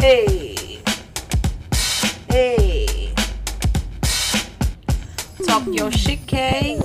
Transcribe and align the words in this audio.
Hey. 0.00 0.78
Hey. 2.30 3.12
Talk 5.46 5.66
your 5.66 5.92
shit, 5.92 6.26
K. 6.26 6.80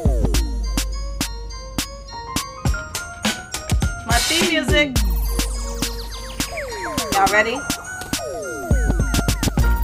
My 4.06 4.18
theme 4.28 4.50
music. 4.50 4.98
Y'all 7.14 7.32
ready? 7.32 7.58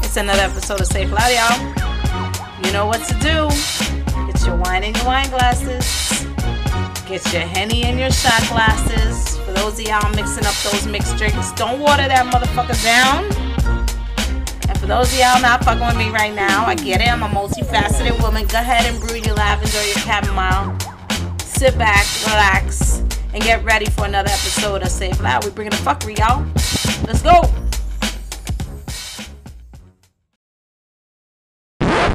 It's 0.04 0.18
another 0.18 0.42
episode 0.42 0.82
of 0.82 0.88
Say 0.88 1.04
It 1.04 1.10
Loud, 1.10 1.32
y'all. 1.32 2.66
You 2.66 2.74
know 2.74 2.86
what 2.86 3.02
to 3.08 3.14
do. 3.14 3.48
Get 4.28 4.46
your 4.46 4.58
wine 4.58 4.84
in 4.84 4.94
your 4.94 5.06
wine 5.06 5.30
glasses. 5.30 6.26
Get 7.08 7.32
your 7.32 7.44
Henny 7.44 7.84
in 7.84 7.98
your 7.98 8.12
shot 8.12 8.42
glasses. 8.50 9.38
Those 9.62 9.80
of 9.80 9.88
y'all 9.88 10.16
mixing 10.16 10.44
up 10.44 10.56
those 10.64 10.88
mixed 10.88 11.18
drinks, 11.18 11.52
don't 11.52 11.80
water 11.80 12.08
that 12.08 12.26
motherfucker 12.34 12.74
down. 12.84 13.26
And 14.68 14.80
for 14.80 14.88
those 14.88 15.14
of 15.14 15.20
y'all 15.20 15.40
not 15.40 15.64
fucking 15.64 15.86
with 15.86 15.98
me 15.98 16.10
right 16.10 16.34
now, 16.34 16.66
I 16.66 16.74
get 16.74 17.00
it. 17.00 17.08
I'm 17.08 17.22
a 17.22 17.28
multifaceted 17.28 18.20
woman. 18.24 18.48
Go 18.48 18.58
ahead 18.58 18.92
and 18.92 19.00
brew 19.00 19.18
your 19.18 19.36
lavender 19.36 19.78
or 19.78 19.84
your 19.84 20.00
chamomile. 20.00 20.76
Sit 21.42 21.78
back, 21.78 22.08
relax, 22.26 23.04
and 23.36 23.44
get 23.44 23.64
ready 23.64 23.86
for 23.86 24.06
another 24.06 24.32
episode 24.32 24.82
of 24.82 24.88
Say 24.88 25.12
It 25.12 25.22
Loud. 25.22 25.46
We 25.46 25.52
bringing 25.52 25.70
the 25.70 25.78
fuckery, 25.78 26.18
y'all. 26.18 26.44
Let's 27.06 27.22
go. 27.22 27.44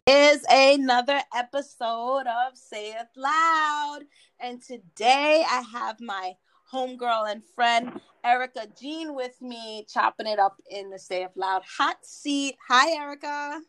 Is 0.09 0.45
another 0.51 1.21
episode 1.33 2.27
of 2.27 2.57
Say 2.59 2.91
It 2.91 3.07
Loud. 3.15 4.01
And 4.41 4.61
today 4.61 5.45
I 5.49 5.63
have 5.73 6.01
my 6.01 6.33
homegirl 6.73 7.31
and 7.31 7.43
friend 7.55 8.01
Erica 8.25 8.67
Jean 8.79 9.15
with 9.15 9.41
me, 9.41 9.87
chopping 9.89 10.27
it 10.27 10.39
up 10.39 10.61
in 10.71 10.91
the 10.91 10.99
Say 10.99 11.23
It 11.23 11.31
Loud 11.37 11.63
hot 11.65 12.05
seat. 12.05 12.57
Hi, 12.69 12.91
Erica. 12.91 13.61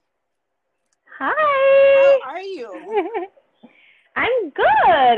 Hi. 1.19 2.19
How 2.23 2.31
are 2.31 2.41
you? 2.41 3.27
I'm 4.15 4.49
good. 4.49 4.65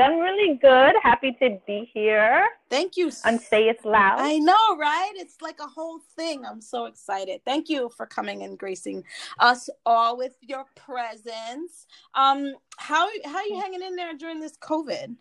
I'm 0.02 0.20
really 0.20 0.56
good. 0.56 0.94
Happy 1.02 1.32
to 1.42 1.58
be 1.66 1.90
here 1.94 2.46
Thank 2.70 2.98
you. 2.98 3.12
on 3.24 3.40
Say 3.40 3.70
It 3.70 3.86
Loud. 3.86 4.20
I 4.20 4.40
know, 4.40 4.76
right? 4.78 5.14
It's 5.16 5.42
like 5.42 5.62
a 5.62 5.68
whole 5.68 6.00
thing. 6.18 6.46
I'm 6.46 6.60
so 6.60 6.86
excited. 6.86 7.40
Thank 7.46 7.70
you 7.70 7.90
for 7.96 8.06
coming 8.06 8.44
and 8.44 8.60
gracing 8.60 9.06
us 9.40 9.70
all 9.86 10.18
with 10.18 10.36
your 10.42 10.66
presence. 10.76 11.88
Um, 12.14 12.56
how 12.76 13.08
how 13.24 13.38
are 13.38 13.46
you 13.46 13.62
hanging 13.62 13.84
in 13.84 13.96
there 13.96 14.16
during 14.16 14.42
this 14.42 14.58
COVID? 14.58 15.16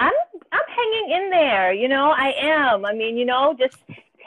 I'm 0.00 0.12
I'm 0.52 0.68
hanging 0.76 1.10
in 1.16 1.30
there. 1.30 1.72
You 1.72 1.88
know, 1.88 2.10
I 2.10 2.32
am. 2.40 2.84
I 2.84 2.92
mean, 2.94 3.16
you 3.16 3.24
know, 3.24 3.54
just 3.58 3.74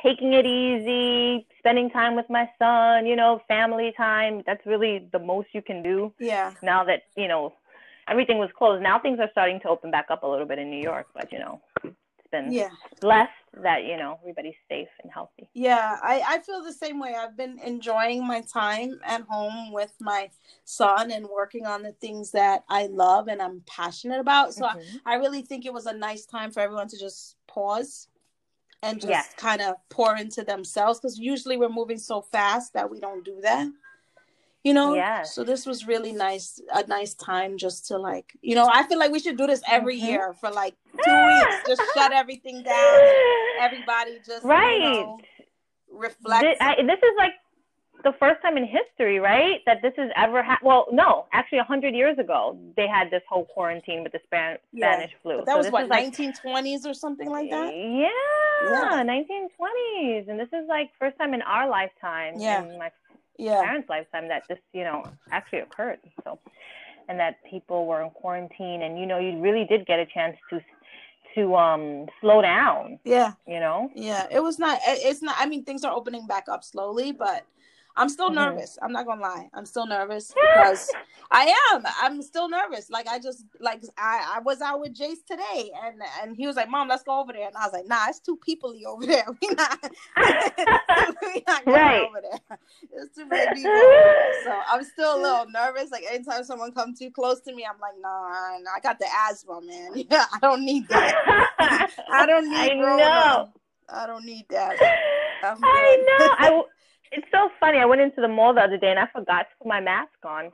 taking 0.03 0.33
it 0.33 0.45
easy, 0.45 1.45
spending 1.59 1.89
time 1.89 2.15
with 2.15 2.29
my 2.29 2.49
son. 2.59 3.05
You 3.05 3.15
know, 3.15 3.41
family 3.47 3.93
time. 3.97 4.43
That's 4.45 4.65
really 4.65 5.07
the 5.11 5.19
most 5.19 5.49
you 5.53 5.61
can 5.61 5.81
do 5.83 6.13
Yeah. 6.19 6.51
now 6.61 6.83
that 6.85 7.03
you 7.15 7.27
know 7.27 7.53
everything 8.07 8.37
was 8.37 8.49
closed. 8.57 8.83
Now 8.83 8.99
things 8.99 9.19
are 9.19 9.29
starting 9.31 9.59
to 9.61 9.69
open 9.69 9.91
back 9.91 10.07
up 10.09 10.23
a 10.23 10.27
little 10.27 10.45
bit 10.45 10.59
in 10.59 10.69
New 10.69 10.81
York, 10.81 11.07
but 11.13 11.31
you 11.31 11.39
know, 11.39 11.61
it's 11.83 12.31
been 12.31 12.53
Yeah. 12.53 12.69
blessed 12.99 13.31
that 13.53 13.83
you 13.83 13.97
know 13.97 14.17
everybody's 14.21 14.55
safe 14.69 14.87
and 15.03 15.11
healthy. 15.11 15.49
Yeah, 15.53 15.97
I, 16.01 16.23
I 16.25 16.39
feel 16.39 16.63
the 16.63 16.71
same 16.71 16.99
way. 16.99 17.13
I've 17.13 17.35
been 17.35 17.59
enjoying 17.59 18.25
my 18.25 18.41
time 18.41 18.99
at 19.05 19.21
home 19.23 19.73
with 19.73 19.93
my 19.99 20.29
son 20.63 21.11
and 21.11 21.27
working 21.27 21.65
on 21.65 21.83
the 21.83 21.91
things 21.91 22.31
that 22.31 22.63
I 22.69 22.87
love 22.87 23.27
and 23.27 23.41
I'm 23.41 23.61
passionate 23.67 24.21
about. 24.21 24.53
So 24.53 24.65
Mhm. 24.65 25.01
I, 25.05 25.13
I 25.13 25.15
really 25.15 25.41
think 25.41 25.65
it 25.65 25.73
was 25.73 25.87
a 25.87 25.93
nice 25.93 26.25
time 26.25 26.51
for 26.51 26.61
everyone 26.61 26.87
to 26.87 26.97
just 26.97 27.35
pause 27.47 28.07
and 28.81 29.01
just 29.01 29.09
Yes. 29.09 29.33
kind 29.35 29.61
of 29.61 29.75
pour 29.89 30.15
into 30.15 30.43
themselves 30.43 30.99
because 30.99 31.19
usually 31.19 31.57
we're 31.57 31.69
moving 31.69 31.97
so 31.99 32.21
fast 32.21 32.73
that 32.73 32.89
we 32.89 32.99
don't 32.99 33.25
do 33.25 33.39
that. 33.41 33.67
You 34.63 34.73
know, 34.75 34.93
Yes. 34.93 35.33
so 35.33 35.43
this 35.43 35.65
was 35.65 35.87
really 35.87 36.11
nice, 36.11 36.61
a 36.71 36.85
nice 36.85 37.15
time 37.15 37.57
just 37.57 37.87
to 37.87 37.97
like, 37.97 38.33
you 38.41 38.53
know, 38.53 38.69
I 38.71 38.83
feel 38.83 38.99
like 38.99 39.11
we 39.11 39.19
should 39.19 39.37
do 39.37 39.47
this 39.47 39.61
every 39.67 39.97
Mhm. 39.99 40.07
year 40.07 40.33
for 40.33 40.51
like 40.51 40.75
two 41.03 41.25
weeks, 41.27 41.55
just 41.67 41.81
shut 41.95 42.11
everything 42.13 42.61
down. 42.71 42.99
Everybody 43.59 44.19
just, 44.25 44.45
right. 44.45 44.73
you 44.79 44.83
know, 44.83 45.19
reflect. 45.91 46.43
Thi- 46.43 46.57
I, 46.61 46.75
this 46.83 46.99
is 46.99 47.15
like 47.17 47.33
the 48.03 48.13
first 48.19 48.41
time 48.43 48.55
in 48.57 48.65
history, 48.65 49.19
right? 49.19 49.61
That 49.65 49.81
this 49.81 49.93
has 49.97 50.11
ever 50.15 50.41
happened. 50.43 50.67
Well, 50.67 50.87
no, 50.91 51.25
actually, 51.33 51.59
a 51.59 51.63
hundred 51.63 51.93
years 51.95 52.17
ago 52.19 52.57
they 52.77 52.87
had 52.87 53.09
this 53.09 53.23
whole 53.27 53.45
quarantine 53.45 54.03
with 54.03 54.11
the 54.11 54.19
Span- 54.25 54.57
Yeah, 54.73 54.93
Spanish 54.93 55.13
flu. 55.23 55.37
But 55.37 55.45
that 55.47 55.51
So 55.53 55.57
was 55.57 55.65
this 55.67 55.71
what 55.73 55.83
is 55.85 55.89
like, 55.89 56.05
1920s 56.13 56.85
or 56.85 56.93
something 56.93 57.29
like 57.29 57.49
that. 57.49 57.73
Yeah, 57.73 58.09
Yeah. 58.63 59.03
1920s, 59.03 60.29
and 60.29 60.39
this 60.39 60.49
is 60.53 60.67
like 60.67 60.91
first 60.99 61.17
time 61.17 61.33
in 61.33 61.41
our 61.43 61.67
lifetime, 61.67 62.35
Yeah. 62.37 62.63
in 62.63 62.77
my 62.77 62.91
Yeah, 63.37 63.61
parents' 63.61 63.89
lifetime, 63.89 64.27
that 64.27 64.43
this 64.49 64.59
you 64.73 64.83
know 64.83 65.03
actually 65.31 65.59
occurred. 65.59 65.99
So, 66.23 66.39
and 67.07 67.19
that 67.19 67.37
people 67.49 67.85
were 67.85 68.01
in 68.01 68.09
quarantine, 68.11 68.83
and 68.83 68.99
you 68.99 69.05
know 69.05 69.17
you 69.19 69.39
really 69.39 69.65
did 69.65 69.85
get 69.85 69.99
a 69.99 70.05
chance 70.05 70.37
to 70.49 70.61
to 71.35 71.55
um 71.55 72.07
slow 72.19 72.41
down. 72.41 72.99
yeah, 73.03 73.33
You 73.47 73.59
know. 73.59 73.89
yeah. 73.95 74.27
It 74.29 74.41
was 74.41 74.59
not. 74.59 74.79
It's 74.85 75.21
not. 75.21 75.35
I 75.39 75.45
mean, 75.45 75.63
things 75.63 75.83
are 75.83 75.93
opening 75.93 76.27
back 76.27 76.45
up 76.49 76.63
slowly, 76.63 77.11
but 77.11 77.45
I'm 77.95 78.09
still 78.09 78.29
Mhm. 78.31 78.35
nervous. 78.35 78.77
I'm 78.81 78.91
not 78.91 79.05
gonna 79.05 79.21
lie. 79.21 79.49
I'm 79.53 79.65
still 79.65 79.85
nervous 79.85 80.33
because 80.41 80.91
I 81.31 81.53
am. 81.73 81.83
I'm 82.01 82.21
still 82.21 82.49
nervous. 82.49 82.89
Like 82.89 83.07
I 83.07 83.19
just 83.19 83.45
like 83.59 83.83
I 83.97 84.35
I 84.35 84.39
was 84.39 84.61
out 84.61 84.79
with 84.81 84.93
Jace 84.95 85.25
today, 85.25 85.71
and 85.83 86.01
and 86.21 86.35
he 86.35 86.47
was 86.47 86.55
like, 86.55 86.69
"Mom, 86.69 86.87
let's 86.87 87.03
go 87.03 87.19
over 87.19 87.33
there," 87.33 87.47
and 87.47 87.55
I 87.55 87.63
was 87.65 87.73
like, 87.73 87.87
"Nah, 87.87 88.07
it's 88.09 88.19
too 88.19 88.37
peoply 88.37 88.83
over 88.85 89.05
there. 89.05 89.25
We 89.41 89.49
not." 89.55 89.79
we 91.23 91.43
not 91.47 91.65
going 91.65 91.75
Right. 91.77 92.01
over 92.01 92.21
there. 92.21 92.57
It's 92.93 93.15
too 93.15 93.25
many 93.25 93.47
people. 93.53 93.71
over 93.71 93.87
there. 93.89 94.33
So 94.43 94.59
I'm 94.69 94.83
still 94.83 95.15
a 95.15 95.21
little 95.21 95.45
nervous. 95.51 95.91
Like 95.91 96.03
anytime 96.09 96.43
someone 96.43 96.71
comes 96.73 96.99
too 96.99 97.11
close 97.11 97.41
to 97.41 97.53
me, 97.53 97.65
I'm 97.65 97.79
like, 97.79 97.93
nah, 97.99 98.57
nah, 98.59 98.71
I 98.75 98.79
got 98.81 98.99
the 98.99 99.07
asthma, 99.29 99.61
man. 99.61 99.91
Yeah, 100.09 100.25
I 100.33 100.39
don't 100.41 100.65
need 100.65 100.87
that. 100.89 101.15
I 102.11 102.25
don't 102.25 102.49
need. 102.49 102.71
I 102.71 102.73
know. 102.75 103.49
I 103.89 104.07
don't 104.07 104.25
need 104.25 104.45
that. 104.49 104.77
I 105.43 105.53
know. 105.55 106.35
I 106.39 106.63
it's 107.11 107.27
so 107.31 107.49
funny. 107.59 107.77
I 107.79 107.85
went 107.85 108.01
into 108.01 108.21
the 108.21 108.27
mall 108.27 108.53
the 108.53 108.61
other 108.61 108.77
day 108.77 108.89
and 108.89 108.99
I 108.99 109.07
forgot 109.13 109.39
to 109.41 109.47
put 109.59 109.67
my 109.67 109.79
mask 109.81 110.11
on, 110.23 110.49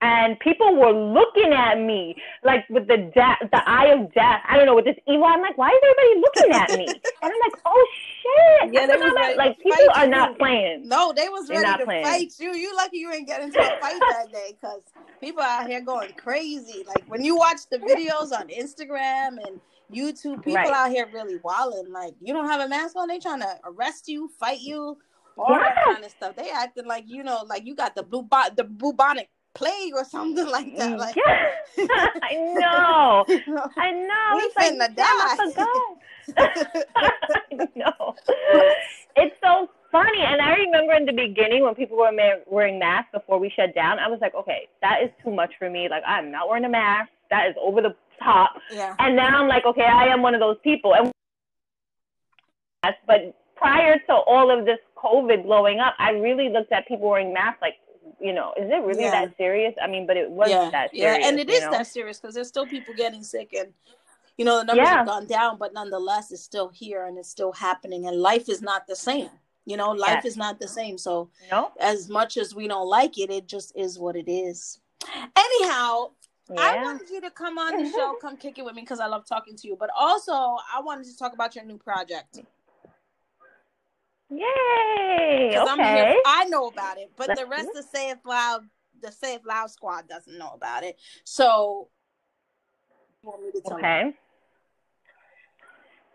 and 0.00 0.38
people 0.40 0.74
were 0.76 0.92
looking 0.92 1.52
at 1.52 1.78
me 1.78 2.16
like 2.42 2.68
with 2.68 2.86
the 2.88 2.96
de- 2.96 3.48
the 3.52 3.62
eye 3.68 3.86
of 3.86 4.12
death. 4.12 4.40
I 4.48 4.56
don't 4.56 4.66
know 4.66 4.74
with 4.74 4.86
this 4.86 4.96
evil. 5.06 5.24
I'm 5.24 5.40
like, 5.40 5.56
why 5.56 5.68
is 5.68 5.80
everybody 5.82 6.20
looking 6.20 6.52
at 6.52 6.78
me? 6.78 6.86
And 7.22 7.30
I'm 7.32 7.40
like, 7.50 7.60
oh 7.66 7.86
shit. 8.62 8.72
Yeah, 8.72 8.86
they 8.86 8.94
forgot 8.94 9.08
oh, 9.08 9.12
was 9.12 9.14
ready 9.16 9.36
like 9.36 9.58
people 9.58 9.90
are 9.94 10.04
you. 10.04 10.10
not 10.10 10.38
playing. 10.38 10.88
No, 10.88 11.12
they 11.14 11.28
was 11.28 11.48
ready 11.50 11.62
not 11.62 11.76
to 11.78 11.84
playing. 11.84 12.04
fight 12.04 12.32
you. 12.38 12.54
You 12.54 12.74
lucky 12.74 12.96
you 12.98 13.12
ain't 13.12 13.26
get 13.26 13.42
into 13.42 13.60
a 13.60 13.78
fight 13.78 14.00
that 14.00 14.32
day 14.32 14.56
because 14.58 14.80
people 15.20 15.42
out 15.42 15.66
here 15.66 15.82
going 15.82 16.12
crazy. 16.14 16.82
Like 16.86 17.04
when 17.08 17.22
you 17.22 17.36
watch 17.36 17.60
the 17.70 17.76
videos 17.78 18.32
on 18.32 18.48
Instagram 18.48 19.36
and 19.46 19.60
YouTube, 19.92 20.42
people 20.42 20.54
Right. 20.54 20.70
out 20.72 20.90
here 20.90 21.08
really 21.12 21.36
wilding. 21.44 21.92
Like 21.92 22.14
you 22.22 22.32
don't 22.32 22.46
have 22.48 22.60
a 22.62 22.68
mask 22.68 22.96
on, 22.96 23.08
they 23.08 23.18
trying 23.18 23.40
to 23.40 23.58
arrest 23.64 24.08
you, 24.08 24.30
fight 24.40 24.60
you, 24.60 24.96
all 25.40 25.54
that 25.58 25.74
kind 25.84 26.04
of 26.04 26.10
stuff. 26.10 26.36
They 26.36 26.50
acting 26.50 26.86
like 26.86 27.04
you 27.06 27.22
know, 27.22 27.42
like 27.46 27.64
you 27.66 27.74
got 27.74 27.94
the 27.94 28.02
blue 28.02 28.22
bo- 28.22 28.50
the 28.56 28.64
bubonic 28.64 29.28
plague 29.54 29.94
or 29.94 30.04
something 30.04 30.46
like 30.56 30.76
that. 30.76 30.98
Like 30.98 31.16
I 31.78 32.34
know. 32.58 33.24
I 33.76 33.90
know. 33.90 34.36
We 34.36 34.42
it's 34.42 34.56
like, 34.56 34.72
finna 34.72 34.94
damn, 34.94 35.06
I 35.06 35.36
forgot. 35.52 35.66
Know. 37.76 38.14
It's 39.16 39.34
so 39.42 39.68
funny. 39.90 40.22
And 40.22 40.40
I 40.40 40.54
remember 40.54 40.92
in 40.94 41.04
the 41.06 41.12
beginning 41.12 41.64
when 41.64 41.74
people 41.74 41.96
were 41.96 42.12
ma- 42.12 42.42
wearing 42.46 42.78
masks 42.78 43.10
before 43.12 43.38
we 43.38 43.50
shut 43.54 43.74
down, 43.74 43.98
I 43.98 44.08
was 44.08 44.18
like, 44.20 44.34
okay, 44.34 44.68
that 44.82 45.02
is 45.02 45.10
too 45.24 45.32
much 45.34 45.52
for 45.58 45.68
me. 45.68 45.88
Like, 45.88 46.02
I'm 46.06 46.30
not 46.30 46.48
wearing 46.48 46.64
a 46.64 46.68
mask. 46.68 47.10
That 47.30 47.48
is 47.48 47.56
over 47.60 47.80
the 47.82 47.94
top. 48.22 48.52
yeah. 48.72 48.94
And 48.98 49.16
now 49.16 49.40
I'm 49.40 49.48
like, 49.48 49.64
okay, 49.66 49.84
I 49.84 50.06
am 50.06 50.22
one 50.22 50.34
of 50.34 50.40
those 50.40 50.58
people. 50.62 50.94
And 50.94 51.12
but 53.06 53.36
prior 53.56 53.98
to 53.98 54.12
all 54.12 54.50
of 54.56 54.64
this 54.64 54.78
COVID 55.02 55.44
blowing 55.44 55.80
up, 55.80 55.94
I 55.98 56.10
really 56.10 56.48
looked 56.48 56.72
at 56.72 56.86
people 56.86 57.08
wearing 57.08 57.32
masks 57.32 57.62
like, 57.62 57.74
you 58.20 58.32
know, 58.32 58.52
is 58.56 58.70
it 58.70 58.82
really 58.84 59.04
Yeah. 59.04 59.10
that 59.12 59.36
serious? 59.36 59.74
I 59.82 59.86
mean, 59.86 60.06
but 60.06 60.16
it 60.16 60.30
was 60.30 60.50
yeah, 60.50 60.70
that 60.70 60.90
serious. 60.90 61.18
yeah, 61.20 61.28
and 61.28 61.38
it 61.38 61.48
is 61.48 61.62
know? 61.62 61.70
that 61.70 61.86
serious 61.86 62.20
because 62.20 62.34
there's 62.34 62.48
still 62.48 62.66
people 62.66 62.92
getting 62.94 63.22
sick, 63.22 63.54
and 63.58 63.72
you 64.36 64.44
know 64.44 64.58
the 64.58 64.64
numbers 64.64 64.88
Yeah. 64.88 64.96
have 64.98 65.06
gone 65.06 65.26
down, 65.26 65.56
but 65.58 65.72
nonetheless, 65.72 66.30
it's 66.32 66.42
still 66.42 66.68
here 66.68 67.04
and 67.06 67.16
it's 67.18 67.30
still 67.30 67.52
happening, 67.52 68.06
and 68.06 68.20
life 68.20 68.48
is 68.48 68.60
not 68.60 68.86
the 68.86 68.96
same. 68.96 69.30
You 69.64 69.76
know, 69.76 69.90
life 69.92 70.24
Yes. 70.24 70.32
is 70.32 70.36
not 70.36 70.58
the 70.58 70.68
same. 70.68 70.98
So 70.98 71.30
as 71.78 72.08
much 72.08 72.36
as 72.36 72.54
we 72.54 72.66
don't 72.68 72.88
like 72.88 73.18
it, 73.18 73.30
it 73.30 73.46
just 73.46 73.72
is 73.76 73.98
what 73.98 74.16
it 74.16 74.28
is. 74.28 74.80
Anyhow, 75.36 76.10
I 76.58 76.76
wanted 76.82 77.08
you 77.10 77.20
to 77.20 77.30
come 77.30 77.58
on 77.58 77.76
the 77.76 77.88
show, 77.88 78.14
come 78.20 78.36
kick 78.36 78.58
it 78.58 78.64
with 78.64 78.74
me 78.74 78.82
because 78.82 79.00
I 79.00 79.06
love 79.06 79.24
talking 79.24 79.56
to 79.56 79.68
you. 79.68 79.76
But 79.76 79.90
also, 79.96 80.32
I 80.32 80.80
wanted 80.82 81.04
to 81.06 81.16
talk 81.16 81.32
about 81.32 81.54
your 81.54 81.64
new 81.64 81.78
project. 81.78 82.40
Yay! 84.30 85.50
'Cause 85.54 85.68
I'm 85.68 85.78
here- 85.78 86.04
Okay. 86.04 86.20
I 86.24 86.44
know 86.46 86.66
about 86.68 86.98
it, 86.98 87.10
but 87.16 87.28
Let's 87.28 87.40
the 87.40 87.46
rest 87.46 87.68
of 87.76 87.84
Say 87.84 88.10
It 88.10 88.18
Loud, 88.24 88.68
the 89.00 89.10
Say 89.10 89.34
It 89.34 89.44
Loud 89.44 89.70
squad 89.70 90.08
doesn't 90.08 90.38
know 90.38 90.50
about 90.54 90.84
it. 90.84 90.98
So, 91.24 91.88
you 93.22 93.28
want 93.28 93.42
me 93.42 93.50
to 93.52 93.60
tell 93.60 93.78
you? 93.78 93.84
Okay. 93.84 94.14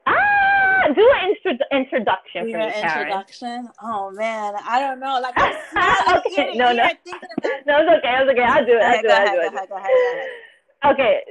Ah, 0.07 0.83
do 0.93 1.11
an 1.15 1.35
intro- 1.43 1.65
introduction 1.71 2.51
for 2.51 2.57
me, 2.59 2.65
introduction. 2.79 3.69
Oh 3.81 4.11
man, 4.11 4.53
I 4.55 4.79
don't 4.79 4.99
know. 4.99 5.19
Like 5.19 5.33
I'm 5.35 5.55
okay, 6.27 6.55
no, 6.55 6.71
no, 6.71 6.83
no, 6.83 6.83
it's 6.83 8.05
okay, 8.05 8.21
it's 8.21 8.31
okay. 8.31 8.43
I'll 8.43 8.65
do 8.65 8.77
it. 8.77 8.83
I'll 8.83 9.31
do 9.31 9.39
it. 9.41 10.29
Okay, 10.85 11.23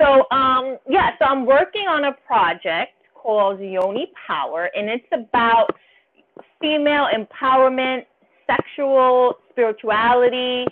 so 0.00 0.26
um, 0.30 0.78
yeah, 0.88 1.10
so 1.18 1.26
I'm 1.26 1.44
working 1.44 1.86
on 1.86 2.04
a 2.04 2.12
project 2.26 2.92
called 3.14 3.60
Yoni 3.60 4.10
Power, 4.26 4.70
and 4.74 4.88
it's 4.88 5.06
about 5.12 5.76
female 6.60 7.08
empowerment, 7.14 8.04
sexual 8.46 9.38
spirituality, 9.50 10.66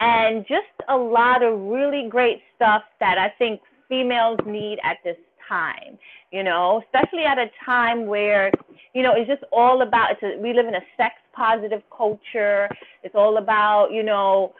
and 0.00 0.44
just 0.46 0.66
a 0.88 0.96
lot 0.96 1.42
of 1.42 1.58
really 1.60 2.08
great 2.08 2.42
stuff 2.54 2.82
that 3.00 3.18
I 3.18 3.30
think 3.38 3.60
females 3.88 4.38
need 4.46 4.78
at 4.82 4.98
this 5.04 5.16
time. 5.48 5.98
You 6.32 6.42
know, 6.42 6.82
especially 6.84 7.22
at 7.22 7.38
a 7.38 7.48
time 7.64 8.06
where, 8.06 8.50
you 8.94 9.02
know, 9.02 9.12
it's 9.14 9.28
just 9.28 9.44
all 9.52 9.82
about. 9.82 10.10
It's 10.10 10.22
a, 10.22 10.38
we 10.40 10.52
live 10.52 10.66
in 10.66 10.74
a 10.74 10.82
sex 10.96 11.14
positive 11.32 11.82
culture. 11.96 12.68
It's 13.04 13.14
all 13.14 13.38
about, 13.38 13.92
you 13.92 14.02
know, 14.02 14.52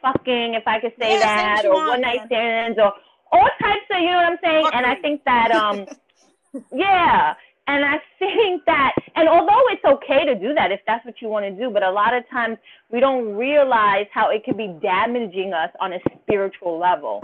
fucking, 0.00 0.54
if 0.54 0.62
I 0.66 0.80
could 0.80 0.92
say 0.98 1.18
that, 1.18 1.64
or 1.66 1.74
one 1.74 2.00
night 2.00 2.20
stands, 2.26 2.78
or 2.78 2.92
all 3.32 3.48
types 3.60 3.84
of, 3.90 4.00
you 4.00 4.06
know 4.06 4.16
what 4.16 4.32
I'm 4.32 4.38
saying? 4.42 4.64
Fucking. 4.64 4.78
And 4.78 4.86
I 4.86 4.94
think 4.96 5.24
that, 5.24 5.50
um, 5.50 5.86
yeah. 6.72 7.34
And 7.68 7.84
I 7.84 8.00
think 8.18 8.64
that, 8.66 8.94
and 9.16 9.28
although 9.28 9.62
it's 9.70 9.84
okay 9.84 10.24
to 10.24 10.34
do 10.36 10.54
that 10.54 10.70
if 10.70 10.80
that's 10.86 11.04
what 11.04 11.20
you 11.20 11.28
want 11.28 11.46
to 11.46 11.50
do, 11.50 11.68
but 11.70 11.82
a 11.82 11.90
lot 11.90 12.14
of 12.14 12.22
times 12.30 12.58
we 12.92 13.00
don't 13.00 13.34
realize 13.34 14.06
how 14.12 14.30
it 14.30 14.44
can 14.44 14.56
be 14.56 14.68
damaging 14.80 15.52
us 15.52 15.70
on 15.80 15.92
a 15.92 15.98
spiritual 16.22 16.78
level. 16.78 17.20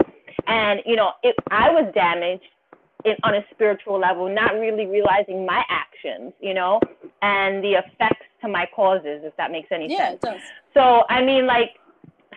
And, 0.47 0.81
you 0.85 0.97
know, 0.97 1.11
if 1.23 1.35
I 1.49 1.69
was 1.69 1.89
damaged 1.93 2.43
in, 3.05 3.15
on 3.23 3.35
a 3.35 3.45
spiritual 3.51 3.99
level, 3.99 4.27
not 4.27 4.53
really 4.55 4.85
realizing 4.85 5.45
my 5.45 5.63
actions, 5.69 6.33
you 6.41 6.53
know, 6.53 6.81
and 7.21 7.63
the 7.63 7.75
effects 7.75 8.25
to 8.41 8.49
my 8.49 8.67
causes, 8.75 9.21
if 9.23 9.35
that 9.37 9.49
makes 9.49 9.69
any 9.71 9.89
yeah, 9.89 10.09
sense. 10.09 10.15
It 10.23 10.25
does. 10.25 10.41
So, 10.73 11.03
I 11.09 11.23
mean, 11.23 11.47
like, 11.47 11.71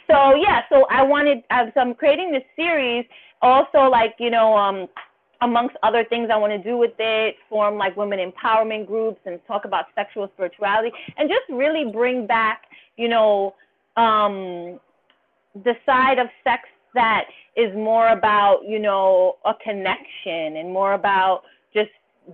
so 0.09 0.37
yeah, 0.37 0.63
so 0.69 0.87
I 0.91 1.03
wanted, 1.03 1.43
so 1.51 1.81
I'm 1.81 1.95
creating 1.95 2.31
this 2.31 2.45
series 2.55 3.05
also 3.43 3.91
like, 3.91 4.15
you 4.21 4.31
know, 4.31 4.57
um, 4.57 4.87
amongst 5.43 5.77
other 5.83 6.05
things 6.05 6.31
I 6.33 6.37
want 6.37 6.53
to 6.53 6.59
do 6.59 6.77
with 6.77 6.93
it, 6.99 7.37
form 7.49 7.77
like 7.77 7.97
women 7.97 8.19
empowerment 8.19 8.87
groups 8.87 9.21
and 9.27 9.39
talk 9.47 9.65
about 9.65 9.87
sexual 9.95 10.31
spirituality 10.35 10.93
and 11.17 11.29
just 11.29 11.43
really 11.51 11.91
bring 11.91 12.27
back, 12.27 12.63
you 12.97 13.09
know, 13.09 13.55
um, 13.97 14.81
the 15.65 15.75
side 15.85 16.19
of 16.19 16.29
sex 16.45 16.63
that 16.95 17.25
is 17.57 17.75
more 17.75 18.09
about, 18.09 18.61
you 18.67 18.79
know, 18.79 19.37
a 19.45 19.53
connection 19.63 20.57
and 20.57 20.73
more 20.73 20.95
about 20.95 21.43
just 21.73 21.91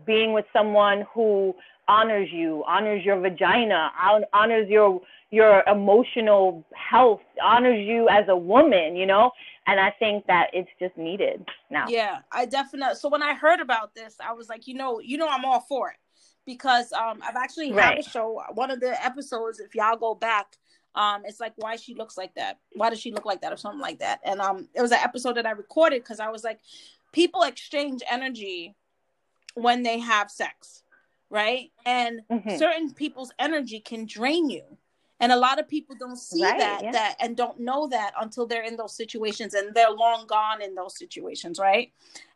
being 0.07 0.33
with 0.33 0.45
someone 0.53 1.05
who 1.13 1.55
honors 1.89 2.29
you, 2.33 2.65
honors 2.67 3.05
your 3.05 3.21
vagina, 3.21 3.91
honors 4.33 4.69
your 4.69 5.01
your 5.31 5.63
emotional 5.67 6.65
health, 6.75 7.23
honors 7.43 7.87
you 7.87 8.07
as 8.09 8.25
a 8.29 8.37
woman, 8.37 8.95
you 8.95 9.07
know? 9.07 9.31
And 9.67 9.81
I 9.81 9.91
think 9.99 10.27
that 10.27 10.51
it's 10.53 10.69
just 10.79 10.97
needed 10.99 11.49
now. 11.71 11.87
Yeah, 11.89 12.19
I 12.31 12.45
definitely 12.47 12.97
so 12.97 13.09
when 13.09 13.23
I 13.23 13.35
heard 13.35 13.61
about 13.61 13.95
this, 13.95 14.17
I 14.25 14.33
was 14.33 14.49
like, 14.49 14.67
you 14.67 14.75
know, 14.75 15.01
you 15.01 15.17
know 15.17 15.29
I'm 15.29 15.45
all 15.45 15.61
for 15.61 15.91
it. 15.91 15.97
Because 16.45 16.93
um 16.93 17.21
I've 17.23 17.37
actually 17.37 17.73
right. 17.73 17.97
had 17.97 17.99
a 17.99 18.09
show, 18.09 18.43
one 18.55 18.71
of 18.71 18.81
the 18.81 19.03
episodes, 19.05 19.61
if 19.61 19.75
y'all 19.75 19.97
go 19.97 20.15
back, 20.15 20.57
um 20.95 21.23
it's 21.25 21.41
like 21.41 21.53
why 21.57 21.77
she 21.77 21.95
looks 21.95 22.19
like 22.19 22.35
that 22.35 22.59
why 22.75 22.91
does 22.91 23.01
she 23.01 23.13
look 23.13 23.25
like 23.25 23.41
that 23.41 23.53
or 23.53 23.57
something 23.57 23.81
like 23.81 23.99
that 23.99 24.21
and 24.25 24.41
um 24.41 24.69
it 24.75 24.83
was 24.83 24.93
an 24.93 24.99
episode 25.03 25.37
that 25.37 25.47
i 25.47 25.51
recorded 25.51 26.03
because 26.03 26.21
i 26.21 26.29
was 26.29 26.45
like 26.45 26.61
people 27.13 27.43
exchange 27.43 28.03
energy 28.11 28.75
when 29.55 29.83
they 29.83 29.99
have 29.99 30.31
sex 30.31 30.83
right 31.33 31.73
and 31.87 32.21
mm-hmm. 32.31 32.57
certain 32.57 32.93
people's 32.93 33.33
energy 33.39 33.81
can 33.81 34.05
drain 34.07 34.51
you 34.51 34.63
and 35.23 35.31
a 35.31 35.37
lot 35.37 35.61
of 35.61 35.69
people 35.69 35.95
don't 35.99 36.19
see 36.19 36.43
right, 36.43 36.59
that 36.59 36.83
yeah. 36.83 36.93
that 36.93 37.17
and 37.21 37.37
don't 37.37 37.59
know 37.59 37.89
that 37.89 38.13
until 38.21 38.47
they're 38.47 38.65
in 38.65 38.77
those 38.77 38.95
situations 38.95 39.55
and 39.55 39.75
they're 39.75 39.91
long 39.91 40.27
gone 40.27 40.61
in 40.61 40.75
those 40.75 40.99
situations 40.99 41.59
right 41.59 41.93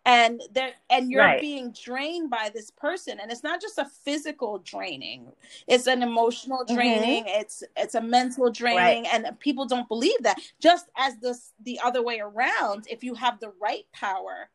and 0.07 0.41
they're 0.55 0.73
and 0.89 1.11
you're 1.11 1.21
right. 1.21 1.41
being 1.41 1.73
drained 1.73 2.31
by 2.31 2.51
this 2.55 2.71
person 2.71 3.19
and 3.21 3.31
it's 3.31 3.43
not 3.43 3.61
just 3.61 3.77
a 3.77 3.87
physical 4.05 4.59
draining 4.59 5.31
it's 5.67 5.87
an 5.87 6.03
emotional 6.03 6.65
mm-hmm. 6.65 6.75
draining 6.75 7.25
mm-hmm. 7.25 7.41
it's 7.41 7.63
it's 7.77 7.97
a 7.97 8.01
mental 8.01 8.51
draining 8.51 9.05
right. 9.05 9.09
and 9.13 9.39
people 9.41 9.67
don't 9.67 9.89
believe 9.89 10.23
that 10.23 10.39
just 10.61 10.87
as 10.97 11.19
this 11.19 11.53
the 11.65 11.79
other 11.85 12.03
way 12.03 12.21
around 12.21 12.87
if 12.89 13.05
you 13.05 13.15
have 13.15 13.39
the 13.41 13.53
right 13.61 13.85
power 13.93 14.49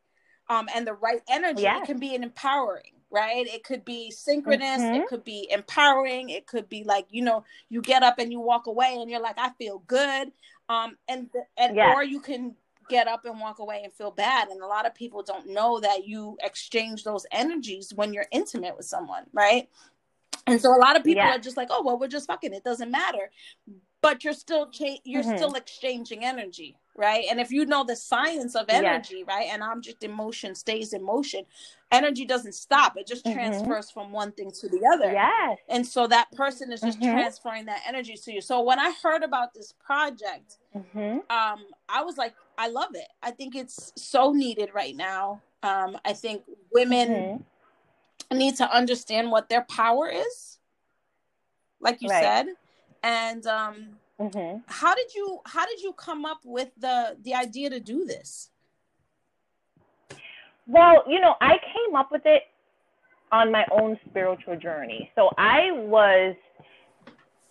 um 0.49 0.67
and 0.73 0.88
the 0.88 0.93
right 0.93 1.21
energy 1.29 1.65
it 1.65 1.83
can 1.83 1.99
be 1.99 2.15
an 2.15 2.23
empowering 2.23 2.93
right? 3.12 3.46
It 3.48 3.63
could 3.63 3.86
be 3.86 4.12
synchronous, 4.12 4.81
mm-hmm. 4.81 5.02
it 5.02 5.08
could 5.08 5.24
be 5.24 5.48
empowering, 5.52 6.30
it 6.30 6.48
could 6.48 6.69
be 6.69 6.84
like, 6.84 7.08
you 7.10 7.22
know, 7.22 7.44
you 7.69 7.81
get 7.81 8.04
up 8.04 8.19
and 8.19 8.31
you 8.31 8.40
walk 8.40 8.68
away 8.68 8.98
and 9.00 9.10
you're 9.10 9.22
like, 9.22 9.38
I 9.38 9.50
feel 9.52 9.84
good. 9.88 10.31
Um, 10.69 10.98
and 11.08 11.30
and 11.58 11.78
or 11.78 12.04
you 12.04 12.22
can 12.22 12.56
get 12.90 13.08
up 13.08 13.25
and 13.25 13.40
walk 13.40 13.60
away 13.60 13.81
and 13.84 13.94
feel 13.94 14.12
bad. 14.12 14.50
And 14.50 14.62
a 14.62 14.68
lot 14.68 14.86
of 14.86 14.96
people 14.96 15.24
don't 15.24 15.48
know 15.48 15.80
that 15.80 16.08
you 16.08 16.38
exchange 16.42 17.04
those 17.04 17.25
energies 17.31 17.94
when 17.94 18.13
you're 18.13 18.28
intimate 18.31 18.75
with 18.78 18.86
someone, 18.86 19.24
right? 19.34 19.69
And 20.48 20.60
so 20.60 20.75
a 20.75 20.80
lot 20.80 20.96
of 20.96 21.04
people 21.04 21.24
are 21.24 21.38
just 21.38 21.58
like, 21.58 21.68
oh 21.72 21.84
well, 21.84 22.00
we're 22.00 22.08
just 22.08 22.28
fucking. 22.28 22.54
It 22.54 22.63
doesn't 22.63 22.90
matter 22.90 23.30
but 24.02 24.24
you're 24.24 24.34
still 24.34 24.69
cha- 24.69 25.00
you're 25.04 25.24
mm-hmm. 25.24 25.38
still 25.38 25.54
exchanging 25.54 26.25
energy 26.25 26.75
right 26.98 27.25
and 27.30 27.40
if 27.40 27.52
you 27.52 27.66
know 27.66 27.84
the 27.84 27.96
science 27.96 28.56
of 28.56 28.66
energy 28.69 29.24
right 29.24 29.48
an 29.52 29.62
object 29.62 30.04
in 30.04 30.12
motion 30.12 30.54
stays 30.54 30.94
in 30.94 31.04
motion 31.04 31.46
energy 31.91 32.25
doesn't 32.25 32.53
stop 32.53 32.97
it 32.97 33.05
just 33.07 33.25
mm-hmm. 33.25 33.38
transfers 33.38 33.91
from 33.91 34.11
one 34.11 34.31
thing 34.31 34.51
to 34.51 34.67
the 34.69 34.81
other 34.93 35.11
yes 35.11 35.57
and 35.69 35.85
so 35.85 36.07
that 36.07 36.31
person 36.31 36.71
is 36.71 36.81
just 36.81 36.99
mm-hmm. 36.99 37.13
transferring 37.13 37.65
that 37.65 37.81
energy 37.88 38.15
to 38.15 38.31
you 38.31 38.41
so 38.41 38.61
when 38.61 38.79
i 38.79 38.93
heard 39.03 39.23
about 39.23 39.53
this 39.53 39.73
project 39.73 40.57
mm-hmm. 40.75 41.19
um 41.29 41.65
i 41.89 42.01
was 42.01 42.17
like 42.17 42.33
i 42.57 42.67
love 42.67 42.89
it 42.93 43.07
i 43.21 43.31
think 43.31 43.55
it's 43.55 43.91
so 43.95 44.31
needed 44.31 44.69
right 44.73 44.95
now 44.95 45.41
um 45.63 45.97
i 46.05 46.13
think 46.13 46.43
women 46.73 47.09
mm-hmm. 47.09 48.38
need 48.38 48.55
to 48.55 48.75
understand 48.75 49.31
what 49.31 49.49
their 49.49 49.63
power 49.63 50.09
is 50.09 50.59
like 51.79 52.01
you 52.01 52.09
right. 52.09 52.23
said 52.23 52.47
and 53.03 53.45
um, 53.47 53.97
mm-hmm. 54.19 54.59
how 54.67 54.93
did 54.93 55.13
you 55.13 55.39
how 55.45 55.65
did 55.65 55.81
you 55.81 55.93
come 55.93 56.25
up 56.25 56.41
with 56.43 56.69
the 56.77 57.17
the 57.23 57.33
idea 57.33 57.69
to 57.69 57.79
do 57.79 58.05
this? 58.05 58.49
Well, 60.71 61.03
you 61.06 61.19
know, 61.19 61.35
I 61.41 61.57
came 61.57 61.97
up 61.97 62.13
with 62.13 62.22
it 62.24 62.43
on 63.34 63.51
my 63.51 63.65
own 63.72 64.00
spiritual 64.10 64.55
journey. 64.55 65.12
So 65.15 65.29
I 65.38 65.72
was, 65.74 66.34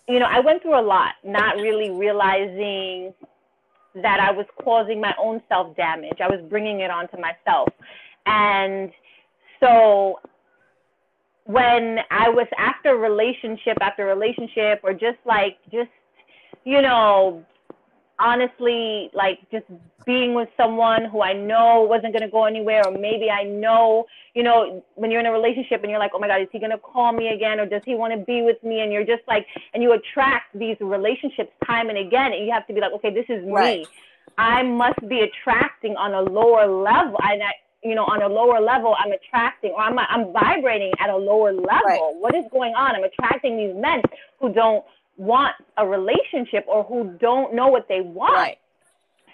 you 0.09 0.17
know, 0.17 0.25
I 0.27 0.39
went 0.39 0.63
through 0.63 0.79
a 0.79 0.81
lot, 0.81 1.13
not 1.23 1.57
really 1.57 1.91
realizing 1.91 3.13
that 3.93 4.19
I 4.19 4.31
was 4.31 4.47
causing 4.63 4.99
my 4.99 5.13
own 5.21 5.39
self 5.49 5.75
damage. 5.77 6.17
I 6.19 6.29
was 6.29 6.39
bringing 6.49 6.79
it 6.79 6.89
onto 6.89 7.17
myself. 7.17 7.69
And 8.25 8.91
so 9.59 10.19
when 11.45 11.99
I 12.09 12.27
was 12.27 12.47
after 12.57 12.95
relationship 12.95 13.77
after 13.81 14.07
relationship, 14.07 14.79
or 14.81 14.93
just 14.93 15.19
like, 15.27 15.59
just, 15.71 15.91
you 16.63 16.81
know, 16.81 17.45
honestly, 18.21 19.09
like 19.13 19.39
just 19.51 19.65
being 20.05 20.33
with 20.33 20.49
someone 20.55 21.05
who 21.05 21.21
I 21.21 21.33
know 21.33 21.81
wasn't 21.81 22.13
going 22.13 22.21
to 22.23 22.29
go 22.29 22.45
anywhere, 22.45 22.83
or 22.85 22.91
maybe 22.91 23.29
I 23.29 23.43
know, 23.43 24.05
you 24.33 24.43
know, 24.43 24.83
when 24.95 25.11
you're 25.11 25.19
in 25.19 25.25
a 25.25 25.31
relationship 25.31 25.81
and 25.81 25.89
you're 25.89 25.99
like, 25.99 26.11
oh 26.13 26.19
my 26.19 26.27
God, 26.27 26.41
is 26.41 26.47
he 26.51 26.59
going 26.59 26.71
to 26.71 26.77
call 26.77 27.11
me 27.11 27.29
again? 27.29 27.59
Or 27.59 27.65
does 27.65 27.81
he 27.85 27.95
want 27.95 28.13
to 28.13 28.23
be 28.23 28.41
with 28.41 28.63
me? 28.63 28.81
And 28.81 28.91
you're 28.91 29.05
just 29.05 29.23
like, 29.27 29.45
and 29.73 29.83
you 29.83 29.93
attract 29.93 30.57
these 30.57 30.77
relationships 30.79 31.51
time 31.65 31.89
and 31.89 31.97
again. 31.97 32.31
And 32.33 32.45
you 32.45 32.51
have 32.53 32.67
to 32.67 32.73
be 32.73 32.79
like, 32.79 32.93
okay, 32.93 33.13
this 33.13 33.25
is 33.29 33.43
right. 33.45 33.79
me. 33.81 33.87
I 34.37 34.63
must 34.63 34.99
be 35.09 35.21
attracting 35.21 35.95
on 35.97 36.13
a 36.13 36.21
lower 36.21 36.67
level. 36.67 37.17
And 37.23 37.43
I, 37.43 37.51
you 37.83 37.95
know, 37.95 38.05
on 38.05 38.21
a 38.21 38.27
lower 38.27 38.61
level, 38.61 38.95
I'm 38.97 39.11
attracting 39.11 39.71
or 39.71 39.81
I'm, 39.81 39.97
I'm 39.97 40.31
vibrating 40.31 40.91
at 40.99 41.09
a 41.09 41.17
lower 41.17 41.51
level. 41.51 41.85
Right. 41.85 42.15
What 42.19 42.35
is 42.35 42.45
going 42.51 42.75
on? 42.75 42.95
I'm 42.95 43.03
attracting 43.03 43.57
these 43.57 43.75
men 43.75 44.03
who 44.39 44.53
don't 44.53 44.85
want 45.21 45.55
a 45.77 45.87
relationship 45.87 46.65
or 46.67 46.83
who 46.83 47.15
don't 47.19 47.53
know 47.53 47.67
what 47.67 47.87
they 47.87 48.01
want. 48.01 48.33
Right. 48.33 48.57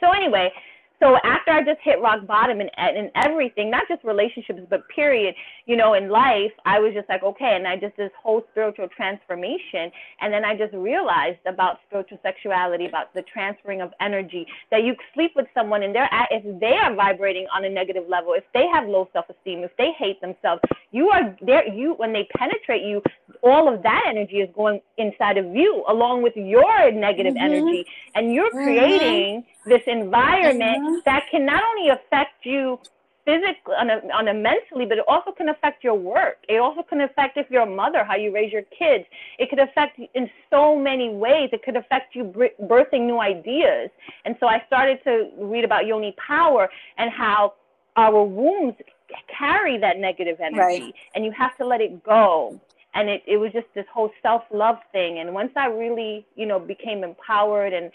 So 0.02 0.12
anyway, 0.12 0.52
so 1.00 1.16
after 1.24 1.52
I 1.52 1.64
just 1.64 1.80
hit 1.84 2.02
rock 2.02 2.26
bottom 2.26 2.60
and 2.60 2.98
in 2.98 3.12
everything, 3.16 3.70
not 3.70 3.84
just 3.88 4.04
relationships, 4.04 4.62
but 4.68 4.82
period, 4.90 5.36
you 5.68 5.76
know, 5.76 5.94
in 5.94 6.10
life, 6.10 6.52
I 6.66 6.80
was 6.80 6.92
just 6.94 7.08
like, 7.08 7.22
okay, 7.22 7.56
and 7.56 7.68
I 7.68 7.78
just 7.78 7.96
this 7.98 8.12
whole 8.20 8.44
spiritual 8.52 8.88
transformation, 8.88 9.92
and 10.22 10.34
then 10.34 10.44
I 10.44 10.58
just 10.58 10.74
realized 10.74 11.38
about 11.46 11.78
spiritual 11.88 12.18
sexuality, 12.24 12.88
about 12.88 13.14
the 13.14 13.22
transferring 13.22 13.82
of 13.82 13.94
energy, 14.02 14.48
that 14.72 14.84
you 14.84 14.96
sleep 15.14 15.34
with 15.36 15.46
someone 15.54 15.84
and 15.84 15.94
they're 15.94 16.12
at, 16.12 16.30
if 16.32 16.44
they 16.60 16.74
are 16.74 16.96
vibrating 16.96 17.46
on 17.56 17.64
a 17.64 17.70
negative 17.70 18.06
level, 18.10 18.34
if 18.34 18.46
they 18.56 18.66
have 18.74 18.88
low 18.88 19.08
self-esteem, 19.14 19.64
if 19.64 19.76
they 19.78 19.92
hate 20.00 20.20
themselves, 20.20 20.62
you 20.92 21.10
are 21.10 21.36
there. 21.42 21.68
You 21.68 21.94
when 21.94 22.12
they 22.12 22.28
penetrate 22.36 22.82
you, 22.82 23.04
all 23.44 23.74
of 23.74 23.84
that 23.84 24.04
energy 24.08 24.38
is 24.38 24.50
going 24.56 24.82
inside 24.98 25.38
of 25.38 25.46
you, 25.56 25.84
along 25.88 26.24
with 26.24 26.36
your 26.36 26.92
negative 26.92 27.34
mm-hmm. 27.34 27.54
energy, 27.54 27.86
and 28.16 28.34
you're 28.34 28.50
mm-hmm. 28.50 28.64
creating 28.64 29.46
this 29.66 29.82
environment 29.88 30.84
mm-hmm. 30.84 30.96
that 31.06 31.26
can 31.32 31.46
not 31.46 31.62
only 31.64 31.90
affect 31.90 32.46
you 32.46 32.80
physically, 33.26 33.76
on 33.78 33.90
a, 33.90 34.00
on 34.14 34.30
a 34.30 34.34
mentally, 34.34 34.86
but 34.86 34.98
it 34.98 35.04
also 35.06 35.32
can 35.32 35.50
affect 35.50 35.84
your 35.84 35.96
work. 35.96 36.38
It 36.48 36.58
also 36.58 36.82
can 36.82 37.02
affect 37.02 37.38
if 37.38 37.48
you're 37.52 37.64
a 37.64 37.66
mother, 37.70 38.06
how 38.06 38.16
you 38.16 38.34
raise 38.34 38.54
your 38.54 38.64
kids. 38.64 39.04
It 39.38 39.50
could 39.50 39.60
affect 39.60 40.00
in 40.14 40.30
so 40.50 40.78
many 40.80 41.10
ways. 41.10 41.50
It 41.52 41.62
could 41.64 41.76
affect 41.76 42.16
you 42.16 42.24
birthing 42.62 43.06
new 43.06 43.20
ideas. 43.20 43.90
And 44.24 44.38
so 44.40 44.48
I 44.48 44.64
started 44.68 45.04
to 45.04 45.30
read 45.38 45.66
about 45.66 45.86
yoni 45.86 46.16
power 46.26 46.70
and 46.98 47.12
how 47.12 47.56
our 47.98 48.24
wombs 48.24 48.76
carry 49.28 49.78
that 49.78 49.98
negative 49.98 50.40
energy, 50.40 50.84
right. 50.84 50.94
and 51.16 51.26
you 51.26 51.32
have 51.32 51.58
to 51.58 51.66
let 51.66 51.82
it 51.82 52.04
go. 52.04 52.60
And 52.94 53.10
it, 53.10 53.22
it 53.28 53.38
was 53.38 53.52
just 53.52 53.68
this 53.76 53.86
whole 53.94 54.12
self 54.22 54.44
love 54.52 54.78
thing. 54.92 55.20
And 55.20 55.34
once 55.34 55.52
I 55.56 55.68
really, 55.68 56.26
you 56.36 56.46
know, 56.46 56.60
became 56.60 57.04
empowered 57.04 57.74
and 57.74 57.92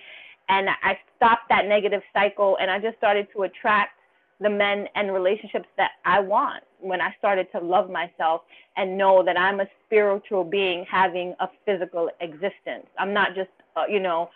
and 0.48 0.68
I 0.68 0.98
stopped 1.16 1.48
that 1.48 1.66
negative 1.66 2.02
cycle, 2.12 2.58
and 2.60 2.70
I 2.70 2.78
just 2.78 2.98
started 2.98 3.28
to 3.34 3.44
attract 3.44 3.92
the 4.40 4.50
men 4.50 4.86
and 4.96 5.12
relationships 5.12 5.68
that 5.76 5.92
I 6.04 6.20
want 6.20 6.64
when 6.80 7.00
I 7.00 7.14
started 7.18 7.46
to 7.52 7.60
love 7.60 7.90
myself 7.90 8.42
and 8.76 8.98
know 8.98 9.22
that 9.24 9.38
I'm 9.38 9.60
a 9.60 9.66
spiritual 9.86 10.44
being 10.44 10.84
having 10.90 11.34
a 11.40 11.48
physical 11.64 12.10
existence. 12.20 12.86
I'm 12.98 13.14
not 13.14 13.34
just, 13.36 13.50
uh, 13.76 13.84
you 13.88 14.00
know, 14.00 14.30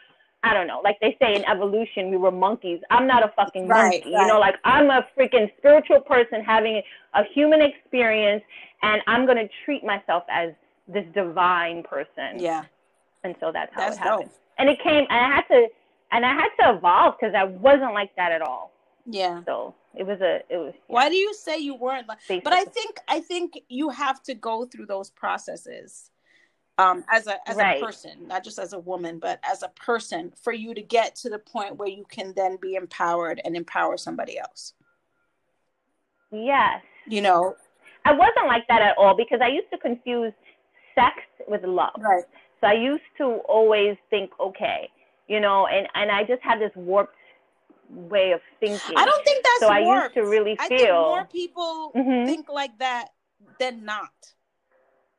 I 0.46 0.54
don't 0.54 0.66
know, 0.66 0.80
like 0.84 0.98
they 1.00 1.16
say 1.20 1.34
in 1.34 1.44
evolution, 1.44 2.10
we 2.10 2.16
were 2.16 2.30
monkeys. 2.30 2.80
I'm 2.90 3.06
not 3.06 3.24
a 3.24 3.32
fucking 3.34 3.66
right, 3.66 3.82
monkey. 3.82 4.14
Right. 4.14 4.20
You 4.22 4.26
know, 4.26 4.38
like 4.38 4.56
I'm 4.64 4.90
a 4.90 5.04
freaking 5.18 5.50
spiritual 5.58 6.00
person 6.00 6.42
having 6.42 6.82
a 7.14 7.24
human 7.34 7.60
experience, 7.60 8.42
and 8.82 9.02
I'm 9.06 9.26
going 9.26 9.38
to 9.38 9.48
treat 9.64 9.82
myself 9.84 10.22
as 10.30 10.52
this 10.86 11.04
divine 11.14 11.82
person. 11.82 12.38
Yeah. 12.38 12.64
And 13.24 13.34
so 13.40 13.50
that's 13.52 13.74
how 13.74 13.80
that's 13.80 13.96
it 13.96 14.00
happened. 14.00 14.30
Dope. 14.30 14.40
And 14.58 14.68
it 14.68 14.78
came, 14.82 15.04
and 15.10 15.18
I 15.26 15.34
had 15.34 15.42
to, 15.48 15.66
and 16.12 16.24
I 16.24 16.32
had 16.32 16.48
to 16.60 16.76
evolve 16.76 17.14
because 17.18 17.34
I 17.34 17.44
wasn't 17.44 17.92
like 17.92 18.14
that 18.16 18.30
at 18.32 18.40
all. 18.40 18.72
Yeah. 19.04 19.42
So 19.44 19.74
it 19.94 20.06
was 20.06 20.20
a 20.20 20.42
it 20.48 20.56
was. 20.56 20.72
Yeah. 20.74 20.80
Why 20.86 21.08
do 21.08 21.16
you 21.16 21.34
say 21.34 21.58
you 21.58 21.74
weren't 21.74 22.08
like? 22.08 22.18
But 22.44 22.52
I 22.52 22.64
think 22.64 22.98
I 23.08 23.20
think 23.20 23.58
you 23.68 23.88
have 23.90 24.22
to 24.24 24.34
go 24.34 24.64
through 24.64 24.86
those 24.86 25.10
processes, 25.10 26.10
um, 26.78 27.04
as 27.08 27.26
a 27.26 27.36
as 27.48 27.56
right. 27.56 27.82
a 27.82 27.84
person, 27.84 28.26
not 28.26 28.44
just 28.44 28.58
as 28.58 28.72
a 28.72 28.78
woman, 28.78 29.18
but 29.18 29.40
as 29.42 29.62
a 29.62 29.68
person, 29.68 30.32
for 30.42 30.52
you 30.52 30.74
to 30.74 30.82
get 30.82 31.14
to 31.16 31.30
the 31.30 31.38
point 31.38 31.76
where 31.76 31.88
you 31.88 32.04
can 32.08 32.32
then 32.36 32.58
be 32.60 32.74
empowered 32.74 33.40
and 33.44 33.56
empower 33.56 33.96
somebody 33.96 34.38
else. 34.38 34.74
Yes. 36.30 36.82
You 37.06 37.22
know. 37.22 37.56
I 38.04 38.12
wasn't 38.12 38.46
like 38.46 38.66
that 38.68 38.82
at 38.82 38.96
all 38.98 39.16
because 39.16 39.40
I 39.42 39.48
used 39.48 39.70
to 39.72 39.78
confuse 39.78 40.32
sex 40.94 41.16
with 41.48 41.64
love. 41.64 41.90
Right. 41.98 42.24
So 42.60 42.68
I 42.68 42.74
used 42.74 43.02
to 43.18 43.40
always 43.48 43.96
think, 44.10 44.30
okay, 44.38 44.88
you 45.28 45.40
know, 45.40 45.66
and 45.66 45.88
and 45.94 46.10
I 46.10 46.24
just 46.24 46.42
had 46.42 46.60
this 46.60 46.72
warped 46.74 47.14
way 47.88 48.32
of 48.32 48.40
thinking. 48.60 48.96
I 48.96 49.04
don't 49.04 49.24
think 49.24 49.44
that's 49.44 49.60
so. 49.60 49.68
Warped. 49.68 49.88
I 49.88 50.02
used 50.02 50.14
to 50.14 50.22
really 50.22 50.56
I 50.58 50.68
feel 50.68 50.94
more 50.94 51.24
people 51.24 51.92
mm-hmm. 51.94 52.26
think 52.26 52.48
like 52.48 52.78
that 52.78 53.08
than 53.58 53.84
not. 53.84 54.12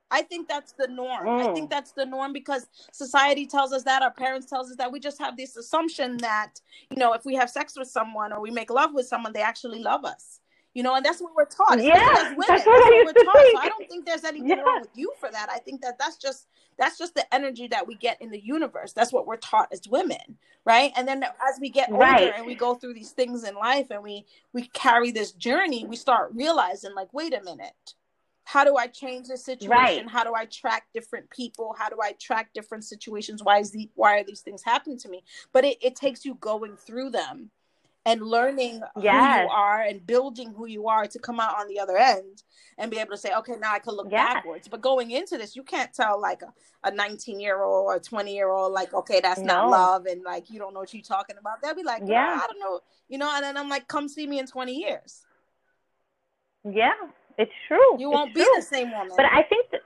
I 0.10 0.22
think 0.22 0.48
that's 0.48 0.74
the 0.74 0.88
norm. 0.88 1.26
Mm. 1.26 1.50
I 1.50 1.54
think 1.54 1.70
that's 1.70 1.92
the 1.92 2.06
norm 2.06 2.34
because 2.34 2.68
society 2.92 3.46
tells 3.46 3.74
us 3.74 3.84
that, 3.84 4.02
our 4.02 4.12
parents 4.12 4.48
tells 4.48 4.70
us 4.70 4.78
that. 4.78 4.92
We 4.92 5.00
just 5.00 5.20
have 5.20 5.36
this 5.36 5.58
assumption 5.58 6.18
that, 6.18 6.62
you 6.90 6.98
know, 6.98 7.14
if 7.14 7.26
we 7.26 7.36
have 7.36 7.50
sex 7.50 7.78
with 7.78 7.90
someone 7.90 8.32
or 8.32 8.40
we 8.42 8.52
make 8.52 8.70
love 8.70 8.94
with 8.94 9.08
someone, 9.08 9.34
they 9.34 9.42
actually 9.42 9.80
love 9.80 10.06
us 10.06 10.40
you 10.78 10.84
know, 10.84 10.94
and 10.94 11.04
that's 11.04 11.20
what 11.20 11.34
we're 11.36 11.46
taught. 11.46 11.82
Yeah, 11.82 11.98
that's 11.98 12.38
what, 12.38 12.48
that's 12.48 12.64
what 12.64 13.06
we're 13.06 13.24
taught. 13.24 13.34
Think. 13.34 13.58
So 13.58 13.64
I 13.64 13.68
don't 13.68 13.90
think 13.90 14.06
there's 14.06 14.24
anything 14.24 14.50
yeah. 14.50 14.62
wrong 14.62 14.82
with 14.82 14.92
you 14.94 15.12
for 15.20 15.28
that. 15.32 15.50
I 15.52 15.58
think 15.58 15.82
that 15.82 15.98
that's 15.98 16.18
just 16.18 16.46
that's 16.78 17.00
just 17.00 17.16
the 17.16 17.34
energy 17.34 17.68
that 17.70 17.88
we 17.88 17.96
get 17.96 18.22
in 18.22 18.30
the 18.30 18.40
universe. 18.40 18.94
That's 18.94 19.12
what 19.12 19.26
we're 19.26 19.38
taught 19.38 19.70
as 19.72 19.82
women, 19.90 20.38
right? 20.66 20.92
And 20.96 21.08
then 21.08 21.24
as 21.24 21.60
we 21.60 21.72
get 21.72 21.90
older 21.90 22.02
right. 22.04 22.32
and 22.36 22.46
we 22.46 22.54
go 22.54 22.76
through 22.76 22.94
these 22.94 23.10
things 23.10 23.44
in 23.44 23.56
life 23.56 23.88
and 23.90 24.04
we 24.04 24.28
we 24.54 24.68
carry 24.68 25.10
this 25.10 25.32
journey, 25.32 25.84
we 25.84 25.96
start 25.96 26.30
realizing 26.36 26.94
like, 26.94 27.12
wait 27.12 27.34
a 27.34 27.44
minute. 27.44 27.96
How 28.48 28.64
do 28.64 28.78
I 28.78 28.88
change 28.88 29.28
the 29.28 29.38
situation? 29.38 29.70
Right. 29.70 30.10
How 30.10 30.24
do 30.24 30.34
I 30.34 30.46
track 30.46 30.88
different 30.94 31.30
people? 31.30 31.76
How 31.78 31.90
do 31.90 31.98
I 32.02 32.14
track 32.14 32.52
different 32.54 32.86
situations? 32.86 33.44
Why 33.44 33.60
is 33.60 33.72
the 33.72 33.90
why 33.96 34.20
are 34.20 34.24
these 34.24 34.40
things 34.40 34.64
happening 34.64 34.98
to 35.00 35.10
me? 35.10 35.22
But 35.52 35.66
it, 35.66 35.78
it 35.82 35.98
takes 35.98 36.24
you 36.24 36.36
going 36.36 36.78
through 36.78 37.10
them 37.10 37.52
and 38.06 38.22
learning 38.22 38.82
yes. 39.02 39.36
who 39.36 39.44
you 39.44 39.50
are 39.50 39.82
and 39.82 40.08
building 40.08 40.54
who 40.56 40.66
you 40.66 40.88
are 40.88 41.08
to 41.08 41.20
come 41.20 41.42
out 41.42 41.60
on 41.60 41.68
the 41.68 41.78
other 41.78 41.98
end 41.98 42.44
and 42.78 42.90
be 42.90 43.00
able 43.00 43.12
to 43.12 43.18
say, 43.18 43.34
okay, 43.36 43.56
now 43.60 43.74
I 43.74 43.80
can 43.80 43.96
look 43.96 44.08
yes. 44.10 44.36
backwards. 44.36 44.70
But 44.70 44.80
going 44.80 45.12
into 45.12 45.38
this, 45.38 45.58
you 45.58 45.64
can't 45.64 45.94
tell 45.94 46.18
like 46.22 46.42
a, 46.42 46.54
a 46.88 46.92
19 46.92 47.42
year 47.42 47.62
old 47.62 47.86
or 47.88 48.00
20 48.00 48.34
year 48.34 48.50
old, 48.50 48.72
like, 48.72 48.94
okay, 48.94 49.20
that's 49.20 49.42
no. 49.42 49.46
not 49.46 49.70
love. 49.70 50.06
And 50.06 50.24
like, 50.24 50.50
you 50.50 50.58
don't 50.58 50.74
know 50.74 50.80
what 50.80 50.94
you're 50.94 51.04
talking 51.04 51.36
about. 51.38 51.62
They'll 51.62 51.76
be 51.76 51.84
like, 51.84 52.04
yeah, 52.06 52.40
I 52.42 52.48
don't 52.48 52.60
know, 52.62 52.80
you 53.10 53.18
know, 53.18 53.30
and 53.36 53.44
then 53.44 53.58
I'm 53.58 53.68
like, 53.68 53.90
come 53.90 54.08
see 54.08 54.26
me 54.26 54.40
in 54.40 54.48
20 54.48 54.74
years. 54.74 55.26
Yeah, 56.64 56.94
it's 57.38 57.52
true. 57.68 58.00
You 58.00 58.10
won't 58.10 58.30
it's 58.30 58.40
be 58.40 58.44
true. 58.44 58.54
the 58.56 58.62
same 58.62 58.92
woman. 58.92 59.14
But 59.16 59.26
I 59.26 59.44
think 59.44 59.72
that 59.72 59.82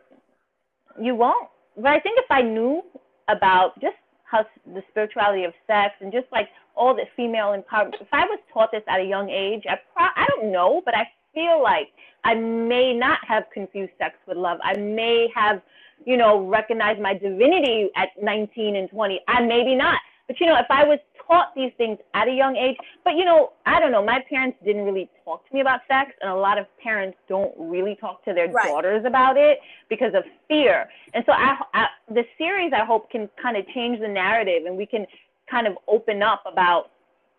you 1.02 1.16
won't. 1.16 1.50
But 1.76 1.88
I 1.88 2.00
think 2.00 2.20
if 2.20 2.30
I 2.30 2.42
knew 2.42 2.84
about 3.28 3.80
just 3.82 3.96
how 4.24 4.46
the 4.74 4.82
spirituality 4.90 5.44
of 5.44 5.54
sex 5.68 5.94
and 6.00 6.12
just 6.12 6.28
like 6.32 6.48
all 6.76 6.96
the 6.96 7.06
female 7.16 7.48
empowerment. 7.48 7.96
If 8.00 8.08
I 8.14 8.24
was 8.26 8.40
taught 8.54 8.72
this 8.72 8.84
at 8.88 9.00
a 9.00 9.04
young 9.04 9.30
age, 9.30 9.64
I 9.70 9.76
pro- 9.94 10.16
I 10.16 10.26
don't 10.30 10.52
know, 10.52 10.82
but 10.86 10.96
I 10.96 11.06
feel 11.34 11.62
like 11.62 11.90
I 12.24 12.34
may 12.34 12.94
not 12.94 13.20
have 13.28 13.44
confused 13.54 13.92
sex 13.98 14.16
with 14.28 14.38
love. 14.38 14.60
I 14.64 14.78
may 14.78 15.28
have, 15.36 15.62
you 16.06 16.18
know, 16.18 16.48
recognized 16.48 17.02
my 17.02 17.14
divinity 17.14 17.90
at 17.96 18.10
19 18.22 18.76
and 18.76 18.90
20. 18.90 19.20
I 19.28 19.42
maybe 19.42 19.76
not. 19.76 20.00
But 20.28 20.40
you 20.40 20.46
know, 20.46 20.58
if 20.58 20.68
I 20.70 20.86
was 20.86 21.00
taught 21.32 21.56
these 21.56 21.72
things 21.78 21.98
at 22.14 22.28
a 22.28 22.32
young 22.32 22.58
age, 22.58 22.76
but 23.06 23.16
you 23.16 23.24
know, 23.24 23.54
I 23.66 23.80
don't 23.80 23.92
know, 23.92 24.04
my 24.04 24.24
parents 24.30 24.58
didn't 24.66 24.84
really 24.84 25.10
talk 25.24 25.48
to 25.48 25.54
me 25.54 25.62
about 25.62 25.80
sex, 25.88 26.12
and 26.22 26.30
a 26.30 26.36
lot 26.36 26.58
of 26.58 26.66
parents 26.84 27.18
don't 27.30 27.54
really 27.58 27.96
talk 27.96 28.24
to 28.26 28.34
their 28.34 28.50
right. 28.50 28.68
daughters 28.68 29.06
about 29.06 29.38
it 29.38 29.60
because 29.90 30.14
of 30.14 30.24
fear. 30.48 30.90
And 31.14 31.24
so, 31.26 31.32
I, 31.32 31.58
I 31.74 31.88
the 32.10 32.24
series 32.38 32.74
I 32.74 32.84
hope 32.84 33.10
can 33.10 33.30
kind 33.42 33.56
of 33.56 33.66
change 33.74 34.00
the 34.00 34.08
narrative, 34.08 34.66
and 34.66 34.76
we 34.76 34.86
can 34.86 35.06
kind 35.50 35.68
of 35.68 35.78
open 35.88 36.22
up 36.22 36.44
about 36.52 36.92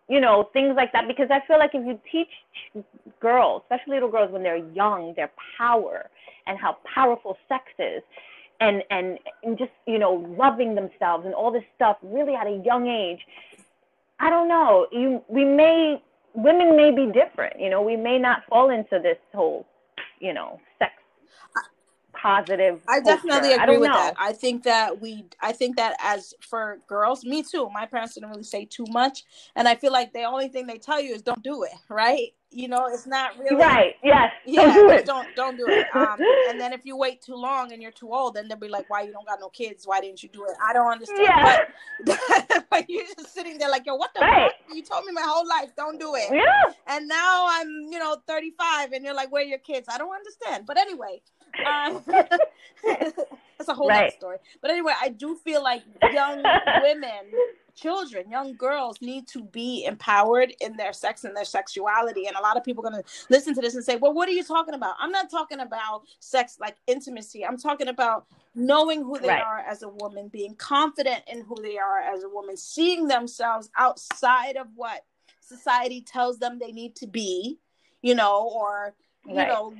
you 0.09 0.19
know 0.19 0.49
things 0.53 0.73
like 0.75 0.91
that 0.93 1.07
because 1.07 1.27
I 1.29 1.45
feel 1.47 1.59
like 1.59 1.71
if 1.73 1.85
you 1.85 1.99
teach 2.11 2.83
girls, 3.19 3.61
especially 3.65 3.95
little 3.95 4.11
girls 4.11 4.31
when 4.31 4.41
they're 4.41 4.65
young, 4.73 5.13
their 5.15 5.31
power 5.57 6.09
and 6.47 6.57
how 6.57 6.77
powerful 6.93 7.37
sex 7.47 7.65
is, 7.77 8.01
and 8.59 8.83
and, 8.89 9.19
and 9.43 9.57
just 9.57 9.71
you 9.85 9.99
know 9.99 10.13
loving 10.37 10.73
themselves 10.73 11.25
and 11.25 11.33
all 11.35 11.51
this 11.51 11.63
stuff 11.75 11.97
really 12.01 12.33
at 12.33 12.47
a 12.47 12.61
young 12.65 12.87
age, 12.87 13.19
I 14.23 14.29
don't 14.29 14.47
know. 14.47 14.87
You 14.91 15.21
we 15.27 15.43
may 15.43 16.01
women 16.33 16.77
may 16.77 16.91
be 16.91 17.11
different. 17.11 17.59
You 17.59 17.69
know, 17.69 17.81
we 17.81 17.97
may 17.97 18.17
not 18.17 18.43
fall 18.49 18.69
into 18.69 18.99
this 19.03 19.17
whole 19.33 19.65
you 20.19 20.33
know 20.33 20.61
sex 20.79 20.93
positive. 22.23 22.81
I 22.87 23.01
definitely 23.01 23.51
agree 23.51 23.75
I 23.75 23.77
with 23.77 23.89
know. 23.89 23.95
that. 23.95 24.15
I 24.17 24.31
think 24.31 24.63
that 24.63 25.01
we, 25.01 25.25
I 25.41 25.51
think 25.51 25.75
that 25.75 25.97
as 26.01 26.33
for 26.39 26.79
girls, 26.87 27.25
me 27.25 27.43
too. 27.43 27.69
My 27.73 27.85
parents 27.85 28.15
didn't 28.15 28.29
really 28.29 28.43
say 28.43 28.65
too 28.65 28.85
much, 28.89 29.23
and 29.55 29.67
I 29.67 29.75
feel 29.75 29.91
like 29.91 30.13
the 30.13 30.23
only 30.23 30.47
thing 30.47 30.65
they 30.65 30.77
tell 30.77 31.01
you 31.01 31.13
is 31.13 31.21
don't 31.21 31.43
do 31.43 31.63
it, 31.63 31.73
right? 31.89 32.33
you 32.53 32.67
know, 32.67 32.87
it's 32.87 33.07
not 33.07 33.37
really 33.37 33.55
right. 33.55 33.95
Yes. 34.03 34.31
Yeah. 34.45 34.65
Don't 34.65 34.73
do 34.75 34.89
it. 34.93 35.05
Don't 35.05 35.35
don't 35.35 35.57
do 35.57 35.65
it. 35.67 35.87
Um, 35.95 36.17
and 36.49 36.59
then 36.59 36.71
if 36.71 36.85
you 36.85 36.95
wait 36.95 37.21
too 37.21 37.35
long 37.35 37.73
and 37.73 37.81
you're 37.81 37.91
too 37.91 38.13
old, 38.13 38.35
then 38.35 38.47
they'll 38.47 38.57
be 38.57 38.67
like, 38.67 38.89
"Why 38.89 39.01
you 39.01 39.11
don't 39.11 39.27
got 39.27 39.39
no 39.39 39.49
kids? 39.49 39.85
Why 39.85 39.99
didn't 40.01 40.23
you 40.23 40.29
do 40.29 40.45
it?" 40.45 40.51
I 40.63 40.73
don't 40.73 40.91
understand. 40.91 41.21
Yeah. 41.23 41.59
But, 42.05 42.65
but 42.69 42.89
you're 42.89 43.05
just 43.05 43.33
sitting 43.33 43.57
there 43.57 43.69
like, 43.69 43.85
"Yo, 43.85 43.95
what 43.95 44.13
the 44.13 44.21
right. 44.21 44.51
fuck? 44.51 44.75
You 44.75 44.83
told 44.83 45.05
me 45.05 45.11
my 45.11 45.23
whole 45.25 45.47
life, 45.47 45.71
don't 45.75 45.99
do 45.99 46.15
it." 46.15 46.29
Yeah. 46.31 46.73
And 46.87 47.07
now 47.07 47.47
I'm, 47.49 47.67
you 47.89 47.99
know, 47.99 48.17
35, 48.27 48.93
and 48.93 49.03
you're 49.03 49.15
like, 49.15 49.31
"Where 49.31 49.43
are 49.43 49.47
your 49.47 49.59
kids?" 49.59 49.87
I 49.91 49.97
don't 49.97 50.13
understand. 50.13 50.65
But 50.65 50.77
anyway, 50.77 51.21
um, 51.65 52.03
that's 52.07 53.69
a 53.69 53.73
whole 53.73 53.87
right. 53.87 54.07
other 54.07 54.15
story. 54.15 54.37
But 54.61 54.71
anyway, 54.71 54.93
I 55.01 55.09
do 55.09 55.35
feel 55.35 55.63
like 55.63 55.83
young 56.11 56.43
women 56.81 57.31
children, 57.75 58.29
young 58.29 58.55
girls 58.55 59.01
need 59.01 59.27
to 59.27 59.43
be 59.43 59.85
empowered 59.85 60.53
in 60.61 60.77
their 60.77 60.93
sex 60.93 61.23
and 61.23 61.35
their 61.35 61.45
sexuality. 61.45 62.27
And 62.27 62.35
a 62.35 62.41
lot 62.41 62.57
of 62.57 62.63
people 62.63 62.85
are 62.85 62.91
going 62.91 63.03
to 63.03 63.09
listen 63.29 63.53
to 63.55 63.61
this 63.61 63.75
and 63.75 63.83
say, 63.83 63.95
well, 63.95 64.13
what 64.13 64.29
are 64.29 64.33
you 64.33 64.43
talking 64.43 64.73
about? 64.73 64.95
I'm 64.99 65.11
not 65.11 65.29
talking 65.29 65.59
about 65.59 66.03
sex 66.19 66.57
like 66.59 66.75
intimacy. 66.87 67.45
I'm 67.45 67.57
talking 67.57 67.87
about 67.87 68.27
knowing 68.55 69.03
who 69.03 69.19
they 69.19 69.29
right. 69.29 69.43
are 69.43 69.59
as 69.59 69.83
a 69.83 69.89
woman, 69.89 70.27
being 70.27 70.55
confident 70.55 71.23
in 71.31 71.43
who 71.43 71.55
they 71.61 71.77
are 71.77 71.99
as 71.99 72.23
a 72.23 72.29
woman, 72.29 72.57
seeing 72.57 73.07
themselves 73.07 73.69
outside 73.77 74.55
of 74.55 74.67
what 74.75 75.05
society 75.41 76.01
tells 76.01 76.39
them 76.39 76.59
they 76.59 76.71
need 76.71 76.95
to 76.97 77.07
be, 77.07 77.59
you 78.01 78.15
know, 78.15 78.49
or, 78.53 78.93
you 79.25 79.35
right. 79.35 79.47
know, 79.47 79.73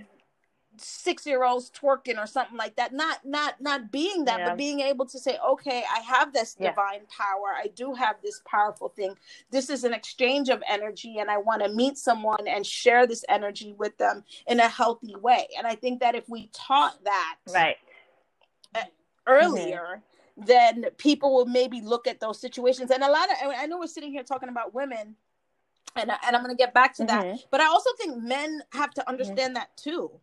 six 0.78 1.26
year 1.26 1.44
olds 1.44 1.72
twerking 1.72 2.18
or 2.18 2.26
something 2.26 2.58
like 2.58 2.76
that 2.76 2.94
not 2.94 3.20
not 3.26 3.62
not 3.62 3.92
being 3.92 4.26
that 4.26 4.40
yeah. 4.40 4.50
but 4.50 4.58
being 4.58 4.80
able 4.80 5.06
to 5.06 5.20
say 5.20 5.38
okay 5.48 5.84
i 5.94 6.00
have 6.00 6.34
this 6.34 6.56
yeah. 6.60 6.70
divine 6.70 7.02
power 7.10 7.54
i 7.56 7.68
do 7.76 7.94
have 7.94 8.16
this 8.24 8.42
powerful 8.46 8.90
thing 8.90 9.16
this 9.52 9.70
is 9.70 9.84
an 9.84 9.94
exchange 9.94 10.50
of 10.50 10.62
energy 10.68 11.18
and 11.20 11.30
i 11.30 11.38
want 11.38 11.62
to 11.64 11.70
meet 11.70 11.98
someone 11.98 12.48
and 12.48 12.66
share 12.66 13.06
this 13.06 13.24
energy 13.30 13.74
with 13.78 13.98
them 13.98 14.24
in 14.48 14.60
a 14.60 14.68
healthy 14.68 15.16
way 15.22 15.48
and 15.58 15.68
i 15.68 15.76
think 15.76 16.00
that 16.00 16.16
if 16.16 16.28
we 16.28 16.50
taught 16.54 17.04
that 17.04 17.38
right 17.54 17.78
earlier 19.28 20.02
mm-hmm. 20.38 20.46
then 20.46 20.86
people 20.98 21.34
will 21.34 21.46
maybe 21.46 21.82
look 21.82 22.08
at 22.08 22.20
those 22.20 22.42
situations 22.42 22.92
and 22.92 23.04
a 23.04 23.10
lot 23.10 23.30
of 23.30 23.38
i 23.58 23.66
know 23.66 23.80
we're 23.80 23.88
sitting 23.88 24.12
here 24.12 24.24
talking 24.24 24.50
about 24.50 24.74
women 24.74 25.16
and 25.96 26.12
and 26.26 26.36
I'm 26.36 26.42
gonna 26.42 26.56
get 26.56 26.74
back 26.74 26.96
to 26.96 27.06
that. 27.06 27.26
Mhm. 27.26 27.44
But 27.52 27.62
I 27.62 27.66
also 27.68 27.90
think 27.98 28.18
men 28.18 28.64
have 28.72 28.94
to 28.96 29.08
understand 29.08 29.56
that 29.56 29.76
too, 29.78 30.20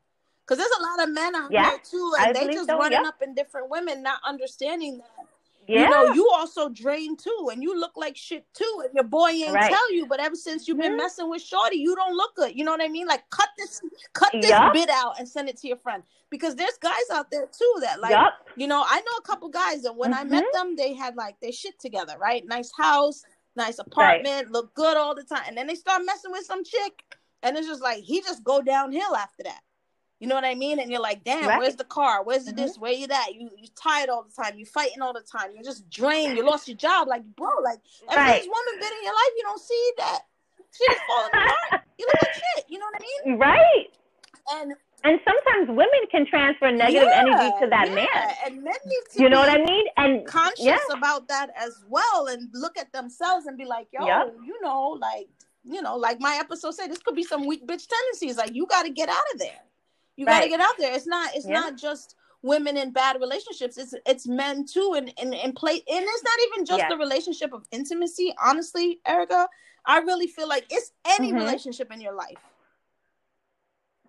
because 0.47 0.59
there's 0.59 0.81
a 0.81 0.83
lot 0.83 1.09
of 1.09 1.15
men 1.15 1.35
out 1.37 1.51
Yeah, 1.53 1.71
there 1.71 1.79
too, 1.79 2.13
I 2.19 2.27
and 2.29 2.37
they 2.37 2.55
just 2.55 2.69
so, 2.69 2.79
running 2.79 3.01
yeah. 3.03 3.09
up 3.09 3.23
in 3.23 3.35
different 3.35 3.71
women, 3.71 4.03
not 4.03 4.21
understanding 4.25 4.99
that. 4.99 5.27
Yeah. 5.69 5.85
You 5.85 5.91
know, 5.91 6.15
you 6.15 6.29
also 6.35 6.69
drain 6.69 7.17
too, 7.17 7.51
and 7.53 7.63
you 7.63 7.79
look 7.79 7.93
like 7.97 8.17
shit 8.17 8.45
too, 8.55 8.83
and 8.85 8.93
your 8.93 9.05
boy 9.05 9.29
ain't 9.29 9.55
Right. 9.55 9.71
tell 9.71 9.93
you. 9.93 10.05
But 10.07 10.19
ever 10.19 10.35
since 10.35 10.67
you've 10.67 10.79
been 10.79 10.95
Mhm. 10.95 10.97
messing 10.97 11.31
with 11.31 11.43
Shorty, 11.43 11.77
you 11.77 11.95
don't 11.95 12.17
look 12.17 12.35
good. 12.35 12.57
You 12.57 12.65
know 12.65 12.73
what 12.73 12.83
I 12.83 12.89
mean? 12.89 13.07
Like 13.07 13.29
cut 13.31 13.51
this, 13.57 13.81
cut 14.13 14.33
this 14.41 14.51
Yup. 14.51 14.73
bit 14.73 14.91
out 14.91 15.21
and 15.21 15.29
send 15.29 15.49
it 15.49 15.57
to 15.59 15.69
your 15.69 15.77
friend 15.77 16.03
because 16.29 16.57
there's 16.57 16.77
guys 16.79 17.09
out 17.13 17.31
there 17.31 17.47
too 17.47 17.75
that 17.83 18.01
like 18.01 18.11
yup. 18.11 18.33
you 18.57 18.67
know, 18.67 18.83
I 18.85 19.01
know 19.01 19.13
a 19.19 19.23
couple 19.23 19.49
guys 19.49 19.85
and 19.85 19.97
when 19.97 20.13
I 20.13 20.25
met 20.25 20.45
Mhm. 20.45 20.53
them, 20.53 20.77
they 20.77 20.93
had 20.95 21.15
like 21.15 21.39
their 21.39 21.53
shit 21.53 21.79
together, 21.79 22.17
right? 22.19 22.45
Nice 22.47 22.73
house, 22.77 23.23
nice 23.55 23.79
apartment, 23.79 24.51
look 24.51 24.75
good 24.75 24.97
all 24.97 25.15
the 25.15 25.23
time. 25.23 25.45
And 25.47 25.57
then 25.57 25.69
they 25.69 25.77
start 25.77 26.05
messing 26.05 26.33
with 26.33 26.47
some 26.47 26.65
chick, 26.65 27.05
and 27.45 27.57
it's 27.57 27.69
just 27.69 27.83
like 27.83 28.03
he 28.03 28.21
just 28.23 28.43
go 28.43 28.61
downhill 28.61 29.15
after 29.15 29.45
that. 29.45 29.61
You 30.21 30.29
know 30.29 30.35
what 30.35 30.45
I 30.45 30.55
mean? 30.55 30.79
And 30.79 30.91
you're 30.91 31.01
like, 31.01 31.25
damn, 31.25 31.49
Right. 31.49 31.59
where's 31.59 31.77
the 31.77 31.85
car? 31.85 32.23
Where's 32.23 32.45
the 32.45 32.53
Mhm. 32.53 32.57
this? 32.57 32.79
Where 32.79 32.93
you 32.93 33.07
at? 33.11 33.35
You 33.35 33.51
you 33.57 33.69
tired 33.75 34.11
all 34.11 34.23
the 34.23 34.31
time. 34.31 34.59
You 34.59 34.67
fighting 34.67 35.01
all 35.03 35.15
the 35.15 35.23
time. 35.23 35.53
You're 35.55 35.65
just 35.65 35.89
drained. 35.91 36.37
You 36.37 36.45
lost 36.45 36.69
your 36.69 36.77
job. 36.77 37.09
Like, 37.09 37.25
bro, 37.37 37.49
like 37.63 37.81
every 38.09 38.17
Right. 38.23 38.43
woman 38.43 38.75
been 38.79 38.93
in 38.99 39.03
your 39.05 39.15
life, 39.15 39.33
you 39.37 39.43
don't 39.43 39.61
see 39.61 39.93
that 39.97 40.21
shit 40.77 40.91
is 40.97 41.03
falling 41.09 41.31
apart. 41.33 41.83
You 41.99 42.07
look 42.07 42.23
like 42.23 42.35
shit. 42.35 42.65
You 42.69 42.79
know 42.79 42.85
what 42.87 43.03
I 43.03 43.29
mean? 43.29 43.39
Right. 43.39 43.97
And 44.53 44.75
And 45.03 45.19
sometimes 45.25 45.69
women 45.69 46.07
can 46.11 46.27
transfer 46.27 46.71
negative 46.71 47.09
yeah, 47.09 47.21
energy 47.21 47.51
to 47.63 47.67
that 47.69 47.89
yeah. 47.89 47.95
man. 47.95 48.35
And 48.45 48.63
men 48.63 48.75
need 48.85 49.03
to 49.13 49.23
You 49.23 49.31
know 49.31 49.41
what 49.41 49.49
I 49.49 49.57
mean? 49.65 49.87
And 49.97 50.27
conscious 50.27 50.61
yeah. 50.61 50.77
about 50.93 51.27
that 51.29 51.49
as 51.57 51.83
well 51.89 52.27
and 52.27 52.51
look 52.53 52.77
at 52.77 52.93
themselves 52.93 53.47
and 53.47 53.57
be 53.57 53.65
like, 53.65 53.89
yo, 53.95 54.05
Yep. 54.07 54.35
you 54.45 54.61
know, 54.61 54.91
like, 55.01 55.31
you 55.65 55.81
know, 55.81 55.97
like 55.97 56.21
my 56.21 56.37
episode 56.37 56.75
said, 56.75 56.91
this 56.91 56.99
could 56.99 57.15
be 57.17 57.23
some 57.23 57.47
weak 57.47 57.67
bitch 57.67 57.87
tendencies. 57.89 58.37
Like 58.37 58.55
you 58.55 58.67
gotta 58.67 58.91
get 58.91 59.09
out 59.09 59.23
of 59.33 59.39
there. 59.39 59.63
You 60.21 60.27
gotta 60.27 60.49
get 60.51 60.61
out 60.61 60.75
there. 60.79 60.93
It's 60.95 61.07
not 61.07 61.35
it's 61.35 61.47
Yeah. 61.49 61.61
not 61.61 61.77
just 61.79 62.15
women 62.43 62.77
in 62.77 62.91
bad 62.91 63.19
relationships, 63.19 63.79
it's 63.79 63.95
it's 64.05 64.27
men 64.29 64.67
too 64.67 64.93
and 64.95 65.11
and, 65.19 65.35
and 65.35 65.57
play 65.57 65.73
and 65.73 66.05
it's 66.07 66.23
not 66.23 66.39
even 66.49 66.67
just 66.67 66.79
Yes. 66.81 66.91
the 66.91 66.99
relationship 66.99 67.55
of 67.55 67.67
intimacy. 67.71 68.35
Honestly, 68.39 69.01
Erica, 69.07 69.49
I 69.87 70.01
really 70.01 70.27
feel 70.27 70.47
like 70.47 70.67
it's 70.69 70.93
any 71.07 71.33
Mhm. 71.33 71.37
relationship 71.37 71.91
in 71.91 72.03
your 72.03 72.13
life. 72.13 72.37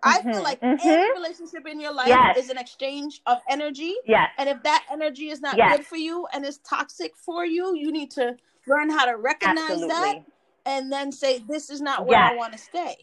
I 0.02 0.20
feel 0.20 0.34
Mhm. 0.34 0.42
like 0.42 0.60
Mhm. 0.60 0.84
any 0.84 1.12
relationship 1.12 1.66
in 1.66 1.80
your 1.80 1.94
life 1.94 2.08
Yes. 2.08 2.36
is 2.36 2.50
an 2.50 2.58
exchange 2.58 3.22
of 3.24 3.40
energy 3.48 3.96
yes. 4.04 4.28
and 4.36 4.50
if 4.50 4.62
that 4.64 4.84
energy 4.90 5.30
is 5.30 5.40
not 5.40 5.56
Yes. 5.56 5.78
good 5.78 5.86
for 5.86 5.96
you 5.96 6.26
and 6.34 6.44
is 6.44 6.58
toxic 6.58 7.16
for 7.16 7.46
you, 7.46 7.74
you 7.74 7.90
need 7.90 8.10
to 8.10 8.36
learn 8.66 8.90
how 8.90 9.06
to 9.06 9.16
recognize 9.16 9.80
that 9.80 10.24
and 10.66 10.92
then 10.92 11.10
say, 11.10 11.38
This 11.38 11.70
is 11.70 11.80
not 11.80 12.04
where 12.04 12.18
I 12.18 12.34
want 12.34 12.52
to 12.52 12.58
stay. 12.58 12.96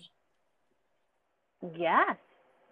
Yes. 1.76 2.18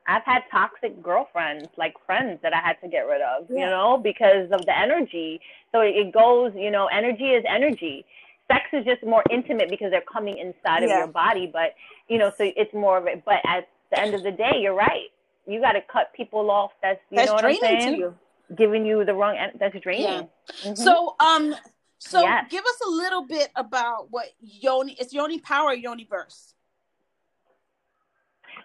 I've 0.07 0.23
had 0.23 0.43
toxic 0.49 1.01
girlfriends, 1.03 1.67
like 1.77 1.93
friends 2.05 2.39
that 2.41 2.53
I 2.53 2.59
had 2.59 2.79
to 2.81 2.87
get 2.87 3.01
rid 3.01 3.21
of, 3.21 3.49
you 3.49 3.65
know, 3.65 3.97
because 4.01 4.49
of 4.51 4.65
the 4.65 4.77
energy. 4.77 5.41
So 5.73 5.81
it 5.81 6.13
goes, 6.13 6.53
you 6.55 6.71
know, 6.71 6.87
energy 6.87 7.31
is 7.31 7.43
energy. 7.47 8.05
Sex 8.49 8.63
is 8.71 8.85
just 8.85 9.03
more 9.03 9.23
intimate 9.29 9.69
because 9.69 9.91
they're 9.91 10.09
coming 10.11 10.37
inside 10.37 10.83
of 10.83 10.89
your 10.89 11.07
body, 11.07 11.49
but 11.51 11.75
you 12.07 12.17
know, 12.17 12.29
so 12.37 12.49
it's 12.55 12.73
more 12.73 12.97
of 12.97 13.05
it. 13.07 13.23
But 13.25 13.41
at 13.45 13.67
the 13.91 13.99
end 13.99 14.15
of 14.15 14.23
the 14.23 14.31
day, 14.31 14.53
you're 14.61 14.73
right. 14.73 15.09
You 15.45 15.59
got 15.59 15.73
to 15.73 15.81
cut 15.81 16.13
people 16.13 16.49
off. 16.49 16.71
That's 16.81 16.99
you 17.09 17.17
That's 17.17 17.27
know 17.27 17.35
what 17.35 17.45
I'm 17.45 17.55
saying. 17.55 18.13
Giving 18.57 18.85
you 18.85 19.03
the 19.03 19.13
wrong. 19.13 19.35
That's 19.59 19.77
draining. 19.81 20.29
Mhm. 20.63 20.77
So 20.77 21.15
um 21.19 21.53
so 21.99 22.21
Yes. 22.21 22.45
give 22.49 22.63
us 22.63 22.79
a 22.87 22.89
little 22.89 23.23
bit 23.23 23.49
about 23.55 24.09
what 24.11 24.27
yoni 24.39 24.93
is 24.93 25.11
yoni 25.13 25.39
power 25.39 25.75
Yoniverse. 25.75 26.53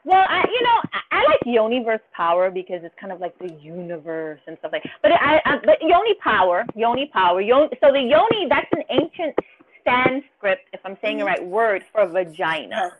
Well, 0.04 0.24
I, 0.28 0.44
you 0.52 0.62
know, 0.62 0.82
I, 0.92 1.00
I 1.12 1.24
like 1.28 1.40
Yoniverse 1.46 2.00
Power 2.12 2.50
because 2.50 2.80
it's 2.82 2.94
kind 3.00 3.12
of 3.12 3.20
like 3.20 3.38
the 3.38 3.48
universe 3.62 4.40
and 4.46 4.58
stuff 4.58 4.72
like. 4.72 4.82
But 5.00 5.12
I, 5.12 5.40
I 5.44 5.58
but 5.64 5.80
Yoni 5.80 6.14
Power, 6.22 6.64
Yoni 6.74 7.06
Power, 7.12 7.40
Yoni. 7.40 7.68
So 7.82 7.92
the 7.92 8.00
Yoni, 8.00 8.48
that's 8.48 8.66
an 8.72 8.82
ancient 8.90 9.36
Sanskrit, 9.84 10.60
if 10.72 10.80
I'm 10.84 10.96
saying 11.02 11.18
the 11.18 11.24
Mhm. 11.24 11.26
right 11.26 11.44
word, 11.44 11.84
for 11.92 12.06
vagina, 12.06 12.92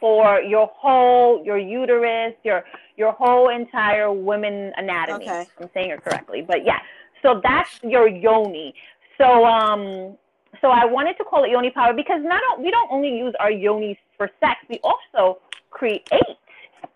for 0.00 0.40
your 0.40 0.66
whole, 0.68 1.44
your 1.44 1.58
uterus, 1.58 2.34
your 2.44 2.64
your 2.96 3.12
whole 3.12 3.48
entire 3.48 4.12
women 4.12 4.72
anatomy. 4.76 5.24
Okay. 5.28 5.42
if 5.42 5.48
I'm 5.60 5.70
saying 5.74 5.90
it 5.90 6.02
correctly, 6.02 6.42
but 6.42 6.64
yeah. 6.64 6.78
So 7.22 7.40
that's 7.42 7.70
your 7.82 8.08
Yoni. 8.08 8.74
So 9.16 9.44
um, 9.44 10.16
so 10.60 10.70
I 10.70 10.84
wanted 10.84 11.16
to 11.18 11.24
call 11.24 11.44
it 11.44 11.50
Yoni 11.50 11.70
Power 11.70 11.92
because 11.92 12.20
not 12.22 12.40
we 12.60 12.70
don't 12.70 12.90
only 12.90 13.16
use 13.16 13.34
our 13.38 13.50
yonis 13.50 13.98
for 14.16 14.30
sex, 14.40 14.60
we 14.68 14.80
also 14.82 15.38
create 15.70 16.04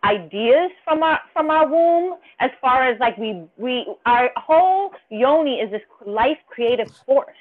ideas 0.05 0.71
from 0.85 1.03
our 1.03 1.21
from 1.33 1.51
our 1.51 1.69
womb 1.69 2.19
as 2.41 2.51
far 2.61 2.83
as 2.89 2.99
like 2.99 3.17
we 3.19 3.45
we 3.57 3.87
our 4.07 4.31
whole 4.37 4.93
yoni 5.11 5.61
is 5.61 5.71
this 5.71 5.83
life 6.07 6.39
creative 6.49 6.91
force. 7.07 7.37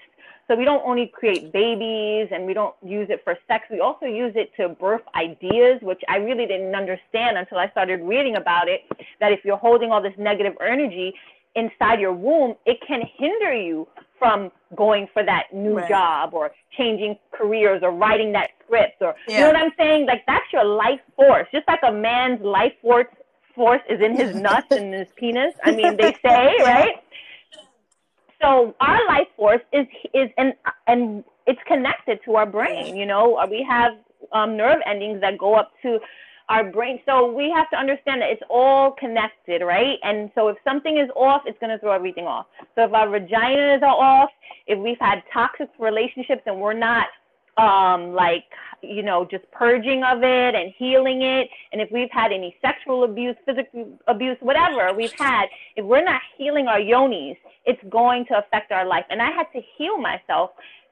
So 0.47 0.57
we 0.57 0.65
don't 0.65 0.83
only 0.85 1.07
create 1.07 1.53
babies 1.53 2.27
and 2.31 2.45
we 2.45 2.53
don't 2.53 2.75
use 2.83 3.07
it 3.09 3.21
for 3.23 3.37
sex 3.47 3.65
we 3.71 3.79
also 3.79 4.05
use 4.05 4.33
it 4.35 4.51
to 4.57 4.67
birth 4.69 5.01
ideas 5.15 5.79
which 5.81 6.01
i 6.09 6.17
really 6.17 6.45
didn't 6.45 6.75
understand 6.75 7.37
until 7.37 7.57
i 7.57 7.69
started 7.69 8.01
reading 8.01 8.35
about 8.35 8.67
it 8.67 8.81
that 9.21 9.31
if 9.31 9.45
you're 9.45 9.55
holding 9.55 9.91
all 9.91 10.01
this 10.01 10.13
negative 10.17 10.53
energy 10.59 11.13
inside 11.55 11.99
your 11.99 12.13
womb 12.13 12.55
it 12.65 12.77
can 12.87 13.01
hinder 13.17 13.53
you 13.53 13.87
from 14.19 14.51
going 14.75 15.07
for 15.13 15.23
that 15.23 15.47
new 15.53 15.75
Right. 15.75 15.89
job 15.89 16.33
or 16.33 16.51
changing 16.77 17.17
careers 17.33 17.81
or 17.83 17.91
writing 17.91 18.31
that 18.33 18.51
script 18.63 19.01
or 19.01 19.15
you 19.35 19.43
know 19.43 19.47
what 19.47 19.57
I'm 19.57 19.71
saying? 19.77 20.05
Like 20.05 20.23
that's 20.27 20.45
your 20.53 20.63
life 20.65 20.99
force. 21.15 21.47
Just 21.51 21.67
like 21.67 21.81
a 21.87 21.91
man's 21.91 22.41
life 22.41 22.73
force 22.81 23.07
force 23.55 23.81
is 23.89 23.99
in 24.01 24.15
his 24.17 24.29
nuts 24.35 24.67
and 24.75 24.93
his 24.93 25.07
penis. 25.17 25.53
I 25.63 25.71
mean, 25.71 25.97
they 25.97 26.15
say, 26.23 26.53
right? 26.63 26.95
So 28.41 28.75
our 28.79 29.07
life 29.07 29.27
force 29.35 29.61
is 29.73 29.87
is 30.13 30.29
and 30.37 30.53
and 30.87 31.23
it's 31.47 31.59
connected 31.67 32.19
to 32.25 32.35
our 32.35 32.45
brain. 32.45 32.95
You 32.95 33.05
know, 33.05 33.43
we 33.49 33.65
have 33.69 33.93
um, 34.33 34.57
nerve 34.57 34.79
endings 34.85 35.21
that 35.21 35.37
go 35.37 35.55
up 35.55 35.71
to 35.83 35.99
our 36.51 36.69
brain. 36.69 36.99
So 37.05 37.31
we 37.31 37.49
have 37.55 37.69
to 37.69 37.77
understand 37.77 38.21
that 38.21 38.29
it's 38.29 38.41
all 38.49 38.91
connected, 38.91 39.61
right? 39.63 39.97
And 40.03 40.29
so 40.35 40.49
if 40.49 40.57
something 40.65 40.97
is 40.97 41.09
off, 41.15 41.43
it's 41.45 41.57
going 41.59 41.69
to 41.69 41.79
throw 41.79 41.93
everything 41.93 42.25
off. 42.25 42.45
So 42.75 42.83
if 42.83 42.93
our 42.93 43.07
vaginas 43.07 43.81
are 43.81 43.85
off, 43.85 44.29
if 44.67 44.77
we've 44.77 44.99
had 44.99 45.23
toxic 45.33 45.69
relationships 45.79 46.41
and 46.45 46.59
we're 46.59 46.73
not 46.73 47.07
um 47.57 48.13
like 48.13 48.45
you 48.81 49.03
know 49.03 49.27
just 49.29 49.43
purging 49.51 50.05
of 50.05 50.19
it 50.23 50.55
and 50.55 50.71
healing 50.77 51.21
it 51.21 51.49
and 51.73 51.81
if 51.81 51.89
we've 51.91 52.09
had 52.09 52.31
any 52.31 52.55
sexual 52.61 53.03
abuse 53.03 53.35
physical 53.45 53.99
abuse 54.07 54.37
whatever 54.39 54.93
we've 54.93 55.11
had 55.19 55.47
if 55.75 55.83
we're 55.83 56.03
not 56.03 56.21
healing 56.37 56.67
our 56.69 56.79
yonis 56.79 57.35
it's 57.65 57.81
going 57.89 58.25
to 58.25 58.37
affect 58.37 58.71
our 58.71 58.85
life 58.85 59.03
and 59.09 59.21
i 59.21 59.29
had 59.29 59.47
to 59.51 59.59
heal 59.77 59.97
myself 59.97 60.51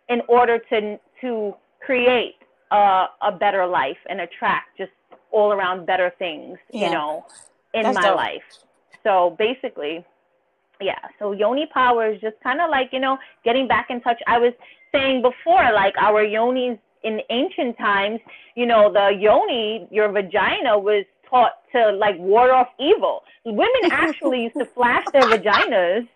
in 0.10 0.22
order 0.28 0.60
to 0.70 1.00
to 1.22 1.56
create 1.80 2.36
a, 2.72 3.06
a 3.22 3.32
better 3.32 3.66
life 3.66 3.98
and 4.10 4.20
attract 4.20 4.78
just 4.78 4.92
all 5.32 5.52
around 5.54 5.86
better 5.86 6.12
things 6.20 6.58
Yeah. 6.72 6.88
you 6.88 6.92
know 6.94 7.26
in 7.74 7.84
That's 7.84 7.96
my 7.96 8.02
dope. 8.04 8.16
life 8.18 8.44
so 9.04 9.36
basically 9.38 10.06
yeah 10.82 11.00
so 11.20 11.32
yoni 11.34 11.68
power 11.74 12.12
is 12.12 12.20
just 12.22 12.36
kind 12.42 12.60
of 12.62 12.70
like 12.70 12.90
you 12.92 13.00
know 13.00 13.18
getting 13.44 13.68
back 13.68 13.88
in 13.90 14.02
touch 14.02 14.20
i 14.28 14.38
was 14.38 14.54
saying 14.92 15.22
before 15.22 15.72
like 15.74 15.94
our 16.00 16.24
yonis 16.26 16.80
in 17.04 17.22
ancient 17.30 17.78
times 17.78 18.20
you 18.56 18.66
know 18.66 18.92
the 18.92 19.10
yoni 19.20 19.88
your 19.92 20.12
vagina 20.12 20.78
was 20.78 21.06
taught 21.30 21.54
to 21.72 21.92
like 21.92 22.18
ward 22.18 22.50
off 22.50 22.68
evil 22.80 23.24
women 23.46 23.84
actually 23.92 24.44
used 24.44 24.56
to 24.58 24.66
flash 24.66 25.06
their 25.14 25.24
vaginas 25.24 26.08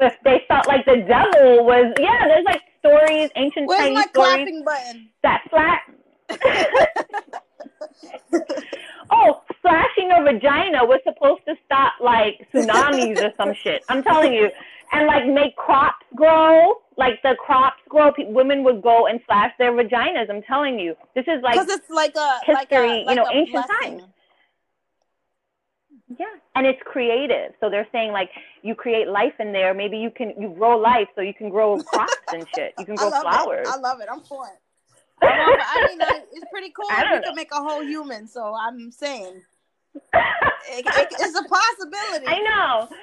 if 0.00 0.14
they 0.24 0.42
felt 0.48 0.66
like 0.68 0.84
the 0.86 0.96
devil 1.08 1.64
was 1.64 1.92
yeah 1.98 2.26
there's 2.28 2.44
like 2.44 2.60
stories 2.80 3.30
ancient 3.36 3.66
Where's 3.66 3.80
chinese 3.80 3.94
my 3.94 4.06
stories 4.12 4.34
clapping 4.36 4.64
button? 4.64 5.08
that 5.22 5.42
flat 5.50 5.82
oh, 9.10 9.42
slashing 9.62 10.10
a 10.12 10.22
vagina 10.22 10.84
was 10.84 11.00
supposed 11.04 11.42
to 11.46 11.54
stop 11.64 11.94
like 12.00 12.46
tsunamis 12.52 13.20
or 13.20 13.32
some 13.36 13.52
shit. 13.62 13.82
I'm 13.88 14.02
telling 14.02 14.32
you. 14.32 14.50
And 14.92 15.06
like 15.06 15.24
make 15.26 15.54
crops 15.54 16.04
grow, 16.16 16.80
like 16.96 17.22
the 17.22 17.36
crops 17.38 17.80
grow. 17.88 18.10
Pe- 18.12 18.26
women 18.26 18.64
would 18.64 18.82
go 18.82 19.06
and 19.06 19.20
slash 19.26 19.52
their 19.56 19.72
vaginas. 19.72 20.28
I'm 20.28 20.42
telling 20.42 20.80
you, 20.80 20.96
this 21.14 21.24
is 21.28 21.40
like 21.44 21.54
Because 21.54 21.68
it's 21.68 21.88
like 21.90 22.16
a 22.16 22.40
like 22.52 22.72
a, 22.72 22.74
history, 22.74 23.04
you 23.08 23.14
know, 23.14 23.26
ancient 23.32 23.66
times. 23.82 24.02
yeah, 26.18 26.26
and 26.56 26.66
it's 26.66 26.80
creative. 26.84 27.52
So 27.60 27.70
they're 27.70 27.86
saying 27.92 28.10
like 28.10 28.30
you 28.62 28.74
create 28.74 29.06
life 29.06 29.34
in 29.38 29.52
there. 29.52 29.74
Maybe 29.74 29.96
you 29.96 30.10
can 30.10 30.34
you 30.36 30.52
grow 30.58 30.76
life, 30.76 31.06
so 31.14 31.20
you 31.20 31.34
can 31.34 31.50
grow 31.50 31.80
crops 31.84 32.12
and 32.32 32.44
shit. 32.52 32.74
You 32.76 32.84
can 32.84 32.96
grow 32.96 33.10
love 33.10 33.22
flowers. 33.22 33.68
it. 33.68 33.72
I 33.72 33.76
love 33.76 34.00
it. 34.00 34.08
I'm 34.10 34.22
for 34.22 34.46
it. 34.48 34.58
I. 35.22 35.56
I 35.60 35.86
mean, 35.88 36.02
I, 36.02 36.22
it's 36.32 36.46
pretty 36.50 36.70
cool. 36.76 36.86
I 36.90 37.16
You 37.16 37.22
can 37.22 37.34
make 37.34 37.52
a 37.52 37.62
whole 37.62 37.82
human, 37.82 38.26
so 38.26 38.54
I'm 38.54 38.90
saying 38.90 39.42
it, 39.94 40.02
it, 40.68 41.08
it's 41.18 41.38
a 41.38 41.44
possibility. 41.44 42.26
I 42.26 42.40
know. 42.40 42.96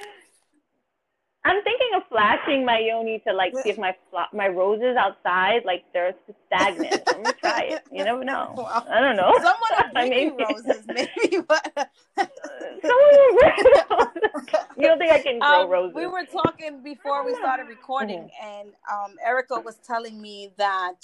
I'm 1.46 1.64
thinking 1.64 1.88
of 1.96 2.04
flashing 2.10 2.66
my 2.66 2.78
yoni 2.78 3.24
to 3.26 3.34
like 3.34 3.54
see 3.64 3.70
if 3.70 3.78
my 3.78 3.96
my 4.34 4.50
roses 4.50 4.98
outside 4.98 5.62
like 5.64 5.86
they're 5.94 6.14
stagnant. 6.48 7.04
Let 7.08 7.20
me 7.22 7.32
try 7.40 7.62
it. 7.62 7.84
You 7.90 8.04
never 8.04 8.26
know. 8.26 8.54
Well, 8.58 8.86
I 8.90 9.00
don't 9.00 9.16
know. 9.16 9.32
Someone 9.38 9.56
will 9.78 9.94
bring 9.94 10.14
you 10.14 10.38
roses, 10.38 10.84
maybe, 10.88 11.46
but 11.48 11.90
someone 12.18 13.14
will 13.14 13.38
bring 13.38 13.54
roses. 13.92 14.58
You 14.78 14.88
don't 14.88 14.98
think 14.98 15.12
I 15.12 15.20
can 15.20 15.40
grow 15.40 15.64
um, 15.64 15.70
roses? 15.70 15.96
We 15.96 16.08
were 16.08 16.26
talking 16.26 16.84
before 16.84 17.26
we 17.26 17.34
started 17.36 17.68
recording, 17.70 18.30
mm-hmm. 18.42 18.46
and 18.46 18.70
um, 18.92 19.16
Erica 19.26 19.62
was 19.62 19.76
telling 19.88 20.22
me 20.22 20.52
that 20.58 20.96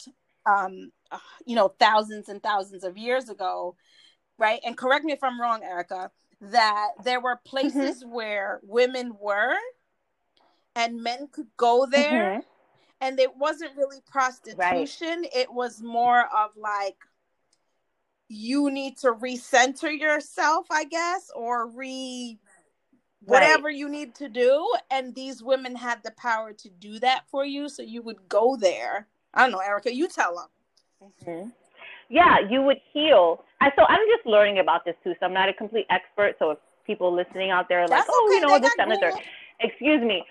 um, 0.46 0.92
uh, 1.12 1.20
you 1.46 1.56
know 1.56 1.70
thousands 1.80 2.30
and 2.30 2.42
thousands 2.42 2.84
of 2.84 2.98
years 2.98 3.30
ago, 3.30 3.76
right? 4.38 4.60
And 4.66 4.78
correct 4.78 5.06
me 5.06 5.14
if 5.14 5.24
I'm 5.24 5.40
wrong, 5.40 5.64
Erica. 5.64 6.12
That 6.42 6.90
there 7.04 7.22
were 7.22 7.36
mm-hmm. 7.36 7.50
places 7.50 8.04
mm-hmm. 8.04 8.14
where 8.14 8.60
women 8.64 9.16
were 9.20 9.56
and 10.76 11.02
men 11.02 11.28
could 11.32 11.48
go 11.58 11.86
there 11.90 12.32
mm-hmm. 12.32 12.40
and 13.02 13.20
it 13.20 13.36
wasn't 13.38 13.76
really 13.78 14.00
prostitution 14.10 15.22
right. 15.22 15.30
it 15.36 15.52
was 15.52 15.82
more 15.82 16.22
of 16.22 16.52
like 16.58 16.98
you 18.28 18.72
need 18.72 18.98
to 18.98 19.12
recenter 19.14 19.98
yourself 19.98 20.66
i 20.72 20.84
guess 20.84 21.30
or 21.36 21.68
re 21.68 22.38
whatever 23.22 23.68
right. 23.68 23.76
you 23.76 23.88
need 23.88 24.16
to 24.16 24.28
do 24.28 24.68
and 24.92 25.16
these 25.16 25.42
women 25.42 25.76
had 25.76 26.02
the 26.04 26.12
power 26.12 26.52
to 26.52 26.70
do 26.70 27.00
that 27.00 27.24
for 27.30 27.46
you 27.46 27.70
so 27.70 27.82
you 27.82 28.02
would 28.02 28.28
go 28.28 28.56
there 28.56 29.08
i 29.34 29.42
don't 29.42 29.52
know 29.52 29.60
erica 29.60 29.94
you 29.94 30.08
tell 30.08 30.36
them 30.36 31.12
mm-hmm. 31.28 31.50
yeah 32.10 32.38
you 32.50 32.62
would 32.62 32.78
heal 32.92 33.44
and 33.62 33.72
so 33.76 33.84
i'm 33.88 34.00
just 34.16 34.26
learning 34.26 34.60
about 34.60 34.86
this 34.86 34.96
too 35.04 35.14
so 35.20 35.26
i'm 35.26 35.34
not 35.34 35.50
a 35.50 35.54
complete 35.54 35.86
expert 35.90 36.36
so 36.40 36.52
if 36.52 36.58
people 36.86 37.14
listening 37.14 37.50
out 37.50 37.68
there 37.70 37.82
are 37.82 37.88
like 37.88 38.04
oh 38.08 38.28
okay. 38.28 38.36
you 38.36 38.42
know 38.42 38.60
this 38.60 38.72
and 38.78 39.00
third 39.00 39.14
excuse 39.62 40.02
me 40.02 40.24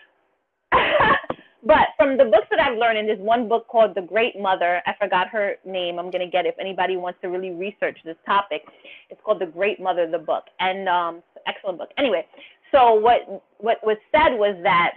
but 1.65 1.88
from 1.97 2.17
the 2.17 2.25
books 2.25 2.47
that 2.51 2.61
I've 2.61 2.77
learned, 2.77 2.99
in 2.99 3.07
this 3.07 3.19
one 3.19 3.49
book 3.49 3.69
called 3.69 3.95
The 3.95 4.03
Great 4.03 4.38
Mother, 4.38 4.83
I 4.87 4.95
forgot 5.01 5.29
her 5.29 5.57
name. 5.65 5.99
I'm 5.99 6.11
going 6.11 6.25
to 6.25 6.31
get 6.31 6.47
it 6.47 6.51
if 6.51 6.59
anybody 6.59 6.97
wants 6.97 7.21
to 7.23 7.29
really 7.29 7.51
research 7.51 7.99
this 8.05 8.17
topic. 8.27 8.62
It's 9.11 9.21
called 9.25 9.41
The 9.41 9.47
Great 9.47 9.81
Mother, 9.81 10.11
the 10.11 10.19
book, 10.19 10.45
and 10.61 10.88
um, 10.88 11.23
excellent 11.47 11.79
book. 11.79 11.91
Anyway, 11.99 12.27
so 12.73 12.95
what 12.95 13.45
what 13.59 13.79
was 13.85 13.97
said 14.11 14.37
was 14.37 14.57
that 14.62 14.95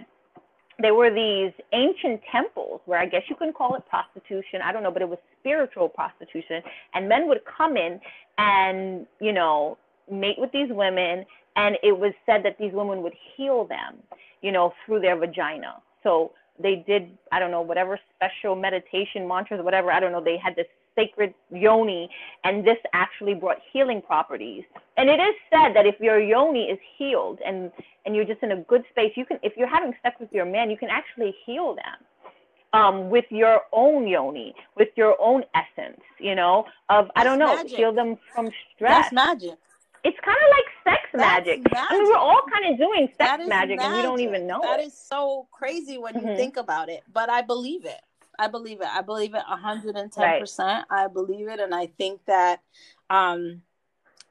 there 0.78 0.94
were 0.94 1.10
these 1.10 1.52
ancient 1.72 2.20
temples 2.30 2.80
where 2.84 2.98
I 2.98 3.06
guess 3.06 3.22
you 3.28 3.36
can 3.36 3.52
call 3.52 3.74
it 3.76 3.82
prostitution. 3.88 4.60
I 4.62 4.72
don't 4.72 4.82
know, 4.82 4.90
but 4.90 5.02
it 5.02 5.08
was 5.08 5.18
spiritual 5.40 5.88
prostitution, 5.88 6.62
and 6.94 7.08
men 7.08 7.28
would 7.28 7.40
come 7.44 7.76
in 7.76 8.00
and 8.38 9.06
you 9.20 9.32
know 9.32 9.78
mate 10.10 10.36
with 10.38 10.52
these 10.52 10.68
women, 10.70 11.24
and 11.56 11.76
it 11.82 11.98
was 11.98 12.12
said 12.26 12.44
that 12.44 12.56
these 12.58 12.72
women 12.72 13.02
would 13.02 13.14
heal 13.36 13.64
them 13.64 14.02
you 14.42 14.52
know, 14.52 14.72
through 14.84 15.00
their 15.00 15.16
vagina. 15.16 15.82
So 16.02 16.32
they 16.62 16.84
did, 16.86 17.10
I 17.32 17.40
don't 17.40 17.50
know, 17.50 17.62
whatever 17.62 17.98
special 18.14 18.54
meditation 18.54 19.26
mantras, 19.26 19.60
whatever, 19.62 19.90
I 19.90 20.00
don't 20.00 20.12
know, 20.12 20.22
they 20.22 20.36
had 20.36 20.54
this 20.56 20.66
sacred 20.96 21.34
yoni, 21.50 22.08
and 22.44 22.66
this 22.66 22.78
actually 22.92 23.34
brought 23.34 23.58
healing 23.72 24.02
properties. 24.02 24.64
And 24.96 25.08
it 25.08 25.20
is 25.20 25.34
said 25.52 25.74
that 25.74 25.86
if 25.86 26.00
your 26.00 26.18
yoni 26.20 26.64
is 26.64 26.78
healed 26.98 27.38
and 27.46 27.70
and 28.04 28.16
you're 28.16 28.24
just 28.24 28.42
in 28.42 28.52
a 28.52 28.62
good 28.62 28.82
space, 28.90 29.12
you 29.16 29.24
can, 29.24 29.38
if 29.42 29.52
you're 29.56 29.68
having 29.68 29.92
sex 30.02 30.16
with 30.18 30.32
your 30.32 30.44
man, 30.44 30.70
you 30.70 30.76
can 30.76 30.88
actually 30.90 31.34
heal 31.44 31.74
them 31.74 32.80
um, 32.80 33.10
with 33.10 33.24
your 33.30 33.62
own 33.72 34.06
yoni, 34.06 34.54
with 34.76 34.88
your 34.96 35.16
own 35.20 35.42
essence, 35.54 36.00
you 36.18 36.34
know, 36.34 36.64
of 36.88 37.10
I 37.16 37.24
don't 37.24 37.38
know, 37.38 37.56
magic. 37.56 37.76
heal 37.76 37.92
them 37.92 38.16
from 38.32 38.48
stress. 38.74 39.10
That's 39.10 39.12
magic 39.12 39.58
it's 40.06 40.18
kind 40.24 40.36
of 40.36 40.50
like 40.52 40.96
sex 40.96 41.02
magic. 41.14 41.64
magic. 41.64 41.90
I 41.90 41.98
mean, 41.98 42.04
we're 42.04 42.16
all 42.16 42.42
kind 42.52 42.72
of 42.72 42.78
doing 42.78 43.08
sex 43.18 43.42
magic, 43.46 43.48
magic, 43.48 43.80
and 43.80 43.96
we 43.96 44.02
don't 44.02 44.20
even 44.20 44.46
know 44.46 44.60
That 44.62 44.78
it. 44.78 44.86
is 44.86 44.94
so 44.96 45.48
crazy 45.50 45.98
when 45.98 46.14
mm-hmm. 46.14 46.28
you 46.28 46.36
think 46.36 46.56
about 46.56 46.88
it, 46.88 47.02
but 47.12 47.28
I 47.28 47.42
believe 47.42 47.84
it. 47.84 48.00
I 48.38 48.48
believe 48.48 48.80
it. 48.80 48.88
I 48.88 49.02
believe 49.02 49.34
it 49.34 49.42
110%. 49.50 50.16
Right. 50.18 50.84
I 50.90 51.08
believe 51.08 51.48
it 51.48 51.60
and 51.60 51.74
I 51.74 51.86
think 51.86 52.20
that 52.26 52.60
um 53.10 53.62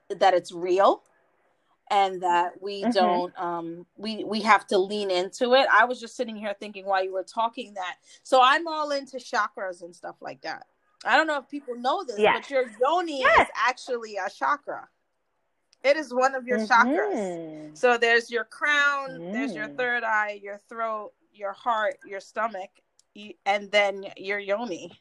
that 0.09 0.33
it's 0.33 0.51
real 0.51 1.03
and 1.89 2.21
that 2.21 2.61
we 2.61 2.81
mm-hmm. 2.81 2.91
don't 2.91 3.39
um 3.39 3.85
we 3.97 4.23
we 4.23 4.41
have 4.41 4.65
to 4.67 4.77
lean 4.77 5.11
into 5.11 5.53
it. 5.53 5.67
I 5.71 5.85
was 5.85 5.99
just 5.99 6.15
sitting 6.15 6.35
here 6.35 6.55
thinking 6.59 6.85
while 6.85 7.03
you 7.03 7.13
were 7.13 7.23
talking 7.23 7.73
that. 7.75 7.97
So 8.23 8.41
I'm 8.41 8.67
all 8.67 8.91
into 8.91 9.17
chakras 9.17 9.81
and 9.81 9.95
stuff 9.95 10.15
like 10.21 10.41
that. 10.41 10.65
I 11.05 11.17
don't 11.17 11.27
know 11.27 11.37
if 11.37 11.49
people 11.49 11.75
know 11.75 12.03
this, 12.03 12.17
yes. 12.17 12.39
but 12.39 12.49
your 12.49 12.65
yoni 12.81 13.19
yes. 13.19 13.47
is 13.47 13.53
actually 13.55 14.17
a 14.17 14.29
chakra. 14.29 14.87
It 15.83 15.97
is 15.97 16.11
one 16.11 16.33
of 16.33 16.47
your 16.47 16.59
mm-hmm. 16.59 16.89
chakras. 16.89 17.77
So 17.77 17.97
there's 17.97 18.31
your 18.31 18.45
crown, 18.45 19.11
mm. 19.11 19.33
there's 19.33 19.53
your 19.53 19.67
mm. 19.67 19.77
third 19.77 20.03
eye, 20.03 20.39
your 20.41 20.59
throat, 20.67 21.11
your 21.31 21.53
heart, 21.53 21.97
your 22.07 22.19
stomach, 22.19 22.71
and 23.45 23.71
then 23.71 24.05
your 24.17 24.39
yoni. 24.39 24.91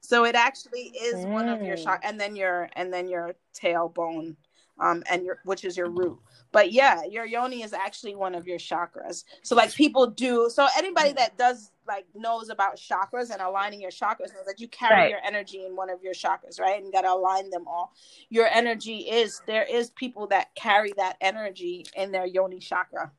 So 0.00 0.24
it 0.24 0.34
actually 0.34 0.92
is 1.00 1.24
mm. 1.24 1.30
one 1.30 1.48
of 1.48 1.62
your 1.62 1.76
chakras, 1.76 2.02
mm. 2.02 2.10
and 2.10 2.20
then 2.20 2.36
your 2.36 2.68
and 2.74 2.92
then 2.92 3.08
your 3.08 3.34
tailbone, 3.54 4.36
um, 4.78 5.02
and 5.10 5.24
your 5.24 5.38
which 5.44 5.64
is 5.64 5.76
your 5.76 5.90
root. 5.90 6.18
But 6.52 6.72
yeah, 6.72 7.04
your 7.04 7.26
yoni 7.26 7.62
is 7.62 7.72
actually 7.72 8.16
one 8.16 8.34
of 8.34 8.46
your 8.46 8.58
chakras. 8.58 9.24
So 9.42 9.54
like 9.54 9.72
people 9.74 10.06
do. 10.08 10.50
So 10.52 10.66
anybody 10.76 11.12
that 11.12 11.38
does 11.38 11.70
like 11.86 12.06
knows 12.14 12.48
about 12.50 12.76
chakras 12.76 13.30
and 13.30 13.40
aligning 13.40 13.80
your 13.80 13.90
chakras 13.90 14.34
knows 14.34 14.46
that 14.46 14.58
you 14.58 14.68
carry 14.68 14.94
right. 14.94 15.10
your 15.10 15.20
energy 15.24 15.64
in 15.64 15.76
one 15.76 15.90
of 15.90 16.02
your 16.02 16.14
chakras, 16.14 16.58
right? 16.58 16.76
And 16.76 16.86
you 16.86 16.92
got 16.92 17.02
to 17.02 17.12
align 17.12 17.50
them 17.50 17.68
all. 17.68 17.92
Your 18.30 18.46
energy 18.46 18.98
is 18.98 19.42
there 19.46 19.64
is 19.64 19.90
people 19.90 20.26
that 20.28 20.54
carry 20.54 20.92
that 20.96 21.16
energy 21.20 21.84
in 21.96 22.10
their 22.10 22.26
yoni 22.26 22.58
chakra. 22.58 23.12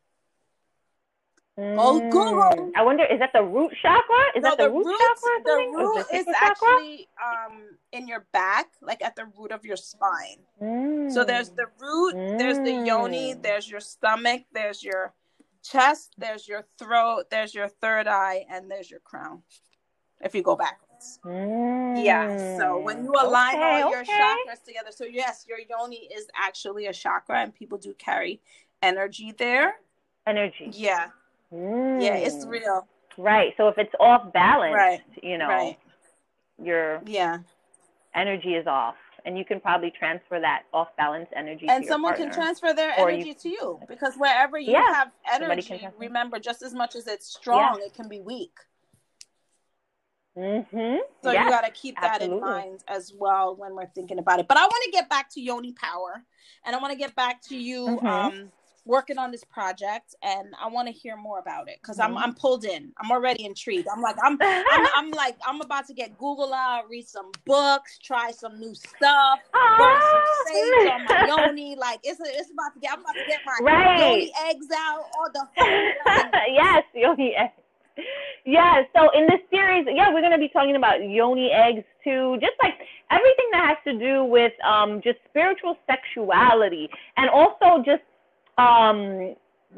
Mm. 1.62 1.76
Oh, 1.78 2.00
Google. 2.10 2.72
I 2.76 2.82
wonder, 2.82 3.06
is 3.06 3.20
that 3.20 3.30
the 3.34 3.44
root 3.44 3.72
chakra? 3.84 4.16
Is 4.36 4.42
no, 4.42 4.50
that 4.50 4.58
the, 4.58 4.64
the 4.64 4.72
root, 4.72 4.86
root 4.86 5.00
chakra? 5.00 5.44
The 5.46 5.58
root 5.78 6.06
is 6.12 6.26
actually 6.36 7.08
um, 7.24 7.78
in 7.92 8.08
your 8.08 8.26
back, 8.34 8.72
like 8.82 9.04
at 9.04 9.16
the 9.16 9.26
root 9.38 9.52
of 9.52 9.64
your 9.64 9.76
spine. 9.76 10.40
Mm. 10.60 11.12
So 11.12 11.24
there's 11.24 11.50
the 11.50 11.68
root, 11.80 12.16
mm. 12.16 12.40
there's 12.40 12.58
the 12.58 12.72
yoni, 12.72 13.36
mm. 13.36 13.44
there's 13.44 13.70
your 13.70 13.80
stomach, 13.80 14.42
there's 14.52 14.84
your 14.84 15.14
chest, 15.64 16.16
there's 16.18 16.48
your 16.48 16.66
throat, 16.80 17.26
there's 17.30 17.54
your 17.54 17.68
third 17.68 18.08
eye, 18.08 18.44
and 18.50 18.72
there's 18.72 18.90
your 18.90 19.02
crown. 19.02 19.44
If 20.20 20.34
you 20.34 20.42
go 20.42 20.56
backwards. 20.56 21.20
Mm. 21.24 22.04
Yeah. 22.04 22.58
So 22.58 22.80
when 22.80 23.04
you 23.04 23.14
align 23.22 23.56
okay, 23.56 23.82
all 23.82 23.92
your 23.92 24.04
chakras 24.04 24.64
together, 24.66 24.90
so 24.90 25.06
yes, 25.06 25.46
your 25.48 25.60
yoni 25.60 26.10
is 26.12 26.26
actually 26.36 26.88
a 26.88 26.94
chakra, 26.94 27.40
and 27.40 27.54
people 27.54 27.78
do 27.78 27.94
carry 27.94 28.42
energy 28.82 29.32
there. 29.38 29.76
Energy. 30.26 30.70
Yeah. 30.72 31.10
Mm. 31.54 32.02
Yeah, 32.02 32.16
it's 32.16 32.46
mm. 32.46 32.50
real. 32.50 32.88
Right. 33.18 33.54
So 33.58 33.68
if 33.68 33.78
it's 33.78 33.94
off 34.00 34.32
balance, 34.34 34.74
right. 34.74 35.02
you 35.22 35.38
know, 35.38 35.48
right. 35.48 35.78
your 36.58 37.02
yeah 37.06 37.40
energy 38.16 38.56
is 38.56 38.68
off 38.68 38.96
and 39.26 39.38
you 39.38 39.46
can 39.46 39.60
probably 39.60 39.92
transfer 39.92 40.40
that 40.40 40.64
off 40.74 40.90
balance 40.98 41.30
energy 41.36 41.68
and 41.70 41.86
someone 41.86 42.16
can 42.16 42.32
transfer 42.32 42.74
their 42.74 42.92
energy 42.98 43.30
you, 43.30 43.34
to 43.34 43.50
you 43.50 43.80
because 43.88 44.16
wherever 44.16 44.58
you 44.58 44.72
yeah, 44.72 44.94
have 44.94 45.12
energy 45.32 45.88
remember 45.98 46.40
just 46.40 46.62
as 46.62 46.74
much 46.74 46.96
as 46.96 47.08
it's 47.08 47.28
strong 47.28 47.78
yeah. 47.80 47.86
it 47.86 47.94
can 47.94 48.10
be 48.10 48.20
weak 48.20 48.54
mm-hmm. 50.38 50.98
so 51.24 51.32
yes, 51.32 51.44
you 51.44 51.50
got 51.50 51.64
to 51.64 51.72
keep 51.72 51.96
that 52.02 52.22
absolutely. 52.22 52.38
in 52.38 52.42
mind 52.42 52.84
as 52.88 53.14
well 53.18 53.56
when 53.56 53.76
we're 53.76 53.90
thinking 53.94 54.20
about 54.20 54.40
it 54.40 54.48
but 54.48 54.58
i 54.58 54.62
want 54.62 54.84
to 54.86 54.92
get 54.92 55.10
back 55.10 55.30
to 55.30 55.40
yoni 55.40 55.74
power 55.74 56.24
and 56.66 56.76
i 56.76 56.80
want 56.80 56.92
to 56.92 56.98
get 56.98 57.16
back 57.16 57.42
to 57.42 57.56
you 57.56 57.88
mm-hmm. 57.88 58.08
um 58.08 58.52
working 58.86 59.18
on 59.18 59.32
this 59.32 59.44
project 59.44 60.16
and 60.24 60.54
I 60.62 60.68
want 60.68 60.88
to 60.88 60.94
hear 60.94 61.16
more 61.16 61.40
about 61.40 61.70
it 61.70 61.78
because 61.82 61.98
mm-hmm. 61.98 62.18
I'm 62.18 62.24
I'm 62.24 62.36
pulled 62.36 62.66
in. 62.66 62.92
I'm 62.98 63.12
already 63.12 63.46
intrigued. 63.46 63.88
I'm 63.88 64.02
like 64.02 64.16
I'm, 64.24 64.38
I'm, 64.42 64.88
I'm 64.96 65.12
like 65.12 65.38
I'm 65.46 65.62
about 65.62 65.88
to 65.88 65.94
get 65.94 66.18
Google 66.18 66.54
out, 66.54 66.90
read 66.90 67.08
some 67.08 67.32
books, 67.46 68.00
try 68.00 68.32
some 68.32 68.60
new 68.60 68.74
stuff, 68.74 69.40
burn 69.54 70.02
some 70.02 70.22
sage 70.48 70.92
on 70.92 71.06
my 71.06 71.26
yoni. 71.28 71.76
Like 71.82 72.00
it's 72.04 72.20
a, 72.20 72.24
it's 72.26 72.52
about 72.52 72.74
to 72.76 72.80
get 72.80 72.94
I'm 72.94 73.00
about 73.00 73.14
to 73.14 73.26
get 73.28 73.40
my 73.46 73.58
right. 73.64 74.00
yoni 74.00 74.34
eggs 74.48 74.68
out 74.78 75.06
all 75.18 75.30
the 75.34 75.48
yes 76.54 76.84
yoni 76.94 77.36
eggs. 77.36 77.54
Yeah, 78.46 78.84
so 78.96 79.10
in 79.12 79.28
this 79.28 79.42
series, 79.52 79.86
yeah, 79.88 80.14
we're 80.14 80.22
going 80.22 80.32
to 80.32 80.40
be 80.40 80.50
talking 80.50 80.76
about 80.76 81.08
yoni 81.08 81.52
eggs 81.52 81.84
too, 82.04 82.38
just 82.42 82.54
like 82.62 82.74
everything 83.12 83.46
that 83.52 83.68
has 83.68 83.78
to 83.94 84.00
do 84.00 84.24
with 84.24 84.54
um, 84.66 85.02
just 85.04 85.20
spiritual 85.30 85.78
sexuality 85.88 86.90
and 87.18 87.30
also 87.30 87.84
just 87.86 88.02
um, 88.58 89.36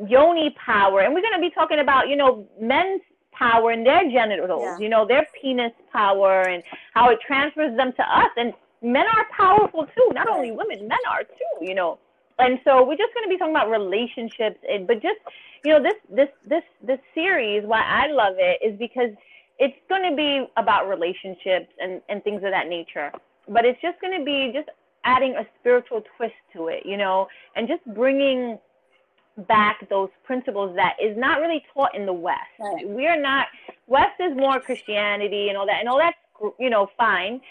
yoni 0.08 0.56
power, 0.64 1.02
and 1.02 1.14
we're 1.14 1.22
going 1.22 1.36
to 1.36 1.42
be 1.42 1.52
talking 1.52 1.80
about, 1.80 2.10
you 2.10 2.16
know, 2.16 2.48
men's 2.60 3.02
power 3.32 3.72
and 3.72 3.86
their 3.86 4.04
genitals, 4.12 4.62
yeah. 4.64 4.78
you 4.80 4.90
know, 4.90 5.08
their 5.08 5.28
penis 5.42 5.72
power 5.92 6.42
and 6.44 6.64
how 6.94 7.10
it 7.10 7.20
transfers 7.26 7.76
them 7.78 7.92
to 7.94 8.04
us. 8.04 8.30
And 8.38 8.54
men 8.82 9.06
are 9.08 9.26
powerful 9.36 9.86
too, 9.86 10.10
not 10.14 10.30
only 10.30 10.52
women, 10.52 10.88
men 10.88 10.98
are 11.10 11.24
too, 11.24 11.66
you 11.66 11.74
know. 11.74 12.00
And 12.40 12.60
so 12.64 12.84
we're 12.84 12.98
just 12.98 13.14
going 13.14 13.26
to 13.26 13.30
be 13.30 13.38
talking 13.38 13.54
about 13.54 13.70
relationships, 13.70 14.58
and, 14.68 14.88
but 14.88 15.02
just, 15.02 15.20
you 15.64 15.72
know, 15.72 15.82
this 15.82 15.94
this 16.10 16.30
this 16.48 16.64
this 16.86 17.00
series, 17.14 17.64
why 17.64 17.82
I 17.82 18.08
love 18.12 18.36
it 18.38 18.60
is 18.66 18.78
because 18.80 19.12
it's 19.60 19.78
going 19.88 20.10
to 20.10 20.16
be 20.16 20.48
about 20.58 20.90
relationships 20.90 21.72
and 21.80 22.02
and 22.10 22.24
things 22.24 22.44
of 22.44 22.52
that 22.52 22.68
nature. 22.68 23.12
But 23.48 23.66
it's 23.66 23.80
just 23.82 24.02
going 24.02 24.18
to 24.18 24.26
be 24.26 24.52
just 24.54 24.70
adding 25.06 25.36
a 25.36 25.46
spiritual 25.60 26.04
twist 26.18 26.34
to 26.54 26.68
it, 26.68 26.86
you 26.86 26.98
know, 26.98 27.28
and 27.56 27.68
just 27.68 27.84
bringing 27.94 28.58
back 29.48 29.88
those 29.90 30.10
principles 30.24 30.76
that 30.76 30.96
is 31.02 31.18
not 31.18 31.40
really 31.42 31.64
taught 31.74 31.96
in 31.96 32.06
the 32.06 32.14
West. 32.14 32.40
Right. 32.60 32.88
We're 32.88 33.20
not 33.20 33.48
West 33.88 34.20
is 34.20 34.36
more 34.38 34.60
Christianity 34.60 35.50
and 35.50 35.58
all 35.58 35.66
that, 35.66 35.80
and 35.80 35.90
all 35.90 35.98
that's 35.98 36.18
you 36.60 36.70
know 36.70 36.88
fine 36.98 37.42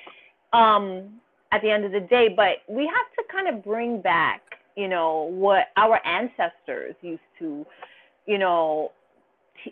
um, 0.52 1.20
at 1.50 1.62
the 1.62 1.70
end 1.70 1.84
of 1.84 1.92
the 1.92 2.00
day. 2.00 2.28
But 2.28 2.58
we 2.68 2.86
have 2.86 3.12
to 3.16 3.24
kind 3.32 3.48
of 3.48 3.64
bring 3.64 4.00
back 4.00 4.42
you 4.76 4.88
know 4.88 5.28
what 5.30 5.66
our 5.76 6.04
ancestors 6.06 6.94
used 7.02 7.20
to 7.40 7.66
you 8.26 8.38
know 8.38 8.92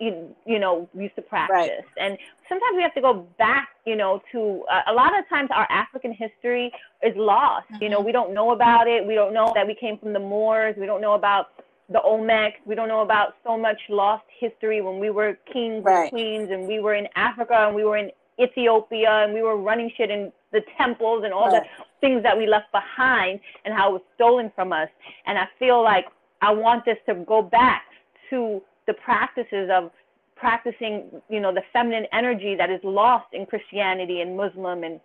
you, 0.00 0.34
you 0.46 0.58
know 0.58 0.88
used 0.94 1.14
to 1.16 1.22
practice 1.22 1.56
right. 1.56 1.70
and 1.98 2.16
sometimes 2.48 2.76
we 2.76 2.82
have 2.82 2.94
to 2.94 3.00
go 3.00 3.26
back 3.38 3.68
you 3.86 3.96
know 3.96 4.22
to 4.32 4.64
uh, 4.70 4.82
a 4.88 4.92
lot 4.92 5.16
of 5.18 5.28
times 5.28 5.48
our 5.54 5.66
african 5.70 6.12
history 6.12 6.70
is 7.02 7.14
lost 7.16 7.66
mm-hmm. 7.72 7.82
you 7.82 7.88
know 7.88 7.98
mm-hmm. 7.98 8.06
we 8.06 8.12
don't 8.12 8.34
know 8.34 8.52
about 8.52 8.86
it 8.86 9.06
we 9.06 9.14
don't 9.14 9.34
know 9.34 9.52
that 9.54 9.66
we 9.66 9.74
came 9.74 9.98
from 9.98 10.12
the 10.12 10.18
moors 10.18 10.74
we 10.78 10.86
don't 10.86 11.00
know 11.00 11.14
about 11.14 11.48
the 11.90 11.98
Olmecs. 11.98 12.54
We 12.66 12.74
don't 12.74 12.88
know 12.88 13.00
about 13.00 13.34
so 13.44 13.58
much 13.58 13.78
lost 13.88 14.24
history 14.38 14.80
when 14.80 14.98
we 14.98 15.10
were 15.10 15.36
kings 15.52 15.82
right. 15.84 16.02
and 16.02 16.10
queens 16.10 16.48
and 16.50 16.66
we 16.66 16.78
were 16.78 16.94
in 16.94 17.08
Africa 17.16 17.66
and 17.66 17.74
we 17.74 17.84
were 17.84 17.96
in 17.96 18.10
Ethiopia 18.40 19.24
and 19.24 19.34
we 19.34 19.42
were 19.42 19.56
running 19.56 19.90
shit 19.96 20.10
in 20.10 20.32
the 20.52 20.62
temples 20.78 21.22
and 21.24 21.32
all 21.32 21.50
right. 21.50 21.62
the 21.62 21.84
things 22.00 22.22
that 22.22 22.36
we 22.36 22.46
left 22.46 22.70
behind 22.72 23.40
and 23.64 23.74
how 23.74 23.90
it 23.90 23.92
was 23.92 24.02
stolen 24.14 24.50
from 24.54 24.72
us. 24.72 24.88
And 25.26 25.36
I 25.36 25.48
feel 25.58 25.82
like 25.82 26.06
I 26.40 26.52
want 26.52 26.84
this 26.84 26.96
to 27.06 27.14
go 27.14 27.42
back 27.42 27.82
to 28.30 28.62
the 28.86 28.94
practices 28.94 29.70
of 29.72 29.90
practicing, 30.36 31.10
you 31.28 31.40
know, 31.40 31.52
the 31.52 31.62
feminine 31.72 32.06
energy 32.12 32.54
that 32.56 32.70
is 32.70 32.80
lost 32.82 33.26
in 33.32 33.46
Christianity 33.46 34.20
and 34.20 34.36
Muslim 34.36 34.84
and 34.84 35.00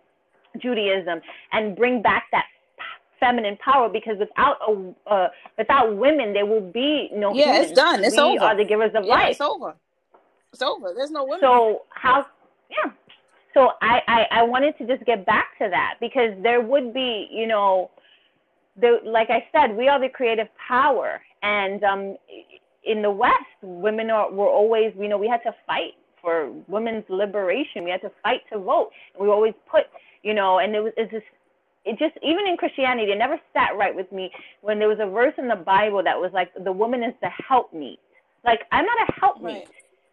Judaism 0.60 1.20
and 1.52 1.76
bring 1.76 2.00
back 2.02 2.24
that 2.32 2.46
feminine 3.20 3.56
power 3.58 3.88
because 3.88 4.16
without 4.18 4.56
a 4.68 5.10
uh, 5.10 5.28
without 5.56 5.96
women 5.96 6.32
there 6.32 6.46
will 6.46 6.60
be 6.72 7.10
no 7.14 7.34
yeah 7.34 7.46
humans. 7.46 7.66
it's 7.66 7.76
done. 7.76 8.04
It's 8.04 8.16
we 8.16 8.22
over. 8.22 8.44
are 8.44 8.56
the 8.56 8.64
givers 8.64 8.92
of 8.94 9.04
yeah, 9.04 9.14
life. 9.14 9.30
it's 9.32 9.40
over. 9.40 9.74
It's 10.52 10.62
over. 10.62 10.92
There's 10.94 11.10
no 11.10 11.24
women. 11.24 11.40
So 11.40 11.82
how 11.90 12.26
yeah. 12.70 12.90
So 13.54 13.70
I, 13.80 14.02
I 14.06 14.26
i 14.32 14.42
wanted 14.42 14.76
to 14.78 14.86
just 14.86 15.04
get 15.06 15.24
back 15.24 15.56
to 15.58 15.68
that 15.70 15.94
because 16.00 16.32
there 16.42 16.60
would 16.60 16.92
be 16.92 17.26
you 17.30 17.46
know 17.46 17.90
the 18.78 19.00
like 19.04 19.30
i 19.30 19.46
said 19.50 19.74
we 19.74 19.88
are 19.88 19.98
the 19.98 20.10
creative 20.10 20.48
power 20.68 21.22
and 21.42 21.82
um 21.82 22.16
in 22.86 23.02
the 23.02 23.10
west 23.10 23.34
women 23.62 24.10
are 24.10 24.30
were 24.30 24.48
always 24.48 24.92
you 24.98 25.08
know 25.08 25.18
we 25.18 25.28
had 25.28 25.42
to 25.42 25.54
fight 25.66 25.94
for 26.20 26.50
women's 26.68 27.04
liberation 27.08 27.84
we 27.84 27.90
had 27.90 28.00
to 28.00 28.10
fight 28.22 28.40
to 28.52 28.58
vote 28.58 28.90
and 29.14 29.24
we 29.24 29.30
always 29.30 29.54
put 29.70 29.84
you 30.22 30.34
know 30.34 30.58
and 30.58 30.74
it 30.74 30.80
was 30.82 30.92
it's 30.96 31.10
just 31.12 31.26
it 31.86 31.98
just 31.98 32.16
even 32.22 32.46
in 32.46 32.56
Christianity, 32.56 33.12
it 33.12 33.16
never 33.16 33.40
sat 33.52 33.76
right 33.76 33.94
with 33.94 34.10
me 34.10 34.30
when 34.60 34.78
there 34.78 34.88
was 34.88 34.98
a 35.00 35.06
verse 35.06 35.34
in 35.38 35.46
the 35.46 35.56
Bible 35.56 36.02
that 36.02 36.18
was 36.18 36.32
like 36.34 36.52
the 36.62 36.72
woman 36.72 37.02
is 37.02 37.14
the 37.22 37.30
helpmeet. 37.48 38.00
Like 38.44 38.62
I'm 38.72 38.84
not 38.84 39.08
a 39.08 39.12
helpmeet. 39.20 39.54
Right. 39.54 39.68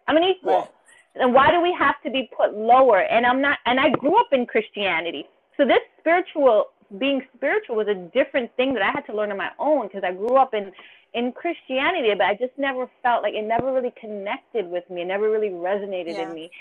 I'm 0.08 0.18
an 0.18 0.24
equal. 0.24 0.54
Right. 0.54 0.70
And 1.16 1.34
why 1.34 1.52
do 1.52 1.62
we 1.62 1.76
have 1.78 1.96
to 2.04 2.12
be 2.12 2.30
put 2.36 2.56
lower? 2.56 3.02
And 3.02 3.26
I'm 3.26 3.42
not 3.42 3.58
and 3.66 3.80
I 3.80 3.90
grew 3.90 4.20
up 4.20 4.32
in 4.32 4.46
Christianity. 4.46 5.26
So 5.58 5.66
this 5.66 5.80
spiritual 6.00 6.68
being 7.00 7.24
spiritual 7.36 7.76
was 7.76 7.88
a 7.88 7.96
different 7.96 8.56
thing 8.56 8.74
that 8.76 8.84
I 8.84 8.92
had 8.92 9.06
to 9.08 9.16
learn 9.16 9.32
on 9.32 9.38
my 9.38 9.50
own 9.58 9.88
because 9.88 10.04
I 10.06 10.12
grew 10.12 10.36
up 10.36 10.54
in 10.54 10.72
in 11.14 11.32
Christianity, 11.32 12.10
but 12.18 12.26
I 12.26 12.34
just 12.34 12.58
never 12.58 12.90
felt 13.02 13.24
like 13.24 13.34
it 13.34 13.44
never 13.44 13.72
really 13.72 13.94
connected 14.00 14.68
with 14.68 14.90
me. 14.90 15.02
It 15.02 15.06
never 15.06 15.30
really 15.30 15.50
resonated 15.50 16.14
yeah. 16.14 16.28
in 16.28 16.34
me. 16.34 16.52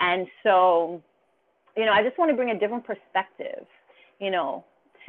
And 0.00 0.26
so, 0.42 1.02
you 1.76 1.86
know, 1.86 1.92
I 1.92 2.02
just 2.02 2.18
want 2.18 2.30
to 2.30 2.36
bring 2.36 2.50
a 2.50 2.58
different 2.58 2.84
perspective 2.84 3.66
you 4.22 4.30
know, 4.30 4.64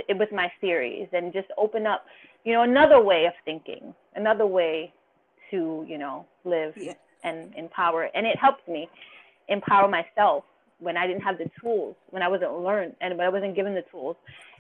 with 0.10 0.32
my 0.32 0.52
series 0.60 1.08
and 1.14 1.32
just 1.32 1.48
open 1.56 1.86
up, 1.86 2.06
you 2.44 2.52
know, 2.52 2.64
another 2.64 3.00
way 3.02 3.26
of 3.26 3.34
thinking, 3.46 3.94
another 4.16 4.48
way 4.48 4.92
to, 5.52 5.86
you 5.88 6.00
know, 6.00 6.26
live 6.44 6.74
yeah. 6.76 6.94
and 7.24 7.54
empower. 7.56 8.10
And 8.16 8.26
it 8.26 8.38
helped 8.38 8.68
me 8.68 8.90
empower 9.48 9.88
myself 9.88 10.46
when 10.80 10.98
I 10.98 11.06
didn't 11.06 11.22
have 11.22 11.38
the 11.38 11.50
tools, 11.62 11.96
when 12.10 12.24
I 12.24 12.28
wasn't 12.28 12.60
learned 12.60 12.96
and 13.02 13.16
when 13.16 13.28
I 13.28 13.30
wasn't 13.30 13.56
given 13.56 13.76
the 13.76 13.84
tools. 13.92 14.16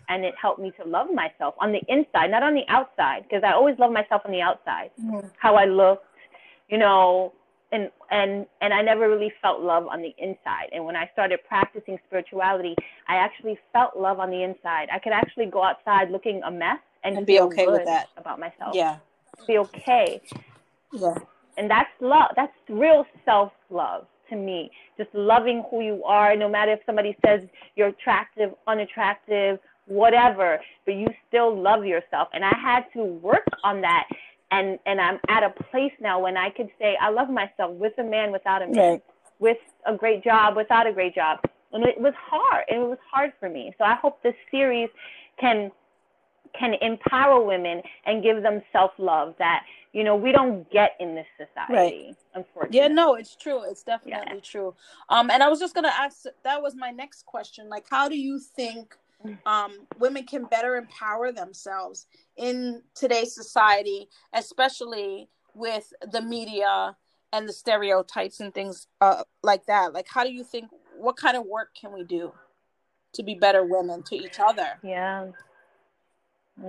And 0.09 0.25
it 0.25 0.33
helped 0.39 0.59
me 0.59 0.71
to 0.81 0.87
love 0.87 1.07
myself 1.13 1.55
on 1.59 1.71
the 1.71 1.81
inside, 1.87 2.29
not 2.29 2.43
on 2.43 2.53
the 2.53 2.65
outside, 2.67 3.23
because 3.23 3.43
I 3.45 3.53
always 3.53 3.79
love 3.79 3.91
myself 3.91 4.21
on 4.25 4.31
the 4.31 4.41
outside, 4.41 4.91
how 5.37 5.55
I 5.55 5.65
looked, 5.65 6.05
you 6.69 6.77
know, 6.77 7.33
and 7.71 7.89
and 8.11 8.45
and 8.61 8.73
I 8.73 8.81
never 8.81 9.09
really 9.09 9.33
felt 9.41 9.61
love 9.61 9.87
on 9.87 10.01
the 10.01 10.13
inside. 10.17 10.69
And 10.71 10.85
when 10.85 10.95
I 10.95 11.09
started 11.11 11.39
practicing 11.47 11.97
spirituality, 12.07 12.75
I 13.07 13.15
actually 13.15 13.57
felt 13.73 13.97
love 13.97 14.19
on 14.19 14.29
the 14.29 14.43
inside. 14.43 14.89
I 14.93 14.99
could 14.99 15.13
actually 15.13 15.47
go 15.47 15.63
outside 15.63 16.11
looking 16.11 16.41
a 16.43 16.51
mess 16.51 16.77
and, 17.03 17.17
and 17.17 17.25
be 17.25 17.39
okay 17.39 17.67
with 17.67 17.85
that 17.85 18.09
about 18.15 18.39
myself. 18.39 18.75
Yeah, 18.75 18.97
be 19.47 19.57
okay. 19.57 20.21
Yeah, 20.91 21.15
and 21.57 21.69
that's 21.69 21.89
love. 21.99 22.31
That's 22.35 22.53
real 22.69 23.05
self 23.25 23.51
love 23.69 24.05
to 24.29 24.35
me. 24.35 24.71
Just 24.97 25.09
loving 25.13 25.63
who 25.69 25.81
you 25.81 26.03
are, 26.03 26.35
no 26.35 26.47
matter 26.47 26.73
if 26.73 26.79
somebody 26.85 27.17
says 27.25 27.41
you're 27.75 27.89
attractive, 27.89 28.53
unattractive, 28.67 29.59
whatever, 29.85 30.59
but 30.85 30.95
you 30.95 31.07
still 31.27 31.59
love 31.59 31.85
yourself. 31.85 32.29
And 32.33 32.43
I 32.43 32.55
had 32.61 32.85
to 32.93 33.03
work 33.03 33.47
on 33.63 33.81
that 33.81 34.07
and 34.53 34.79
and 34.85 35.01
I'm 35.01 35.19
at 35.29 35.43
a 35.43 35.49
place 35.49 35.93
now 35.99 36.19
when 36.19 36.37
I 36.37 36.49
could 36.49 36.69
say 36.79 36.95
I 37.01 37.09
love 37.09 37.29
myself 37.29 37.71
with 37.75 37.93
a 37.97 38.03
man, 38.03 38.31
without 38.31 38.61
a 38.61 38.67
man, 38.67 38.91
right. 38.91 39.03
with 39.39 39.57
a 39.85 39.95
great 39.95 40.23
job, 40.23 40.55
without 40.55 40.87
a 40.87 40.93
great 40.93 41.15
job. 41.15 41.39
And 41.71 41.83
it 41.83 41.99
was 41.99 42.13
hard. 42.15 42.65
It 42.69 42.77
was 42.77 42.99
hard 43.11 43.33
for 43.39 43.49
me. 43.49 43.73
So 43.77 43.83
I 43.83 43.95
hope 43.95 44.21
this 44.21 44.35
series 44.51 44.89
can 45.39 45.71
can 46.57 46.75
empower 46.81 47.43
women 47.43 47.81
and 48.05 48.21
give 48.21 48.43
them 48.43 48.61
self 48.71 48.91
love 48.99 49.33
that 49.39 49.63
you 49.91 50.03
know 50.03 50.15
we 50.15 50.31
don't 50.31 50.69
get 50.71 50.91
in 50.99 51.15
this 51.15 51.25
society. 51.35 51.73
Right. 51.73 52.15
Unfortunately. 52.35 52.77
Yeah, 52.77 52.87
no, 52.89 53.15
it's 53.15 53.35
true. 53.35 53.63
It's 53.63 53.83
definitely 53.83 54.35
yeah. 54.35 54.39
true. 54.43 54.75
Um, 55.09 55.31
and 55.31 55.41
I 55.41 55.49
was 55.49 55.59
just 55.59 55.73
gonna 55.73 55.93
ask. 55.97 56.25
That 56.43 56.61
was 56.61 56.75
my 56.75 56.91
next 56.91 57.25
question. 57.25 57.69
Like, 57.69 57.85
how 57.89 58.07
do 58.07 58.17
you 58.17 58.39
think 58.39 58.95
um, 59.45 59.87
women 59.99 60.25
can 60.25 60.45
better 60.45 60.75
empower 60.75 61.31
themselves 61.31 62.07
in 62.37 62.81
today's 62.95 63.33
society, 63.33 64.07
especially 64.33 65.29
with 65.53 65.93
the 66.11 66.21
media 66.21 66.95
and 67.31 67.47
the 67.47 67.53
stereotypes 67.53 68.39
and 68.39 68.53
things 68.53 68.87
uh, 69.01 69.23
like 69.41 69.65
that. 69.65 69.93
Like, 69.93 70.07
how 70.09 70.23
do 70.23 70.31
you 70.31 70.43
think? 70.43 70.69
What 70.97 71.17
kind 71.17 71.35
of 71.35 71.45
work 71.45 71.69
can 71.79 71.91
we 71.91 72.03
do 72.03 72.31
to 73.13 73.23
be 73.23 73.35
better 73.35 73.65
women 73.65 74.03
to 74.03 74.15
each 74.15 74.39
other? 74.39 74.79
Yeah, 74.83 75.29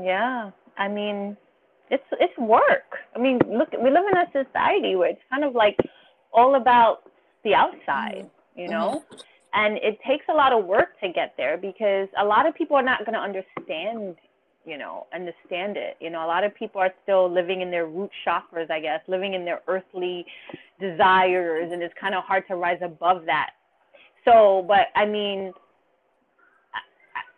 yeah. 0.03 0.51
I 0.77 0.89
mean, 0.89 1.37
it's 1.91 2.05
it's 2.13 2.37
work. 2.39 2.97
I 3.15 3.19
mean, 3.19 3.39
look, 3.47 3.71
we 3.73 3.91
live 3.91 4.05
in 4.11 4.19
a 4.19 4.45
society 4.45 4.97
where 4.97 5.11
it's 5.11 5.23
kind 5.31 5.45
of 5.45 5.55
like 5.55 5.77
all 6.33 6.57
about 6.57 7.11
the 7.45 7.55
outside, 7.55 8.31
mm-hmm. 8.31 8.61
you 8.61 8.69
know. 8.69 9.05
Mm-hmm 9.07 9.21
and 9.55 9.79
it 9.79 9.99
takes 10.07 10.25
a 10.29 10.35
lot 10.35 10.53
of 10.53 10.65
work 10.65 11.01
to 11.01 11.09
get 11.09 11.35
there 11.37 11.57
because 11.57 12.09
a 12.19 12.25
lot 12.25 12.47
of 12.47 12.55
people 12.55 12.77
are 12.77 12.83
not 12.83 13.01
going 13.07 13.15
to 13.15 13.21
understand 13.21 14.17
you 14.67 14.79
know 14.79 15.07
understand 15.15 15.77
it. 15.77 15.97
You 16.01 16.11
know 16.11 16.25
a 16.25 16.29
lot 16.29 16.45
of 16.45 16.55
people 16.55 16.81
are 16.81 16.93
still 17.03 17.31
living 17.31 17.61
in 17.61 17.71
their 17.71 17.87
root 17.87 18.11
chakras 18.27 18.71
i 18.71 18.81
guess 18.81 19.01
living 19.09 19.35
in 19.35 19.45
their 19.45 19.61
earthly 19.69 20.25
desires 20.81 21.71
and 21.73 21.83
it's 21.83 21.95
kind 22.01 22.15
of 22.15 22.25
hard 22.25 22.47
to 22.49 22.57
rise 22.57 22.81
above 22.83 23.25
that. 23.27 23.51
So 24.25 24.65
but 24.67 24.89
i 24.95 25.05
mean 25.05 25.53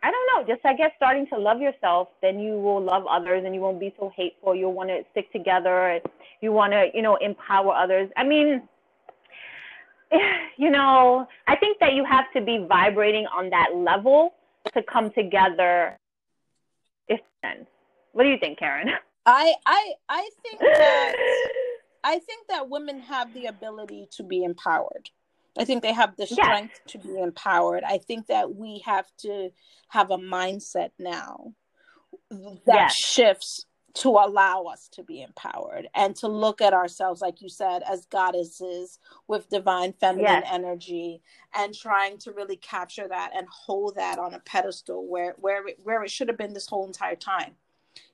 I, 0.02 0.11
don't 0.12 0.46
know. 0.46 0.55
Just 0.55 0.64
i 0.64 0.72
guess 0.72 0.92
starting 0.96 1.26
to 1.33 1.38
love 1.38 1.61
yourself 1.61 2.09
then 2.22 2.38
you 2.38 2.52
will 2.52 2.83
love 2.83 3.05
others 3.11 3.42
and 3.44 3.55
you 3.55 3.61
won't 3.61 3.81
be 3.81 3.92
so 3.98 4.12
hateful. 4.16 4.55
You'll 4.55 4.72
want 4.72 4.88
to 4.90 5.02
stick 5.11 5.31
together. 5.33 6.00
You 6.40 6.52
want 6.52 6.72
to 6.72 6.87
you 6.94 7.02
know 7.02 7.16
empower 7.16 7.74
others. 7.74 8.09
I 8.16 8.24
mean 8.24 8.62
you 10.57 10.71
know, 10.71 11.27
I 11.47 11.57
think 11.57 11.79
that 11.81 11.95
you 11.95 12.05
have 12.05 12.27
to 12.35 12.40
be 12.40 12.64
vibrating 12.69 13.27
on 13.27 13.51
that 13.51 13.75
level 13.75 14.35
to 14.75 14.83
come 14.83 15.11
together. 15.11 15.99
If 17.09 17.21
then, 17.42 17.66
what 18.12 18.25
do 18.25 18.31
you 18.31 18.38
think, 18.38 18.59
Karen? 18.59 18.90
I 19.25 19.55
I 19.64 19.92
I 20.09 20.31
think 20.42 20.61
that 20.61 21.14
I 22.05 22.19
think 22.19 22.47
that 22.49 22.69
women 22.69 23.01
have 23.01 23.35
the 23.35 23.47
ability 23.47 24.09
to 24.12 24.23
be 24.23 24.45
empowered. 24.45 25.11
I 25.59 25.64
think 25.64 25.83
they 25.83 25.92
have 25.92 26.16
the 26.16 26.27
strength 26.27 26.81
yes. 26.85 26.92
to 26.92 26.99
be 26.99 27.19
empowered. 27.19 27.83
I 27.83 27.99
think 27.99 28.27
that 28.27 28.55
we 28.55 28.83
have 28.85 29.07
to 29.21 29.51
have 29.88 30.11
a 30.11 30.19
mindset 30.19 30.90
now 30.99 31.55
that 32.31 32.61
yes. 32.66 32.95
shifts 32.95 33.64
to 33.96 34.11
allow 34.11 34.64
us 34.64 34.88
to 34.88 35.02
be 35.02 35.22
empowered 35.22 35.88
and 35.94 36.14
to 36.16 36.28
look 36.28 36.61
at 36.61 36.74
ourselves, 36.74 37.22
like 37.22 37.40
you 37.40 37.48
said, 37.48 37.82
as 37.90 38.04
goddesses 38.06 38.98
with 39.26 39.48
divine 39.48 39.94
feminine 39.94 40.24
yes. 40.24 40.48
energy 40.52 41.22
and 41.54 41.74
trying 41.74 42.18
to 42.18 42.30
really 42.32 42.56
capture 42.56 43.09
that 43.09 43.30
and 43.35 43.46
hold 43.48 43.96
that 43.96 44.18
on 44.18 44.35
a 44.35 44.38
pedestal 44.40 45.06
where 45.06 45.35
where 45.38 45.66
it, 45.66 45.78
where 45.82 46.02
it 46.02 46.11
should 46.11 46.28
have 46.28 46.37
been 46.37 46.52
this 46.52 46.66
whole 46.66 46.87
entire 46.87 47.16
time. 47.16 47.52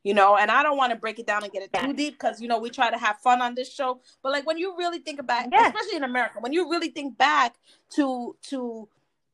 You 0.05 0.15
know, 0.15 0.37
and 0.37 0.49
I 0.49 0.63
don't 0.63 0.77
want 0.77 0.93
to 0.93 0.97
break 0.97 1.19
it 1.19 1.27
down 1.27 1.43
and 1.43 1.53
get 1.53 1.65
it 1.65 1.73
too 1.73 1.93
deep 1.93 2.15
because 2.15 2.41
you 2.41 2.47
know 2.47 2.61
we 2.61 2.71
try 2.71 2.89
to 2.89 2.99
have 2.99 3.19
fun 3.19 3.43
on 3.43 3.57
this 3.57 3.73
show. 3.73 4.01
But 4.23 4.31
like 4.31 4.47
when 4.47 4.59
you 4.59 4.77
really 4.79 5.01
think 5.01 5.19
about, 5.19 5.49
yes. 5.51 5.75
especially 5.75 5.97
in 5.97 6.05
America, 6.05 6.39
when 6.39 6.53
you 6.53 6.71
really 6.71 6.91
think 6.91 7.19
back 7.19 7.57
to 7.97 8.37
to 8.51 8.89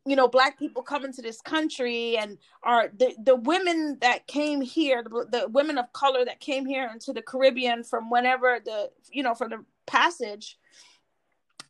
you 0.09 0.16
know 0.16 0.29
black 0.29 0.59
people 0.59 0.83
come 0.83 1.05
into 1.05 1.21
this 1.21 1.40
country 1.40 2.16
and 2.16 2.38
are 2.62 2.90
the, 2.97 3.14
the 3.23 3.37
women 3.37 3.99
that 4.01 4.27
came 4.27 4.61
here 4.61 5.03
the, 5.03 5.27
the 5.31 5.49
women 5.49 5.79
of 5.79 5.92
color 5.92 6.25
that 6.25 6.40
came 6.40 6.64
here 6.66 6.88
into 6.92 7.12
the 7.12 7.23
caribbean 7.23 7.85
from 7.85 8.11
whenever 8.11 8.59
the 8.64 8.90
you 9.12 9.23
know 9.23 9.35
from 9.35 9.51
the 9.51 9.64
passage 9.87 10.59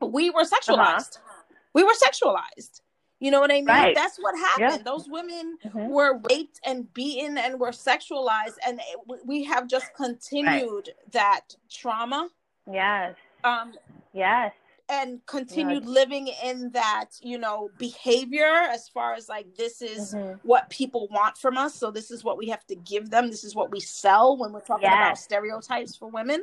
we 0.01 0.31
were 0.31 0.45
sexualized 0.45 1.19
uh-huh. 1.19 1.43
we 1.75 1.83
were 1.83 1.95
sexualized 1.95 2.81
you 3.21 3.33
know 3.33 3.41
what 3.41 3.51
I 3.51 3.55
mean? 3.55 3.67
Right. 3.67 3.97
That's 3.97 4.17
what 4.17 4.37
happened. 4.39 4.79
Yeah. 4.79 4.93
Those 4.93 5.09
women 5.09 5.59
mm-hmm. 5.65 5.89
were 5.89 6.21
raped 6.31 6.61
and 6.65 6.95
beaten 6.95 7.37
and 7.37 7.59
were 7.59 7.73
sexualized, 7.73 8.55
and 8.65 8.79
it, 8.79 9.21
we 9.27 9.43
have 9.43 9.67
just 9.67 9.93
continued 9.97 10.71
right. 10.87 11.13
that 11.15 11.41
trauma. 11.69 12.29
Yes. 12.71 13.17
Um. 13.43 13.73
Yes 14.13 14.53
and 14.91 15.25
continued 15.27 15.85
yeah. 15.85 15.91
living 15.91 16.31
in 16.43 16.71
that 16.71 17.07
you 17.21 17.39
know 17.39 17.69
behavior 17.79 18.47
as 18.47 18.89
far 18.89 19.15
as 19.15 19.29
like 19.29 19.47
this 19.57 19.83
is 19.83 20.15
mm-hmm. 20.15 20.39
what 20.43 20.69
people 20.71 21.09
want 21.11 21.37
from 21.37 21.59
us 21.59 21.75
so 21.75 21.91
this 21.91 22.11
is 22.11 22.25
what 22.25 22.39
we 22.39 22.49
have 22.49 22.67
to 22.67 22.75
give 22.75 23.11
them 23.11 23.29
this 23.31 23.45
is 23.45 23.55
what 23.55 23.71
we 23.71 23.81
sell 23.81 24.37
when 24.37 24.53
we're 24.53 24.61
talking 24.61 24.85
yes. 24.85 24.95
about 24.95 25.19
stereotypes 25.19 25.97
for 25.97 26.09
women 26.09 26.43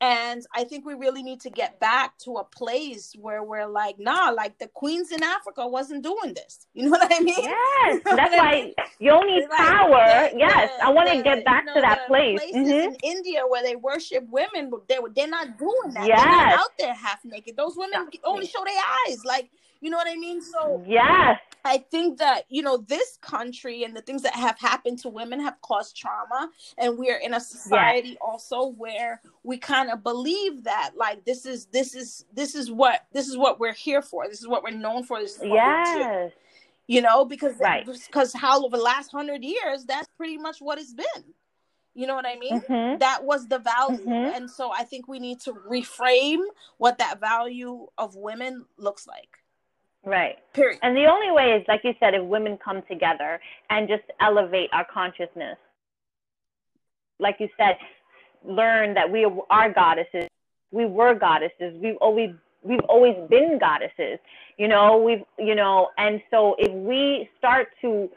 and 0.00 0.44
I 0.54 0.64
think 0.64 0.84
we 0.84 0.94
really 0.94 1.22
need 1.22 1.40
to 1.42 1.50
get 1.50 1.78
back 1.78 2.18
to 2.18 2.36
a 2.36 2.44
place 2.44 3.14
where 3.18 3.42
we're 3.42 3.66
like, 3.66 3.98
nah, 3.98 4.30
like 4.30 4.58
the 4.58 4.66
queens 4.68 5.12
in 5.12 5.22
Africa 5.22 5.66
wasn't 5.66 6.02
doing 6.02 6.34
this. 6.34 6.66
You 6.74 6.90
know 6.90 6.90
what 6.90 7.12
I 7.14 7.20
mean? 7.20 7.36
Yes, 7.38 8.02
that's 8.04 8.36
why 8.36 8.72
Yoni 8.98 9.46
like, 9.48 9.50
power. 9.50 10.28
Yes, 10.36 10.70
I 10.82 10.90
want 10.90 11.08
to 11.08 11.22
get 11.22 11.44
back 11.44 11.62
you 11.62 11.66
know, 11.66 11.74
to 11.76 11.80
that 11.82 12.06
place. 12.08 12.40
Places 12.40 12.56
mm-hmm. 12.56 12.92
in 12.92 12.96
India 13.02 13.42
where 13.48 13.62
they 13.62 13.76
worship 13.76 14.26
women, 14.28 14.70
but 14.70 14.88
they 14.88 14.98
they're 15.14 15.28
not 15.28 15.56
doing 15.56 15.94
that. 15.94 16.06
Yes. 16.06 16.20
They're 16.22 16.46
not 16.46 16.60
out 16.60 16.70
there 16.78 16.94
half 16.94 17.24
naked. 17.24 17.56
Those 17.56 17.74
women 17.76 18.08
only 18.24 18.46
show 18.46 18.62
their 18.64 18.82
eyes. 19.06 19.24
Like 19.24 19.50
you 19.84 19.90
know 19.90 19.98
what 19.98 20.08
I 20.08 20.16
mean? 20.16 20.40
So 20.40 20.82
yes, 20.88 21.38
I 21.62 21.76
think 21.76 22.18
that 22.18 22.44
you 22.48 22.62
know 22.62 22.78
this 22.78 23.18
country 23.20 23.84
and 23.84 23.94
the 23.94 24.00
things 24.00 24.22
that 24.22 24.34
have 24.34 24.58
happened 24.58 24.98
to 25.00 25.10
women 25.10 25.40
have 25.40 25.60
caused 25.60 25.94
trauma, 25.94 26.48
and 26.78 26.96
we 26.96 27.10
are 27.10 27.18
in 27.18 27.34
a 27.34 27.40
society 27.40 28.08
yes. 28.08 28.18
also 28.22 28.68
where 28.68 29.20
we 29.42 29.58
kind 29.58 29.90
of 29.90 30.02
believe 30.02 30.64
that 30.64 30.92
like 30.96 31.26
this 31.26 31.44
is 31.44 31.66
this 31.66 31.94
is 31.94 32.24
this 32.32 32.54
is 32.54 32.70
what 32.70 33.04
this 33.12 33.28
is 33.28 33.36
what 33.36 33.60
we're 33.60 33.74
here 33.74 34.00
for. 34.00 34.26
This 34.26 34.40
is 34.40 34.48
what 34.48 34.62
we're 34.62 34.70
known 34.70 35.04
for. 35.04 35.20
This 35.20 35.36
is 35.36 35.42
yes. 35.44 36.32
You 36.86 37.02
know, 37.02 37.26
because 37.26 37.58
right. 37.60 37.84
because 37.84 38.32
how 38.32 38.64
over 38.64 38.78
the 38.78 38.82
last 38.82 39.10
hundred 39.12 39.44
years, 39.44 39.84
that's 39.84 40.08
pretty 40.16 40.38
much 40.38 40.60
what 40.60 40.78
it's 40.78 40.94
been. 40.94 41.34
You 41.92 42.06
know 42.06 42.14
what 42.14 42.26
I 42.26 42.36
mean? 42.36 42.62
Mm-hmm. 42.62 43.00
That 43.00 43.22
was 43.22 43.48
the 43.48 43.58
value. 43.58 43.98
Mm-hmm. 43.98 44.34
And 44.34 44.50
so 44.50 44.72
I 44.72 44.84
think 44.84 45.08
we 45.08 45.18
need 45.18 45.40
to 45.40 45.52
reframe 45.52 46.42
what 46.78 46.96
that 46.98 47.20
value 47.20 47.86
of 47.98 48.16
women 48.16 48.64
looks 48.78 49.06
like. 49.06 49.43
Right. 50.04 50.36
Period. 50.52 50.78
And 50.82 50.96
the 50.96 51.06
only 51.06 51.30
way 51.30 51.52
is, 51.52 51.64
like 51.66 51.80
you 51.82 51.94
said, 51.98 52.14
if 52.14 52.22
women 52.22 52.58
come 52.62 52.82
together 52.88 53.40
and 53.70 53.88
just 53.88 54.04
elevate 54.20 54.70
our 54.72 54.86
consciousness. 54.92 55.56
Like 57.18 57.36
you 57.38 57.48
said, 57.56 57.78
learn 58.44 58.94
that 58.94 59.10
we 59.10 59.26
are 59.48 59.72
goddesses. 59.72 60.28
We 60.72 60.84
were 60.84 61.14
goddesses. 61.14 61.74
We've 61.80 61.96
always 62.00 62.30
we've 62.62 62.84
always 62.88 63.14
been 63.30 63.58
goddesses. 63.58 64.18
You 64.58 64.68
know, 64.68 64.98
we've 64.98 65.24
you 65.38 65.54
know, 65.54 65.90
and 65.96 66.20
so 66.30 66.56
if 66.58 66.72
we 66.72 67.30
start 67.38 67.68
to 67.80 68.10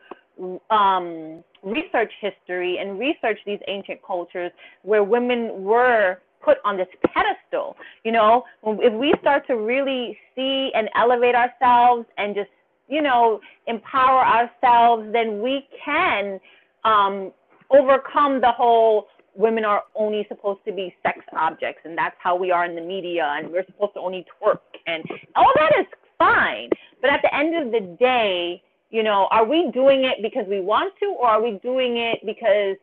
um, 0.70 1.44
research 1.64 2.12
history 2.20 2.80
and 2.80 3.00
research 3.00 3.40
these 3.46 3.60
ancient 3.68 4.00
cultures 4.06 4.52
where 4.84 5.04
women 5.04 5.64
were 5.64 6.20
put 6.44 6.58
on 6.64 6.78
this 6.78 6.88
pedestal. 7.06 7.76
You 8.04 8.12
know, 8.12 8.44
if 8.64 8.94
we 8.94 9.14
start 9.22 9.48
to 9.48 9.56
really 9.56 10.18
see 10.36 10.72
and 10.76 10.90
elevate 10.96 11.36
ourselves 11.36 12.06
and 12.18 12.36
just, 12.36 12.50
you 12.88 13.02
know, 13.02 13.40
empower 13.68 14.26
ourselves, 14.26 15.12
then 15.12 15.42
we 15.42 15.68
can 15.84 16.40
um, 16.84 17.32
overcome 17.70 18.42
the 18.42 18.52
whole 18.52 19.08
women 19.36 19.64
are 19.64 19.84
only 19.96 20.26
supposed 20.28 20.60
to 20.66 20.74
be 20.74 20.94
sex 21.04 21.20
objects 21.34 21.82
and 21.86 21.96
that's 21.96 22.16
how 22.20 22.36
we 22.36 22.52
are 22.52 22.66
in 22.66 22.76
the 22.76 22.82
media 22.82 23.36
and 23.38 23.52
we're 23.52 23.66
supposed 23.68 23.94
to 23.94 24.00
only 24.00 24.26
twerk 24.42 24.58
and 24.88 25.04
all 25.36 25.52
that 25.56 25.72
is 25.80 25.86
fine. 26.18 26.70
But 27.02 27.12
at 27.12 27.22
the 27.22 27.34
end 27.36 27.56
of 27.56 27.72
the 27.72 27.96
day, 28.00 28.64
you 28.90 29.04
know, 29.04 29.28
are 29.30 29.46
we 29.46 29.70
doing 29.72 30.06
it 30.06 30.18
because 30.24 30.46
we 30.48 30.62
want 30.62 30.94
to 31.02 31.16
or 31.20 31.28
are 31.28 31.42
we 31.42 31.60
doing 31.62 31.98
it 31.98 32.20
because 32.26 32.78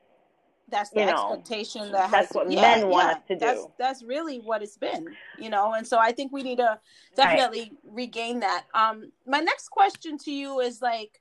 that's 0.69 0.91
the 0.91 1.01
you 1.01 1.09
expectation 1.09 1.93
that 1.93 2.11
that's 2.11 2.29
has, 2.29 2.31
what 2.33 2.51
yeah, 2.51 2.61
men 2.61 2.89
want 2.89 3.09
yeah, 3.09 3.13
us 3.13 3.23
to 3.29 3.35
do. 3.35 3.41
That's, 3.41 3.67
that's 3.79 4.03
really 4.03 4.39
what 4.39 4.63
it's 4.63 4.77
been, 4.77 5.09
you 5.39 5.51
know. 5.51 5.75
And 5.75 5.87
so 5.87 5.99
I 5.99 6.13
think 6.13 6.33
we 6.33 6.43
need 6.43 6.59
to 6.59 6.79
definitely 7.17 7.61
right. 7.61 7.73
regain 7.85 8.41
that. 8.41 8.65
Um, 8.75 9.13
my 9.27 9.41
next 9.41 9.69
question 9.69 10.19
to 10.19 10.31
you 10.31 10.61
is 10.61 10.81
like, 10.81 11.21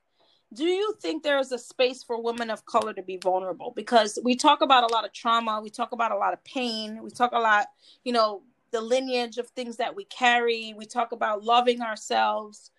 do 0.54 0.64
you 0.64 0.94
think 1.00 1.22
there 1.22 1.38
is 1.38 1.52
a 1.52 1.58
space 1.58 2.02
for 2.02 2.22
women 2.22 2.50
of 2.50 2.64
color 2.64 2.94
to 2.94 3.02
be 3.02 3.16
vulnerable? 3.16 3.72
Because 3.74 4.18
we 4.22 4.36
talk 4.36 4.62
about 4.62 4.88
a 4.88 4.92
lot 4.92 5.04
of 5.04 5.12
trauma, 5.12 5.60
we 5.62 5.70
talk 5.70 5.92
about 5.92 6.12
a 6.12 6.16
lot 6.16 6.32
of 6.32 6.42
pain, 6.44 7.02
we 7.02 7.10
talk 7.10 7.32
a 7.32 7.38
lot, 7.38 7.66
you 8.04 8.12
know, 8.12 8.42
the 8.74 8.80
lineage 8.80 9.38
of 9.38 9.48
things 9.50 9.76
that 9.76 9.94
we 9.94 10.04
carry. 10.06 10.74
We 10.76 10.84
talk 10.84 11.12
about 11.12 11.44
loving 11.44 11.80
ourselves, 11.80 12.72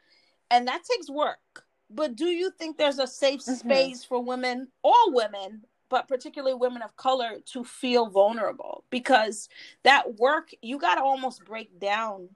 and 0.52 0.68
that 0.68 0.82
takes 0.84 1.10
work. 1.10 1.64
But 1.90 2.16
do 2.16 2.26
you 2.26 2.52
think 2.52 2.78
there's 2.78 3.00
a 3.00 3.08
safe 3.08 3.42
mm-hmm. 3.42 3.54
space 3.54 4.04
for 4.04 4.22
women, 4.22 4.68
all 4.84 5.14
women, 5.14 5.62
but 5.96 6.10
particularly 6.10 6.54
women 6.54 6.82
of 6.82 6.94
color 6.98 7.38
to 7.46 7.64
feel 7.64 8.08
vulnerable 8.08 8.84
because 8.90 9.48
that 9.84 10.20
work 10.20 10.50
you 10.62 10.78
got 10.78 10.96
to 10.96 11.02
almost 11.02 11.46
break 11.46 11.80
down 11.80 12.28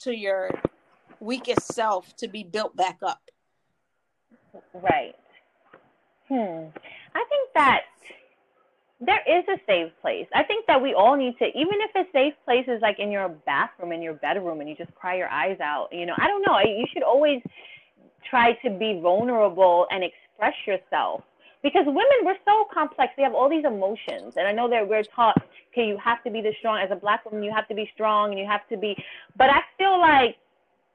to 0.00 0.12
your 0.12 0.50
weakest 1.20 1.72
self 1.72 2.16
to 2.16 2.26
be 2.26 2.42
built 2.42 2.74
back 2.74 2.98
up. 3.04 3.20
Right. 4.74 5.14
Hmm. 6.26 6.66
I 7.14 7.24
think 7.28 7.50
that 7.54 7.82
there 9.00 9.22
is 9.28 9.44
a 9.48 9.60
safe 9.68 9.92
place. 10.02 10.26
I 10.34 10.42
think 10.42 10.66
that 10.66 10.82
we 10.82 10.92
all 10.92 11.16
need 11.16 11.38
to 11.38 11.44
even 11.44 11.74
if 11.74 11.94
a 11.94 12.10
safe 12.10 12.34
place 12.44 12.64
is 12.66 12.82
like 12.82 12.98
in 12.98 13.12
your 13.12 13.28
bathroom 13.28 13.92
in 13.92 14.02
your 14.02 14.14
bedroom 14.14 14.58
and 14.58 14.68
you 14.68 14.74
just 14.74 14.92
cry 14.96 15.16
your 15.16 15.28
eyes 15.28 15.60
out 15.60 15.90
you 15.92 16.06
know 16.06 16.14
i 16.18 16.26
don't 16.26 16.42
know. 16.44 16.58
You 16.58 16.86
should 16.92 17.04
always 17.04 17.40
try 18.28 18.54
to 18.64 18.70
be 18.70 18.98
vulnerable 19.00 19.86
and 19.92 20.02
express 20.02 20.54
yourself 20.66 21.22
because 21.66 21.84
women 21.86 22.18
we're 22.22 22.38
so 22.44 22.64
complex. 22.72 23.12
We 23.18 23.24
have 23.24 23.34
all 23.34 23.50
these 23.50 23.64
emotions. 23.64 24.36
And 24.36 24.46
i 24.46 24.52
know 24.52 24.68
that 24.70 24.88
we're 24.88 25.02
taught 25.02 25.36
okay 25.72 25.86
you 25.88 25.98
have 25.98 26.22
to 26.24 26.30
be 26.30 26.40
the 26.40 26.52
strong. 26.58 26.78
As 26.78 26.90
a 26.92 26.96
black 26.96 27.24
woman 27.24 27.42
you 27.42 27.52
have 27.52 27.66
to 27.68 27.74
be 27.74 27.90
strong 27.92 28.30
and 28.30 28.38
you 28.38 28.46
have 28.46 28.66
to 28.68 28.76
be 28.76 28.96
but 29.36 29.50
i 29.50 29.60
feel 29.78 29.98
like 29.98 30.36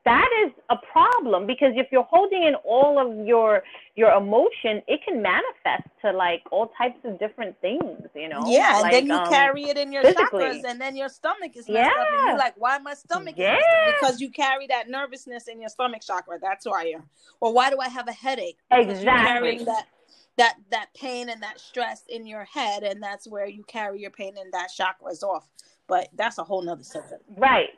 that 0.03 0.29
is 0.45 0.51
a 0.69 0.77
problem 0.91 1.45
because 1.45 1.73
if 1.75 1.87
you're 1.91 2.09
holding 2.09 2.43
in 2.43 2.55
all 2.73 2.97
of 3.03 3.27
your 3.27 3.63
your 3.95 4.11
emotion 4.13 4.81
it 4.87 4.99
can 5.05 5.21
manifest 5.21 5.87
to 6.01 6.11
like 6.11 6.41
all 6.51 6.71
types 6.77 6.99
of 7.03 7.19
different 7.19 7.55
things 7.61 8.01
you 8.15 8.29
know? 8.29 8.41
Yeah 8.47 8.73
and 8.73 8.81
like, 8.81 8.91
then 8.93 9.05
you 9.07 9.13
um, 9.13 9.29
carry 9.29 9.63
it 9.63 9.77
in 9.77 9.91
your 9.91 10.03
physically. 10.03 10.43
chakras 10.45 10.61
and 10.65 10.79
then 10.81 10.95
your 10.95 11.09
stomach 11.09 11.55
is 11.55 11.67
messed 11.69 11.91
yeah. 11.95 12.01
up. 12.01 12.07
And 12.17 12.27
you're 12.29 12.37
like 12.37 12.55
why 12.57 12.77
my 12.79 12.95
stomach 12.95 13.35
yeah. 13.37 13.57
because 13.93 14.19
you 14.21 14.29
carry 14.31 14.67
that 14.67 14.89
nervousness 14.89 15.47
in 15.47 15.59
your 15.59 15.69
stomach 15.69 16.01
chakra. 16.01 16.39
That's 16.41 16.65
why 16.65 16.85
you're 16.85 17.03
or 17.39 17.53
why 17.53 17.69
do 17.69 17.77
i 17.79 17.89
have 17.89 18.07
a 18.07 18.13
headache? 18.13 18.57
Because 18.69 18.99
exactly 18.99 19.65
that 20.37 20.55
that 20.69 20.87
pain 20.93 21.29
and 21.29 21.41
that 21.43 21.59
stress 21.59 22.03
in 22.09 22.25
your 22.25 22.45
head 22.45 22.83
and 22.83 23.01
that's 23.01 23.27
where 23.27 23.47
you 23.47 23.63
carry 23.63 23.99
your 23.99 24.11
pain 24.11 24.33
and 24.39 24.51
that 24.53 24.69
chakras 24.69 25.23
off 25.23 25.47
but 25.87 26.07
that's 26.15 26.37
a 26.37 26.43
whole 26.43 26.61
nother 26.61 26.83
subject 26.83 27.21
right 27.37 27.69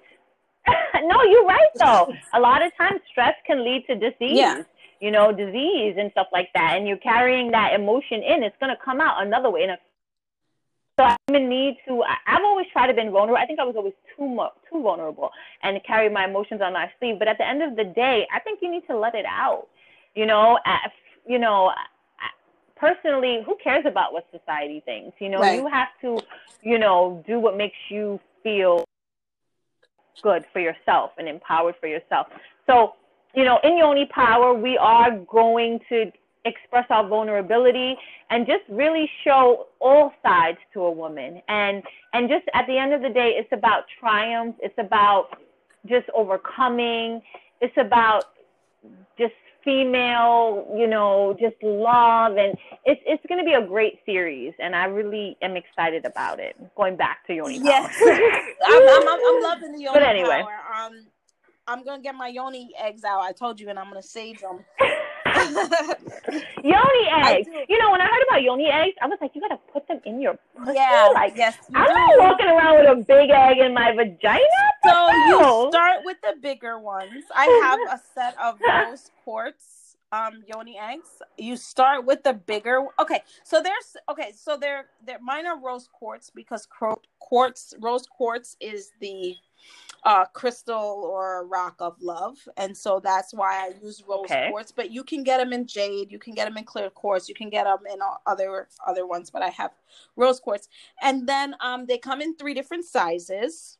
no 1.04 1.24
you're 1.24 1.46
right 1.46 1.70
though 1.76 2.14
a 2.34 2.40
lot 2.40 2.66
of 2.66 2.76
times 2.78 3.02
stress 3.12 3.36
can 3.46 3.64
lead 3.64 3.86
to 3.88 3.96
disease 3.96 4.38
yeah. 4.38 4.62
you 5.02 5.12
know 5.12 5.32
disease 5.32 5.96
and 5.98 6.12
stuff 6.12 6.28
like 6.32 6.50
that 6.54 6.78
and 6.78 6.88
you're 6.88 6.98
carrying 6.98 7.52
that 7.52 7.74
emotion 7.74 8.22
in 8.24 8.44
it's 8.44 8.56
going 8.60 8.74
to 8.74 8.82
come 8.84 9.02
out 9.02 9.26
another 9.26 9.50
way 9.50 9.64
a, 9.64 9.78
so 10.98 11.06
I'm 11.06 11.36
in 11.36 11.50
need 11.50 11.78
to. 11.88 12.04
I've 12.28 12.44
always 12.44 12.68
tried 12.72 12.88
to 12.88 12.94
be 12.94 13.02
vulnerable. 13.10 13.38
I 13.38 13.48
think 13.48 13.60
I 13.60 13.64
was 13.64 13.76
always 13.76 13.96
too 14.16 14.28
much, 14.28 14.54
too 14.72 14.82
vulnerable, 14.82 15.32
and 15.64 15.82
carry 15.86 16.08
my 16.08 16.26
emotions 16.26 16.62
on 16.62 16.74
my 16.74 16.92
sleeve. 17.00 17.18
But 17.18 17.28
at 17.28 17.40
the 17.40 17.48
end 17.48 17.64
of 17.64 17.76
the 17.76 17.84
day, 17.84 18.28
I 18.32 18.40
think 18.40 18.60
you 18.62 18.70
need 18.70 18.86
to 18.88 18.96
let 18.96 19.16
it 19.16 19.26
out. 19.26 19.70
You 20.14 20.28
know, 20.28 20.60
you 21.28 21.40
know, 21.40 21.72
personally, 22.84 23.42
who 23.46 23.56
cares 23.64 23.86
about 23.86 24.12
what 24.12 24.26
society 24.38 24.82
thinks? 24.86 25.16
You 25.22 25.30
know, 25.30 25.40
right. 25.40 25.58
you 25.58 25.68
have 25.68 25.88
to, 26.02 26.20
you 26.62 26.78
know, 26.78 27.24
do 27.26 27.40
what 27.40 27.56
makes 27.56 27.78
you 27.90 28.20
feel 28.44 28.84
good 30.22 30.44
for 30.52 30.60
yourself 30.60 31.12
and 31.18 31.30
empowered 31.30 31.76
for 31.80 31.88
yourself. 31.88 32.28
So, 32.68 32.96
you 33.34 33.46
know, 33.46 33.60
in 33.64 33.78
Yoni 33.78 34.06
Power, 34.08 34.54
we 34.54 34.78
are 34.78 35.12
going 35.12 35.80
to 35.90 36.12
express 36.44 36.86
our 36.90 37.08
vulnerability 37.08 37.96
and 38.30 38.46
just 38.46 38.64
really 38.68 39.10
show 39.24 39.68
all 39.80 40.12
sides 40.22 40.58
to 40.74 40.82
a 40.82 40.92
woman. 40.92 41.42
And 41.48 41.84
and 42.12 42.28
just 42.28 42.46
at 42.54 42.68
the 42.68 42.78
end 42.78 42.94
of 42.94 43.02
the 43.02 43.10
day, 43.10 43.36
it's 43.38 43.52
about 43.54 43.86
triumph. 43.98 44.58
It's 44.60 44.78
about 44.78 45.42
just 45.88 46.08
overcoming. 46.14 47.22
It's 47.62 47.78
about 47.78 48.26
just 49.18 49.34
female, 49.64 50.68
you 50.76 50.88
know, 50.88 51.36
just 51.40 51.56
love, 51.62 52.38
and 52.38 52.58
it's 52.86 53.02
it's 53.06 53.24
going 53.28 53.40
to 53.40 53.46
be 53.46 53.54
a 53.54 53.66
great 53.66 54.00
series, 54.06 54.54
and 54.60 54.76
I 54.76 54.86
really 54.86 55.38
am 55.42 55.56
excited 55.56 56.06
about 56.06 56.40
it. 56.40 56.56
Going 56.76 56.96
back 56.96 57.26
to 57.28 57.34
Yoni. 57.34 57.60
Yes, 57.64 57.96
I'm, 58.06 58.82
I'm, 58.90 59.08
I'm, 59.08 59.42
loving 59.42 59.72
the 59.74 59.80
Yoni 59.80 59.94
but 59.94 60.04
anyway. 60.04 60.44
Power. 60.44 60.86
Um, 60.86 61.06
I'm 61.66 61.86
gonna 61.86 62.02
get 62.02 62.16
my 62.16 62.28
yoni 62.28 62.72
eggs 62.78 63.04
out. 63.04 63.22
I 63.22 63.32
told 63.32 63.60
you, 63.60 63.70
and 63.70 63.80
I'm 63.80 63.88
gonna 63.88 64.02
save 64.02 64.42
them. 64.42 64.60
yoni 66.64 67.06
eggs. 67.26 67.48
You 67.70 67.80
know, 67.80 67.92
when 67.92 68.02
I 68.02 68.06
heard 68.06 68.24
about 68.28 68.44
yoni 68.44 68.68
eggs, 68.68 68.96
I 69.02 69.08
was 69.08 69.18
like, 69.22 69.32
you 69.34 69.42
gotta 69.42 69.60
put 69.72 69.88
them 69.88 70.02
in 70.06 70.22
your 70.22 70.38
pussy. 70.58 70.74
Yeah, 70.76 71.10
like, 71.14 71.34
yes, 71.36 71.58
I'm 71.74 71.88
do. 71.88 71.94
not 71.94 72.20
walking 72.20 72.48
around 72.48 72.80
with 72.80 72.90
a 72.90 72.96
big 72.96 73.30
egg 73.30 73.58
in 73.58 73.74
my 73.74 73.94
vagina. 73.94 74.73
So 74.86 75.12
you 75.12 75.70
start 75.70 76.02
with 76.04 76.18
the 76.22 76.36
bigger 76.42 76.80
ones. 76.80 77.24
I 77.34 77.46
have 77.64 78.00
a 78.00 78.02
set 78.14 78.36
of 78.42 78.60
rose 78.60 79.12
quartz 79.24 79.84
um 80.12 80.44
yoni 80.48 80.78
eggs. 80.78 81.22
You 81.38 81.58
start 81.58 82.06
with 82.06 82.24
the 82.24 82.34
bigger. 82.34 82.86
Okay, 83.00 83.22
so 83.44 83.62
there's 83.62 83.96
okay, 84.10 84.32
so 84.36 84.58
they're 84.58 84.86
they're 85.06 85.20
mine 85.22 85.46
are 85.46 85.60
rose 85.60 85.90
quartz 85.92 86.30
because 86.30 86.68
quartz 87.20 87.74
rose 87.80 88.06
quartz 88.06 88.56
is 88.60 88.92
the 89.02 89.36
uh, 90.06 90.26
crystal 90.26 91.10
or 91.10 91.48
rock 91.48 91.76
of 91.80 91.96
love, 92.02 92.38
and 92.58 92.76
so 92.76 93.00
that's 93.02 93.34
why 93.34 93.66
I 93.66 93.72
use 93.82 94.04
rose 94.08 94.26
okay. 94.26 94.50
quartz. 94.50 94.72
But 94.72 94.92
you 94.92 95.04
can 95.04 95.24
get 95.24 95.38
them 95.38 95.54
in 95.54 95.66
jade, 95.66 96.12
you 96.12 96.20
can 96.20 96.34
get 96.34 96.46
them 96.46 96.58
in 96.58 96.66
clear 96.66 96.90
quartz, 96.90 97.30
you 97.30 97.36
can 97.36 97.50
get 97.50 97.64
them 97.64 97.80
in 97.92 98.00
other 98.26 98.68
other 98.86 99.08
ones. 99.08 99.30
But 99.30 99.42
I 99.42 99.50
have 99.50 99.72
rose 100.16 100.40
quartz, 100.40 100.68
and 101.02 101.28
then 101.28 101.56
um, 101.62 101.86
they 101.86 101.98
come 101.98 102.22
in 102.22 102.36
three 102.36 102.54
different 102.54 102.86
sizes, 102.86 103.78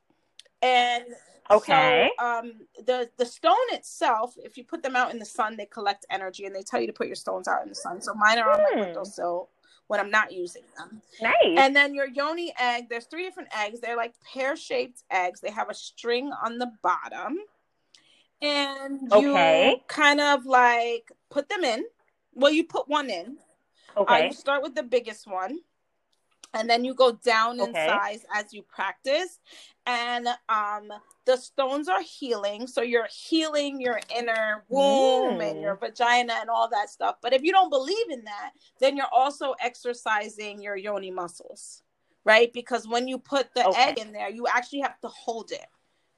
and 0.64 1.04
okay, 1.52 2.10
so, 2.18 2.26
um, 2.26 2.54
the 2.86 3.10
the 3.18 3.26
stone 3.26 3.54
itself, 3.72 4.34
if 4.38 4.58
you 4.58 4.64
put 4.64 4.82
them 4.82 4.96
out 4.96 5.12
in 5.12 5.20
the 5.20 5.26
sun, 5.26 5.58
they 5.58 5.66
collect 5.66 6.06
energy, 6.10 6.46
and 6.46 6.56
they 6.56 6.64
tell 6.64 6.80
you 6.80 6.88
to 6.88 6.94
put 6.94 7.08
your 7.08 7.18
stones 7.18 7.48
out 7.48 7.62
in 7.64 7.70
the 7.70 7.76
sun. 7.76 8.02
So 8.02 8.14
mine 8.14 8.40
are 8.40 8.50
on 8.50 8.60
my 8.60 8.70
hmm. 8.74 8.80
windowsill 8.80 9.50
when 9.88 10.00
I'm 10.00 10.10
not 10.10 10.32
using 10.32 10.64
them. 10.78 11.02
Nice. 11.22 11.58
And 11.58 11.76
then 11.76 11.94
your 11.94 12.08
yoni 12.08 12.54
egg, 12.60 12.86
there's 12.90 13.06
three 13.06 13.24
different 13.24 13.50
eggs. 13.56 13.82
They're 13.82 13.98
like 13.98 14.14
pear 14.34 14.56
shaped 14.56 15.04
eggs. 15.12 15.42
They 15.42 15.52
have 15.52 15.70
a 15.70 15.74
string 15.74 16.32
on 16.32 16.58
the 16.58 16.72
bottom. 16.82 17.38
And 18.42 19.02
you 19.12 19.32
okay. 19.32 19.82
kind 19.88 20.20
of 20.20 20.46
like 20.46 21.12
put 21.30 21.50
them 21.50 21.64
in. 21.64 21.84
Well, 22.34 22.52
you 22.52 22.64
put 22.64 22.88
one 22.88 23.10
in. 23.10 23.38
Okay. 23.96 24.24
Uh, 24.24 24.26
you 24.28 24.34
start 24.34 24.64
with 24.64 24.76
the 24.76 24.84
biggest 24.84 25.28
one 25.28 25.60
and 26.54 26.70
then 26.70 26.86
you 26.86 26.94
go 26.94 27.12
down 27.12 27.60
in 27.60 27.70
okay. 27.70 27.88
size 27.88 28.26
as 28.36 28.54
you 28.54 28.62
practice 28.64 29.40
and 29.86 30.28
um 30.50 30.90
the 31.26 31.36
stones 31.36 31.88
are 31.88 32.02
healing 32.02 32.68
so 32.68 32.82
you're 32.82 33.08
healing 33.12 33.82
your 33.82 34.00
inner 34.16 34.64
womb 34.70 35.40
mm. 35.40 35.52
and 35.52 35.62
your 35.62 35.76
vagina 35.76 36.34
and 36.40 36.50
all 36.50 36.70
that 36.70 36.90
stuff 36.90 37.16
but 37.22 37.34
if 37.34 37.42
you 37.42 37.52
don't 37.52 37.70
believe 37.70 38.10
in 38.10 38.24
that 38.24 38.52
then 38.80 38.96
you're 38.96 39.06
also 39.12 39.54
exercising 39.62 40.62
your 40.62 40.76
yoni 40.76 41.12
muscles 41.12 41.82
right 42.24 42.54
because 42.54 42.88
when 42.88 43.08
you 43.08 43.18
put 43.18 43.54
the 43.54 43.68
okay. 43.68 43.82
egg 43.82 44.00
in 44.00 44.12
there 44.14 44.30
you 44.30 44.48
actually 44.48 44.80
have 44.80 45.00
to 45.02 45.10
hold 45.10 45.52
it 45.52 45.66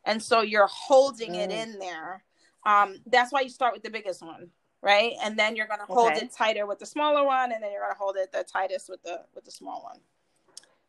and 0.06 0.22
so 0.22 0.42
you're 0.42 0.70
holding 0.72 1.32
mm. 1.32 1.44
it 1.44 1.52
in 1.52 1.80
there 1.80 2.24
um 2.66 2.96
that's 3.08 3.32
why 3.32 3.42
you 3.42 3.50
start 3.50 3.74
with 3.74 3.84
the 3.84 3.90
biggest 3.90 4.22
one 4.22 4.50
right 4.82 5.14
and 5.24 5.38
then 5.38 5.56
you're 5.56 5.68
going 5.68 5.80
to 5.80 5.86
hold 5.86 6.12
okay. 6.12 6.26
it 6.26 6.32
tighter 6.32 6.68
with 6.68 6.78
the 6.78 6.86
smaller 6.86 7.26
one 7.26 7.52
and 7.52 7.64
then 7.64 7.72
you're 7.72 7.82
going 7.82 7.92
to 7.92 7.98
hold 7.98 8.16
it 8.18 8.32
the 8.32 8.44
tightest 8.44 8.88
with 8.88 9.02
the 9.02 9.22
with 9.34 9.44
the 9.44 9.52
small 9.52 9.82
one 9.82 10.00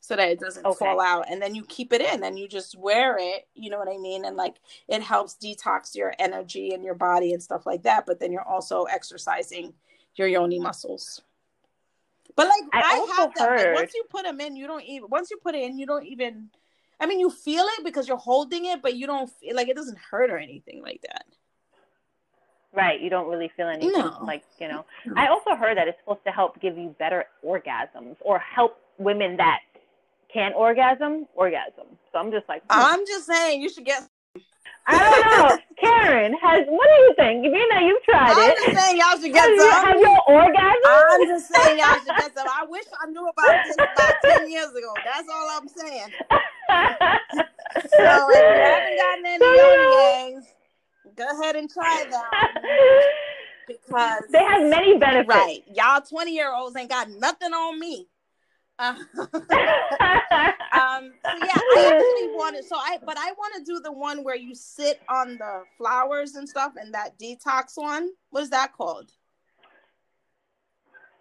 so 0.01 0.15
that 0.15 0.29
it 0.29 0.41
doesn't 0.41 0.65
okay. 0.65 0.79
fall 0.79 1.01
out 1.01 1.27
and 1.31 1.43
then 1.43 1.55
you 1.55 1.65
keep 1.65 1.93
it 1.93 2.01
in 2.01 2.23
and 2.23 2.39
you 2.39 2.47
just 2.47 2.79
wear 2.79 3.17
it 3.19 3.49
you 3.55 3.71
know 3.71 3.79
what 3.79 3.89
i 3.89 3.97
mean 3.97 4.25
and 4.25 4.37
like 4.37 4.57
it 4.89 5.03
helps 5.03 5.37
detox 5.43 5.95
your 5.95 6.15
energy 6.19 6.71
and 6.73 6.85
your 6.85 6.95
body 6.95 7.33
and 7.33 7.43
stuff 7.43 7.67
like 7.67 7.83
that 7.83 8.07
but 8.07 8.21
then 8.21 8.33
you're 8.33 8.47
also 8.47 8.85
exercising 8.85 9.73
your 10.15 10.29
yoni 10.29 10.59
muscles 10.59 11.23
but 12.37 12.47
like 12.47 12.63
i, 12.73 12.81
I 12.81 13.17
have 13.17 13.35
them 13.35 13.67
like, 13.67 13.75
once 13.75 13.95
you 13.95 14.05
put 14.09 14.25
them 14.25 14.41
in 14.41 14.57
you 14.57 14.67
don't 14.67 14.85
even 14.85 15.09
once 15.11 15.31
you 15.31 15.39
put 15.39 15.55
it 15.55 15.65
in 15.65 15.79
you 15.79 15.87
don't 15.87 16.07
even 16.07 16.51
i 17.01 17.07
mean 17.07 17.19
you 17.19 17.31
feel 17.31 17.65
it 17.79 17.85
because 17.85 18.07
you're 18.07 18.17
holding 18.17 18.67
it 18.67 18.83
but 18.83 18.95
you 18.95 19.07
don't 19.07 19.31
feel 19.31 19.57
like 19.57 19.69
it 19.69 19.77
doesn't 19.77 19.99
hurt 19.99 20.31
or 20.31 20.39
anything 20.39 20.83
like 20.83 21.03
that 21.03 21.25
Right, 22.77 23.01
you 23.01 23.09
don't 23.09 23.27
really 23.27 23.51
feel 23.57 23.69
anything 23.69 23.93
no. 23.93 24.19
like, 24.23 24.43
you 24.61 24.69
know. 24.69 24.85
I 25.17 25.29
also 25.29 25.55
heard 25.55 25.79
that 25.79 25.89
it's 25.89 25.99
supposed 26.01 26.25
to 26.27 26.31
help 26.31 26.61
give 26.61 26.77
you 26.77 26.95
better 26.99 27.25
orgasms 27.43 28.17
or 28.21 28.39
help 28.39 28.79
women 28.99 29.39
that 29.39 29.61
can 30.37 30.53
orgasm, 30.53 31.27
orgasm. 31.35 31.87
So 32.13 32.19
I'm 32.19 32.31
just 32.31 32.47
like, 32.47 32.63
hmm. 32.69 32.79
I'm 32.79 33.07
just 33.07 33.27
saying 33.27 33.63
you 33.63 33.71
should 33.71 33.87
get. 33.87 34.07
I 34.87 34.99
don't 34.99 35.49
know, 35.49 35.59
Karen. 35.81 36.35
Has 36.35 36.67
what 36.69 36.87
do 36.87 36.97
you 37.05 37.15
think? 37.17 37.45
If 37.47 37.53
you 37.55 37.69
know 37.73 37.81
you've 37.81 38.03
tried 38.05 38.37
I'm 38.37 38.51
it, 38.51 38.57
I'm 38.61 38.75
just 38.75 38.85
saying 38.85 39.01
y'all 39.01 39.19
should 39.19 39.33
get 39.41 39.59
some. 39.59 39.71
Have 39.71 39.99
your 39.99 40.21
orgasm? 40.29 40.93
I'm 40.93 41.27
just 41.27 41.49
saying 41.53 41.79
y'all 41.79 41.97
should 41.97 42.17
get 42.21 42.37
some. 42.37 42.47
I 42.47 42.67
wish 42.69 42.85
I 43.03 43.11
knew 43.11 43.27
about 43.27 43.65
this 43.65 43.77
about 43.77 44.15
ten 44.23 44.51
years 44.51 44.71
ago. 44.71 44.93
That's 45.05 45.29
all 45.33 45.49
I'm 45.57 45.69
saying. 45.69 46.09
so 47.75 48.29
if 48.29 48.37
you 48.37 48.63
haven't 48.69 48.97
gotten 49.01 49.27
any 49.27 50.37
eggs, 50.37 50.47
go 51.17 51.41
ahead 51.41 51.57
and 51.57 51.71
try 51.71 52.05
them 52.11 52.23
because 53.67 54.23
they 54.31 54.45
have 54.45 54.69
many 54.69 54.99
benefits. 54.99 55.29
Right, 55.29 55.65
y'all 55.75 56.03
twenty 56.03 56.35
year 56.35 56.55
olds 56.55 56.77
ain't 56.77 56.91
got 56.91 57.09
nothing 57.09 57.53
on 57.55 57.81
me. 57.81 58.07
Uh, 58.79 58.95
um, 59.17 61.13
so 61.25 61.33
yeah, 61.41 61.57
I 61.57 61.91
actually 61.93 62.35
wanted 62.35 62.65
so 62.65 62.77
I 62.77 62.99
but 63.05 63.17
I 63.19 63.33
want 63.33 63.55
to 63.57 63.65
do 63.65 63.81
the 63.81 63.93
one 63.93 64.23
where 64.23 64.37
you 64.37 64.55
sit 64.55 65.01
on 65.09 65.39
the 65.39 65.63
flowers 65.79 66.35
and 66.35 66.47
stuff 66.49 66.73
and 66.77 66.93
that 66.93 67.19
detox 67.19 67.73
one. 67.77 68.11
What 68.31 68.43
is 68.43 68.51
that 68.51 68.75
called? 68.75 69.11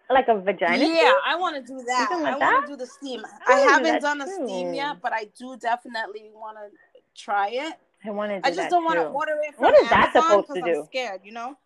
Like 0.10 0.28
a 0.28 0.40
vagina? 0.40 0.86
Yeah? 0.86 1.14
I 1.26 1.36
want 1.36 1.56
to 1.56 1.62
do 1.62 1.82
that. 1.84 2.10
I 2.12 2.38
want 2.38 2.66
to 2.66 2.72
do 2.72 2.78
the 2.78 2.86
steam. 2.86 3.24
I, 3.48 3.54
I 3.54 3.60
haven't 3.60 4.02
done 4.02 4.22
a 4.22 4.28
steam 4.28 4.74
yet, 4.74 4.98
but 5.02 5.14
I 5.14 5.30
do 5.38 5.58
definitely 5.58 6.30
want 6.34 6.58
to 6.58 7.02
try 7.16 7.50
it. 7.50 7.74
I 8.06 8.12
want 8.12 8.32
to. 8.32 8.48
I 8.48 8.54
just 8.54 8.70
don't 8.70 8.84
want 8.84 9.00
to 9.00 9.08
order 9.08 9.36
it. 9.42 9.56
what 9.58 9.74
is 9.74 9.92
Amazon 9.92 10.14
that 10.14 10.14
supposed 10.14 10.54
to 10.54 10.62
do? 10.62 10.80
I'm 10.82 10.86
scared, 10.86 11.22
you 11.24 11.32
know. 11.32 11.58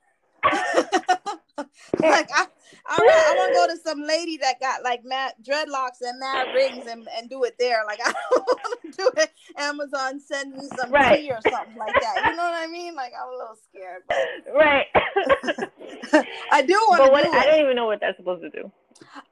like 2.00 2.30
I, 2.36 2.46
I, 2.88 2.98
I 2.98 3.36
want 3.38 3.50
to 3.50 3.56
go 3.56 3.76
to 3.76 3.82
some 3.82 4.02
lady 4.04 4.38
that 4.38 4.60
got 4.60 4.84
like 4.84 5.04
mad 5.04 5.34
dreadlocks 5.44 6.02
and 6.02 6.20
mad 6.20 6.48
rings 6.54 6.88
and, 6.88 7.08
and 7.18 7.30
do 7.30 7.44
it 7.44 7.56
there. 7.60 7.84
Like 7.86 8.00
I 8.06 8.12
don't 8.12 8.46
want 8.46 8.82
to 8.84 8.92
do 8.92 9.12
it. 9.18 9.32
Amazon 9.58 10.20
send 10.20 10.54
me 10.54 10.68
some 10.78 10.92
right. 10.92 11.20
tea 11.20 11.32
or 11.32 11.40
something 11.50 11.78
like 11.78 11.94
that. 11.94 12.30
You 12.30 12.36
know 12.36 12.44
what 12.44 12.56
I 12.56 12.68
mean? 12.68 12.96
Like 12.96 13.14
I'm 13.20 13.30
a 13.30 13.38
little 13.38 13.58
scared. 13.70 14.04
But... 14.08 14.54
Right. 14.54 14.86
I 16.52 16.62
do 16.62 16.74
want 16.74 17.04
to. 17.04 17.12
But 17.12 17.24
do 17.24 17.38
I 17.38 17.46
don't 17.46 17.62
even 17.62 17.76
know 17.76 17.86
what 17.86 18.00
that's 18.02 18.18
supposed 18.18 18.44
to 18.44 18.50
do. 18.50 18.72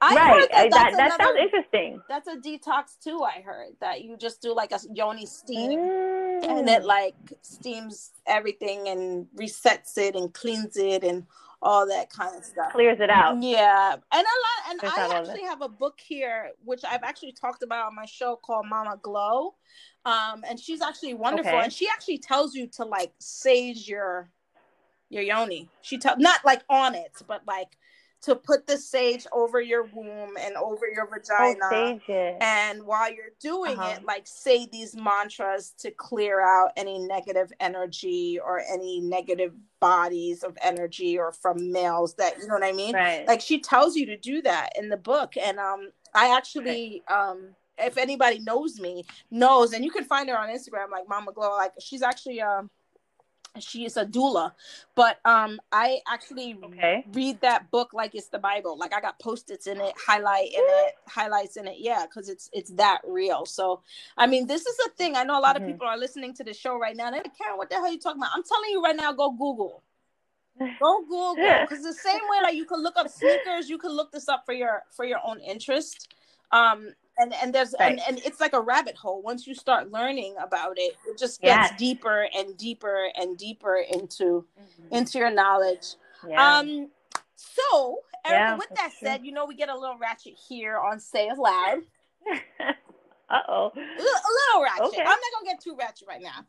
I 0.02 0.16
right. 0.16 0.50
that, 0.52 0.72
that, 0.72 0.94
that 0.98 1.18
sounds 1.20 1.38
interesting. 1.42 2.02
That's 2.08 2.28
a 2.28 2.38
detox 2.38 2.98
too. 3.04 3.22
I 3.24 3.42
heard 3.42 3.74
that 3.82 4.02
you 4.04 4.18
just 4.18 4.42
do 4.42 4.56
like 4.56 4.72
a 4.72 4.80
yoni 4.94 5.26
steam, 5.26 5.80
mm. 5.80 6.44
and 6.44 6.70
it 6.70 6.84
like 6.84 7.16
steams 7.42 8.12
everything 8.26 8.88
and 8.88 9.28
resets 9.36 9.98
it 9.98 10.16
and 10.16 10.34
cleans 10.34 10.78
it 10.78 11.04
and 11.04 11.26
all 11.62 11.88
that 11.88 12.10
kind 12.10 12.36
of 12.36 12.44
stuff. 12.44 12.72
Clears 12.72 13.00
it 13.00 13.10
out. 13.10 13.42
Yeah, 13.42 13.94
and 13.94 14.02
a 14.12 14.16
lot. 14.16 14.70
And 14.70 14.80
There's 14.80 14.94
I 14.94 15.18
actually 15.18 15.44
have 15.44 15.62
a 15.62 15.70
book 15.70 16.00
here, 16.00 16.52
which 16.64 16.82
I've 16.84 17.04
actually 17.04 17.32
talked 17.32 17.64
about 17.64 17.88
on 17.88 17.96
my 17.96 18.06
show 18.06 18.36
called 18.36 18.68
Mama 18.68 19.00
Glow. 19.02 19.56
Um, 20.06 20.44
and 20.48 20.60
she's 20.60 20.82
actually 20.82 21.16
wonderful, 21.16 21.52
okay. 21.52 21.64
and 21.64 21.74
she 21.74 21.88
actually 21.90 22.20
tells 22.20 22.56
you 22.56 22.68
to 22.68 22.86
like 22.86 23.12
sage 23.20 23.88
your 23.88 24.30
your 25.10 25.24
yoni. 25.24 25.70
She 25.82 25.98
tell 25.98 26.18
not 26.18 26.46
like 26.46 26.64
on 26.70 26.96
it, 26.96 27.12
but 27.28 27.42
like 27.48 27.78
to 28.24 28.36
put 28.36 28.66
the 28.66 28.78
sage 28.78 29.26
over 29.32 29.62
your 29.62 29.84
womb 29.94 30.32
and 30.40 30.56
over 30.56 30.88
your 30.88 31.08
vagina. 31.08 31.60
Oh, 31.64 32.38
and 32.42 32.84
while 32.84 33.12
you're 33.12 33.26
doing 33.40 33.78
uh-huh. 33.78 33.98
it, 33.98 34.06
like 34.06 34.26
say 34.26 34.66
these 34.66 34.96
mantras 34.96 35.74
to 35.80 35.92
clear 35.92 36.42
out 36.42 36.72
any 36.76 37.00
negative 37.00 37.52
energy 37.60 38.40
or 38.44 38.60
any 38.60 39.00
negative 39.02 39.54
bodies 39.80 40.44
of 40.44 40.58
energy 40.64 41.18
or 41.18 41.32
from 41.32 41.72
males 41.72 42.16
that 42.16 42.38
you 42.40 42.48
know 42.48 42.56
what 42.56 42.64
I 42.64 42.72
mean? 42.72 42.96
Right. 42.96 43.28
Like 43.28 43.42
she 43.42 43.60
tells 43.60 43.96
you 43.96 44.06
to 44.08 44.18
do 44.18 44.42
that 44.42 44.72
in 44.78 44.90
the 44.90 44.98
book. 44.98 45.38
And 45.38 45.60
um 45.60 45.92
I 46.14 46.36
actually 46.36 47.04
right. 47.10 47.30
um 47.30 47.56
if 47.80 47.98
anybody 47.98 48.40
knows 48.40 48.80
me, 48.80 49.04
knows, 49.30 49.74
and 49.74 49.86
you 49.86 49.92
can 49.92 50.04
find 50.04 50.28
her 50.30 50.38
on 50.38 50.50
Instagram 50.50 50.90
like 50.92 51.08
Mama 51.08 51.32
Glow. 51.32 51.52
Like 51.52 51.74
she's 51.80 52.02
actually 52.02 52.42
um 52.42 52.70
she 53.62 53.86
is 53.86 53.98
a 53.98 54.06
doula. 54.06 54.52
But 54.96 55.20
um 55.26 55.60
i 55.72 56.00
actually 56.08 56.58
okay. 56.64 57.06
read 57.14 57.40
that 57.42 57.70
book 57.72 57.94
like 57.94 58.16
it's 58.16 58.28
the 58.28 58.40
bible. 58.40 58.78
Like 58.78 58.94
i 58.94 59.02
got 59.02 59.20
post-its 59.20 59.68
in 59.68 59.80
it 59.80 59.94
highlight 59.98 60.48
in 60.48 60.62
it 60.62 60.96
highlights 61.08 61.58
in 61.58 61.68
it. 61.68 61.78
Yeah 61.78 62.06
because 62.06 62.30
it's 62.30 62.50
it's 62.54 62.72
that 62.72 63.02
real. 63.08 63.46
So 63.46 63.82
i 64.18 64.28
mean 64.28 64.48
this 64.48 64.66
is 64.66 64.78
a 64.88 64.90
thing. 64.92 65.16
I 65.16 65.24
know 65.24 65.40
a 65.40 65.42
lot 65.42 65.56
mm-hmm. 65.56 65.66
of 65.66 65.72
people 65.72 65.88
are 65.88 65.98
listening 65.98 66.34
to 66.36 66.44
the 66.44 66.54
show 66.54 66.78
right 66.78 66.96
now. 66.96 67.12
They're 67.12 67.22
like 67.24 67.38
karen 67.38 67.58
what 67.58 67.70
the 67.70 67.76
hell 67.76 67.86
are 67.86 67.92
you 67.92 68.00
talking 68.00 68.22
about? 68.22 68.32
I'm 68.36 68.44
telling 68.44 68.70
you 68.70 68.82
right 68.84 68.96
now 68.96 69.14
go 69.14 69.32
google. 69.32 69.84
Go 70.82 71.02
google 71.04 71.36
because 71.36 71.84
the 71.84 71.94
same 71.94 72.22
way 72.30 72.42
like 72.42 72.56
you 72.56 72.66
can 72.66 72.82
look 72.82 72.98
up 72.98 73.08
sneakers 73.10 73.70
you 73.70 73.78
can 73.78 73.92
look 73.92 74.12
this 74.12 74.28
up 74.28 74.44
for 74.44 74.54
your 74.54 74.82
for 74.90 75.06
your 75.06 75.20
own 75.24 75.40
interest. 75.40 76.12
Um 76.52 76.94
and 77.18 77.34
and 77.42 77.54
there's 77.54 77.74
right. 77.80 77.92
and, 77.92 78.02
and 78.08 78.20
it's 78.26 78.40
like 78.40 78.54
a 78.54 78.62
rabbit 78.62 78.96
hole 78.96 79.22
once 79.22 79.48
you 79.48 79.54
start 79.54 79.92
learning 79.92 80.36
about 80.42 80.78
it 80.78 80.96
it 81.08 81.18
just 81.18 81.42
gets 81.42 81.72
yes. 81.72 81.80
deeper 81.80 82.28
and 82.36 82.58
deeper 82.58 83.10
and 83.16 83.38
deeper 83.38 83.84
into 83.92 84.46
mm-hmm. 84.60 84.96
into 84.96 85.18
your 85.18 85.32
knowledge 85.32 85.96
yeah. 86.28 86.58
um 86.58 86.90
so 87.36 88.00
Erica, 88.26 88.40
yeah, 88.40 88.56
with 88.58 88.70
that 88.76 88.92
true. 89.00 89.08
said 89.08 89.26
you 89.26 89.32
know 89.32 89.46
we 89.46 89.56
get 89.56 89.70
a 89.70 89.78
little 89.78 89.98
ratchet 89.98 90.34
here 90.48 90.78
on 90.78 91.00
say 91.00 91.28
it 91.28 91.38
loud 91.38 91.80
uh-oh 93.30 93.72
Oh. 93.72 93.72
A 93.76 94.32
little 94.56 94.64
ratchet. 94.64 94.86
Okay. 94.94 95.02
I'm 95.02 95.08
not 95.08 95.20
gonna 95.34 95.46
get 95.46 95.62
too 95.62 95.76
ratchet 95.78 96.08
right 96.08 96.22
now. 96.22 96.46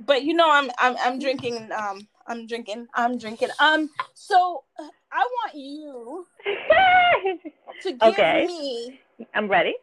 But 0.00 0.24
you 0.24 0.34
know 0.34 0.50
I'm 0.50 0.70
I'm 0.78 0.96
I'm 0.98 1.18
drinking 1.18 1.70
um 1.72 2.06
I'm 2.26 2.46
drinking 2.46 2.86
I'm 2.94 3.18
drinking. 3.18 3.48
Um 3.60 3.90
so 4.14 4.64
I 4.78 5.18
want 5.18 5.54
you 5.54 6.26
to 7.82 7.92
give 7.92 8.02
okay. 8.02 8.46
me 8.46 9.00
I'm 9.34 9.48
ready. 9.48 9.74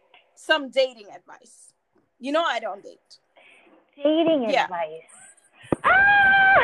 Some 0.44 0.72
dating 0.72 1.06
advice. 1.16 1.74
You 2.20 2.32
know 2.32 2.44
I 2.44 2.60
don't 2.60 2.82
date. 2.82 2.98
Dating 3.96 4.50
yeah. 4.50 4.64
advice. 4.64 5.14
Ah! 5.84 6.56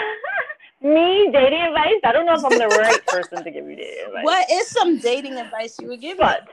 Me 0.81 1.29
dating 1.31 1.61
advice? 1.61 1.99
I 2.03 2.11
don't 2.11 2.25
know 2.25 2.33
if 2.33 2.43
I'm 2.43 2.57
the 2.57 2.75
right 2.75 3.05
person 3.07 3.43
to 3.43 3.51
give 3.51 3.69
you 3.69 3.75
dating 3.75 4.05
advice. 4.07 4.23
What 4.23 4.49
is 4.49 4.67
some 4.67 4.97
dating 4.97 5.35
advice 5.35 5.77
you 5.79 5.89
would 5.89 6.01
give? 6.01 6.17
But, 6.17 6.47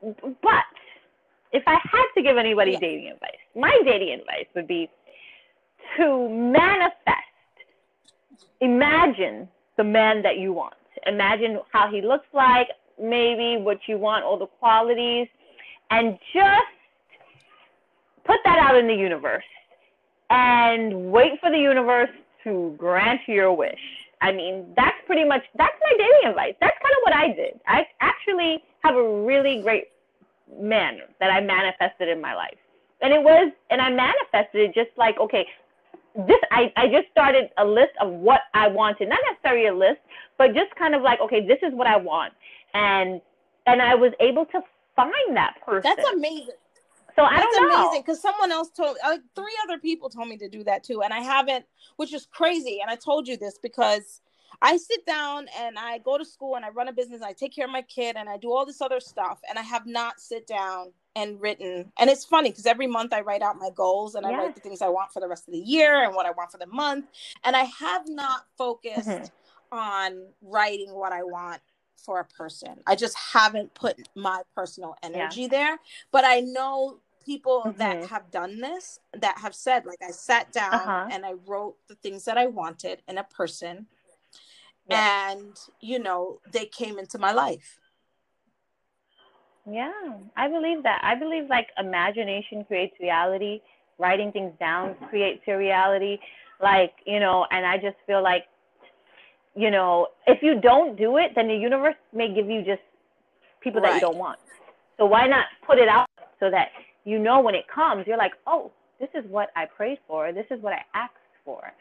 but 0.00 0.64
if 1.52 1.64
I 1.66 1.78
had 1.82 2.06
to 2.14 2.22
give 2.22 2.36
anybody 2.36 2.72
yeah. 2.72 2.78
dating 2.78 3.10
advice, 3.12 3.42
my 3.56 3.76
dating 3.84 4.20
advice 4.20 4.46
would 4.54 4.68
be 4.68 4.88
to 5.96 6.28
manifest. 6.28 6.94
Imagine 8.60 9.48
the 9.76 9.84
man 9.84 10.22
that 10.22 10.38
you 10.38 10.52
want. 10.52 10.74
Imagine 11.08 11.58
how 11.72 11.90
he 11.90 12.00
looks 12.00 12.26
like, 12.32 12.68
maybe 13.00 13.60
what 13.60 13.78
you 13.88 13.98
want, 13.98 14.24
all 14.24 14.38
the 14.38 14.46
qualities, 14.46 15.26
and 15.90 16.18
just 16.32 16.74
put 18.24 18.38
that 18.44 18.58
out 18.58 18.76
in 18.76 18.86
the 18.86 18.94
universe 18.94 19.44
and 20.30 21.12
wait 21.12 21.32
for 21.40 21.50
the 21.50 21.58
universe 21.58 22.10
to 22.44 22.74
grant 22.78 23.20
your 23.26 23.52
wish. 23.52 23.78
I 24.20 24.32
mean, 24.32 24.72
that's 24.76 24.96
pretty 25.06 25.24
much 25.24 25.42
that's 25.56 25.74
my 25.82 25.92
dating 25.98 26.30
advice. 26.30 26.54
That's 26.60 26.76
kind 26.82 26.94
of 26.96 27.02
what 27.02 27.14
I 27.14 27.26
did. 27.34 27.60
I 27.66 27.86
actually 28.00 28.62
have 28.82 28.96
a 28.96 29.24
really 29.24 29.60
great 29.62 29.88
man 30.58 30.98
that 31.20 31.30
I 31.30 31.40
manifested 31.40 32.08
in 32.08 32.20
my 32.20 32.34
life. 32.34 32.56
And 33.02 33.12
it 33.12 33.22
was 33.22 33.52
and 33.70 33.80
I 33.80 33.90
manifested 33.90 34.70
it 34.70 34.74
just 34.74 34.96
like, 34.96 35.18
okay, 35.20 35.46
this 36.26 36.38
I, 36.50 36.72
I 36.76 36.88
just 36.88 37.10
started 37.10 37.50
a 37.58 37.64
list 37.64 37.92
of 38.00 38.12
what 38.12 38.42
I 38.54 38.68
wanted. 38.68 39.08
Not 39.08 39.18
necessarily 39.30 39.66
a 39.66 39.74
list, 39.74 40.00
but 40.38 40.54
just 40.54 40.74
kind 40.76 40.94
of 40.94 41.02
like, 41.02 41.20
okay, 41.20 41.46
this 41.46 41.58
is 41.62 41.74
what 41.74 41.86
I 41.86 41.96
want. 41.96 42.32
And 42.72 43.20
and 43.66 43.82
I 43.82 43.94
was 43.94 44.12
able 44.20 44.46
to 44.46 44.60
find 44.96 45.36
that 45.36 45.54
person. 45.64 45.82
That's 45.82 46.08
amazing. 46.10 46.54
So 47.16 47.22
I 47.22 47.36
That's 47.36 47.56
don't 47.56 47.68
know. 47.68 47.82
amazing 47.86 48.02
because 48.02 48.20
someone 48.20 48.50
else 48.50 48.70
told, 48.70 48.96
like 49.04 49.20
three 49.36 49.56
other 49.64 49.78
people 49.78 50.10
told 50.10 50.28
me 50.28 50.36
to 50.38 50.48
do 50.48 50.64
that 50.64 50.82
too, 50.82 51.02
and 51.02 51.12
I 51.12 51.20
haven't, 51.20 51.64
which 51.96 52.12
is 52.12 52.26
crazy. 52.26 52.80
And 52.82 52.90
I 52.90 52.96
told 52.96 53.28
you 53.28 53.36
this 53.36 53.56
because 53.56 54.20
I 54.62 54.76
sit 54.76 55.06
down 55.06 55.46
and 55.58 55.78
I 55.78 55.98
go 55.98 56.18
to 56.18 56.24
school 56.24 56.56
and 56.56 56.64
I 56.64 56.70
run 56.70 56.88
a 56.88 56.92
business. 56.92 57.20
And 57.20 57.28
I 57.28 57.32
take 57.32 57.54
care 57.54 57.66
of 57.66 57.70
my 57.70 57.82
kid 57.82 58.16
and 58.16 58.28
I 58.28 58.36
do 58.36 58.52
all 58.52 58.66
this 58.66 58.80
other 58.80 58.98
stuff, 58.98 59.38
and 59.48 59.58
I 59.58 59.62
have 59.62 59.86
not 59.86 60.20
sit 60.20 60.46
down 60.48 60.92
and 61.14 61.40
written. 61.40 61.92
And 62.00 62.10
it's 62.10 62.24
funny 62.24 62.50
because 62.50 62.66
every 62.66 62.88
month 62.88 63.12
I 63.12 63.20
write 63.20 63.42
out 63.42 63.58
my 63.58 63.70
goals 63.76 64.16
and 64.16 64.26
I 64.26 64.32
write 64.32 64.56
the 64.56 64.60
things 64.60 64.82
I 64.82 64.88
want 64.88 65.12
for 65.12 65.20
the 65.20 65.28
rest 65.28 65.46
of 65.46 65.52
the 65.52 65.60
year 65.60 66.02
and 66.02 66.16
what 66.16 66.26
I 66.26 66.32
want 66.32 66.50
for 66.50 66.58
the 66.58 66.66
month, 66.66 67.06
and 67.44 67.54
I 67.54 67.62
have 67.64 68.08
not 68.08 68.46
focused 68.58 69.08
mm-hmm. 69.08 69.78
on 69.78 70.26
writing 70.42 70.92
what 70.92 71.12
I 71.12 71.22
want 71.22 71.60
for 71.96 72.20
a 72.20 72.24
person. 72.24 72.80
I 72.86 72.96
just 72.96 73.16
haven't 73.16 73.74
put 73.74 74.08
my 74.14 74.42
personal 74.54 74.96
energy 75.02 75.42
yeah. 75.42 75.48
there. 75.48 75.78
But 76.10 76.24
I 76.24 76.40
know 76.40 77.00
people 77.24 77.62
mm-hmm. 77.66 77.78
that 77.78 78.06
have 78.06 78.30
done 78.30 78.60
this 78.60 78.98
that 79.18 79.38
have 79.38 79.54
said 79.54 79.86
like 79.86 79.98
i 80.06 80.10
sat 80.10 80.52
down 80.52 80.74
uh-huh. 80.74 81.08
and 81.10 81.24
i 81.24 81.32
wrote 81.46 81.76
the 81.88 81.94
things 81.96 82.24
that 82.24 82.36
i 82.36 82.46
wanted 82.46 83.00
in 83.08 83.18
a 83.18 83.24
person 83.24 83.86
yeah. 84.88 85.32
and 85.32 85.56
you 85.80 85.98
know 85.98 86.38
they 86.52 86.66
came 86.66 86.98
into 86.98 87.18
my 87.18 87.32
life 87.32 87.78
yeah 89.70 89.90
i 90.36 90.48
believe 90.48 90.82
that 90.82 91.00
i 91.02 91.14
believe 91.14 91.48
like 91.48 91.68
imagination 91.78 92.64
creates 92.64 92.94
reality 93.00 93.60
writing 93.98 94.30
things 94.32 94.52
down 94.60 94.94
creates 95.08 95.40
your 95.46 95.58
reality 95.58 96.18
like 96.60 96.92
you 97.06 97.20
know 97.20 97.46
and 97.50 97.64
i 97.64 97.76
just 97.76 97.96
feel 98.06 98.22
like 98.22 98.44
you 99.56 99.70
know 99.70 100.08
if 100.26 100.42
you 100.42 100.60
don't 100.60 100.96
do 100.96 101.16
it 101.16 101.32
then 101.34 101.48
the 101.48 101.54
universe 101.54 101.94
may 102.12 102.32
give 102.32 102.48
you 102.48 102.62
just 102.62 102.82
people 103.60 103.80
right. 103.80 103.90
that 103.90 103.94
you 103.96 104.00
don't 104.00 104.16
want 104.16 104.38
so 104.98 105.06
why 105.06 105.26
not 105.26 105.46
put 105.66 105.78
it 105.78 105.88
out 105.88 106.08
so 106.40 106.50
that 106.50 106.68
you 107.04 107.18
know 107.18 107.40
when 107.40 107.54
it 107.54 107.64
comes, 107.72 108.06
you're 108.06 108.18
like, 108.18 108.32
oh, 108.46 108.70
this 109.00 109.08
is 109.14 109.24
what 109.30 109.50
I 109.56 109.66
prayed 109.66 109.98
for. 110.06 110.32
This 110.32 110.46
is 110.50 110.60
what 110.62 110.72
I 110.72 110.82
asked 110.94 111.14
for. 111.44 111.72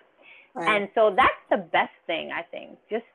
Right. 0.54 0.82
And 0.82 0.90
so 0.94 1.14
that's 1.16 1.32
the 1.50 1.58
best 1.58 1.94
thing, 2.06 2.32
I 2.32 2.42
think. 2.44 2.78
Just 2.90 3.06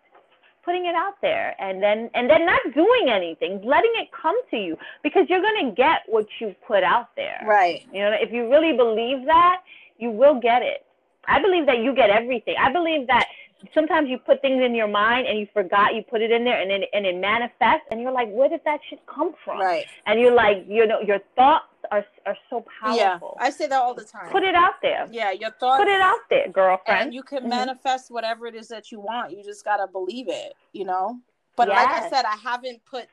putting 0.64 0.86
it 0.86 0.94
out 0.94 1.14
there 1.22 1.54
and 1.60 1.82
then 1.82 2.10
and 2.14 2.28
then 2.28 2.44
not 2.44 2.60
doing 2.74 3.08
anything, 3.08 3.60
letting 3.64 3.92
it 3.96 4.08
come 4.12 4.36
to 4.50 4.56
you 4.56 4.76
because 5.02 5.24
you're 5.28 5.40
going 5.40 5.68
to 5.68 5.74
get 5.74 6.02
what 6.06 6.26
you 6.40 6.54
put 6.66 6.82
out 6.82 7.10
there. 7.16 7.42
Right. 7.46 7.86
You 7.92 8.00
know, 8.00 8.12
if 8.12 8.32
you 8.32 8.50
really 8.50 8.76
believe 8.76 9.24
that, 9.26 9.62
you 9.98 10.10
will 10.10 10.40
get 10.40 10.62
it. 10.62 10.84
I 11.26 11.40
believe 11.40 11.66
that 11.66 11.78
you 11.78 11.94
get 11.94 12.10
everything. 12.10 12.54
I 12.58 12.72
believe 12.72 13.06
that 13.08 13.26
sometimes 13.74 14.08
you 14.08 14.18
put 14.18 14.40
things 14.40 14.62
in 14.62 14.74
your 14.74 14.88
mind 14.88 15.26
and 15.26 15.38
you 15.38 15.46
forgot 15.52 15.94
you 15.94 16.02
put 16.02 16.22
it 16.22 16.30
in 16.30 16.44
there 16.44 16.60
and 16.60 16.70
then 16.70 16.82
and 16.92 17.06
it 17.06 17.16
manifests 17.16 17.86
and 17.90 18.00
you're 18.00 18.12
like 18.12 18.28
where 18.30 18.48
did 18.48 18.60
that 18.64 18.80
shit 18.88 19.00
come 19.06 19.34
from? 19.44 19.60
Right. 19.60 19.86
And 20.06 20.20
you're 20.20 20.34
like 20.34 20.64
you 20.68 20.86
know 20.86 21.00
your 21.00 21.20
thoughts 21.36 21.64
are 21.90 22.04
are 22.26 22.36
so 22.50 22.64
powerful. 22.80 23.36
Yeah 23.38 23.46
i 23.46 23.50
say 23.50 23.66
that 23.66 23.80
all 23.80 23.94
the 23.94 24.04
time. 24.04 24.30
Put 24.30 24.42
it 24.42 24.54
out 24.54 24.74
there. 24.82 25.06
Yeah 25.10 25.32
your 25.32 25.50
thoughts 25.50 25.82
put 25.82 25.88
it 25.88 26.00
out 26.00 26.20
there 26.30 26.48
girlfriend. 26.48 27.02
and 27.02 27.14
you 27.14 27.22
can 27.22 27.40
mm-hmm. 27.40 27.50
manifest 27.50 28.10
whatever 28.10 28.46
it 28.46 28.54
is 28.54 28.68
that 28.68 28.92
you 28.92 29.00
want. 29.00 29.32
You 29.32 29.42
just 29.42 29.64
gotta 29.64 29.86
believe 29.86 30.28
it 30.28 30.54
you 30.72 30.84
know? 30.84 31.18
But 31.56 31.68
yes. 31.68 31.76
like 31.76 32.02
i 32.02 32.10
said 32.10 32.24
i 32.24 32.36
haven't 32.36 32.84
put 32.84 33.06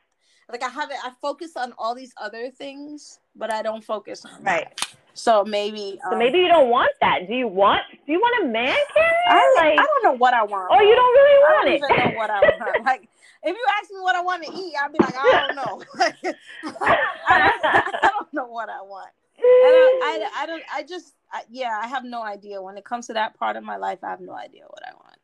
like 0.51 0.63
i 0.63 0.69
haven't 0.69 0.97
i 1.03 1.11
focus 1.21 1.57
on 1.57 1.73
all 1.77 1.95
these 1.95 2.13
other 2.21 2.51
things 2.51 3.19
but 3.35 3.51
i 3.51 3.63
don't 3.63 3.83
focus 3.83 4.23
on 4.25 4.43
right. 4.43 4.67
that. 4.77 4.95
So 5.15 5.43
maybe. 5.45 5.97
Um, 6.05 6.11
so 6.11 6.17
maybe 6.19 6.39
you 6.39 6.47
don't 6.47 6.69
want 6.69 6.91
that. 7.01 7.27
Do 7.27 7.33
you 7.33 7.47
want? 7.47 7.81
Do 8.05 8.11
you 8.11 8.19
want 8.19 8.45
a 8.45 8.47
man 8.47 8.77
carrier? 8.93 9.13
I, 9.29 9.53
like, 9.57 9.79
I 9.79 9.85
don't 9.85 10.03
know 10.03 10.17
what 10.17 10.33
I 10.33 10.43
want. 10.43 10.67
Oh, 10.71 10.81
you 10.81 10.93
don't 10.93 11.13
really 11.13 11.39
want 11.39 11.55
I 11.55 11.63
don't 11.63 11.73
it. 11.73 11.77
Even 11.77 12.11
know 12.11 12.17
what 12.17 12.29
I 12.29 12.41
want. 12.41 12.85
like 12.85 13.09
if 13.45 13.55
you 13.55 13.65
ask 13.79 13.91
me 13.91 13.99
what 14.01 14.15
I 14.15 14.21
want 14.21 14.43
to 14.43 14.51
eat, 14.51 14.73
I'd 14.81 14.91
be 14.91 14.97
like, 14.99 15.15
I 15.15 15.47
don't 15.47 15.55
know. 15.55 15.83
I, 15.99 16.13
don't, 16.23 17.65
I, 17.65 17.99
don't, 18.01 18.33
know 18.33 18.47
what 18.47 18.69
I 18.69 18.81
want. 18.81 19.09
I, 19.39 20.29
I, 20.33 20.43
I, 20.43 20.45
don't. 20.45 20.63
I 20.73 20.83
just. 20.83 21.13
Yeah, 21.49 21.79
I 21.81 21.87
have 21.87 22.03
no 22.03 22.23
idea. 22.23 22.61
When 22.61 22.77
it 22.77 22.85
comes 22.85 23.07
to 23.07 23.13
that 23.13 23.37
part 23.37 23.55
of 23.55 23.63
my 23.63 23.77
life, 23.77 23.99
I 24.03 24.09
have 24.09 24.21
no 24.21 24.33
idea 24.33 24.63
what 24.67 24.81
I 24.85 24.93
want. 24.93 25.17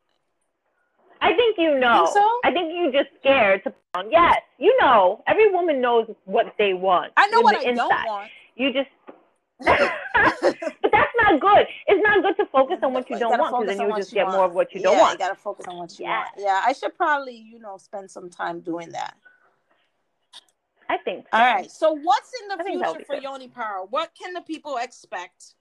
I 1.22 1.36
think 1.36 1.58
you 1.58 1.80
know. 1.80 2.06
Think 2.06 2.18
so? 2.18 2.40
I 2.44 2.52
think 2.52 2.74
you 2.74 2.92
just 2.92 3.10
scared 3.20 3.64
to. 3.64 3.74
Yes, 4.10 4.42
you 4.58 4.78
know. 4.80 5.24
Every 5.28 5.52
woman 5.52 5.82
knows 5.82 6.08
what 6.26 6.54
they 6.58 6.74
want. 6.74 7.14
I 7.18 7.28
know 7.28 7.42
what 7.42 7.56
I 7.56 7.70
inside. 7.70 7.76
don't 7.76 8.08
want. 8.08 8.30
You 8.56 8.72
just 8.72 8.90
but 9.64 10.92
that's 10.92 11.14
not 11.18 11.40
good. 11.40 11.68
It's 11.88 12.04
not 12.04 12.24
good 12.24 12.36
to 12.38 12.46
focus 12.52 12.80
on 12.84 12.94
what 12.94 13.10
you 13.10 13.20
don't 13.20 13.38
want 13.38 13.66
because 13.66 13.78
then 13.78 13.88
you 13.88 13.96
just 13.96 14.14
get 14.14 14.26
want. 14.26 14.38
more 14.38 14.46
of 14.46 14.54
what 14.54 14.74
you 14.74 14.82
don't 14.82 14.96
yeah, 14.96 15.02
want. 15.02 15.20
You 15.20 15.26
gotta 15.26 15.36
focus 15.36 15.68
on 15.68 15.78
what 15.78 15.98
you 16.00 16.06
yeah. 16.06 16.20
want. 16.20 16.30
Yeah, 16.38 16.62
I 16.66 16.74
should 16.74 16.96
probably, 16.96 17.36
you 17.36 17.60
know, 17.60 17.78
spend 17.78 18.10
some 18.10 18.30
time 18.30 18.62
doing 18.62 18.92
that. 18.92 19.16
I 20.90 20.98
think. 20.98 21.26
So. 21.32 21.38
All 21.38 21.54
right. 21.54 21.72
So, 21.72 21.94
what's 21.94 22.32
in 22.42 22.48
the 22.50 22.64
I 22.64 22.66
future 22.66 23.06
for 23.06 23.16
good. 23.16 23.24
Yoni 23.24 23.48
Power? 23.48 23.86
What 23.90 24.12
can 24.20 24.34
the 24.34 24.42
people 24.42 24.78
expect 24.78 25.54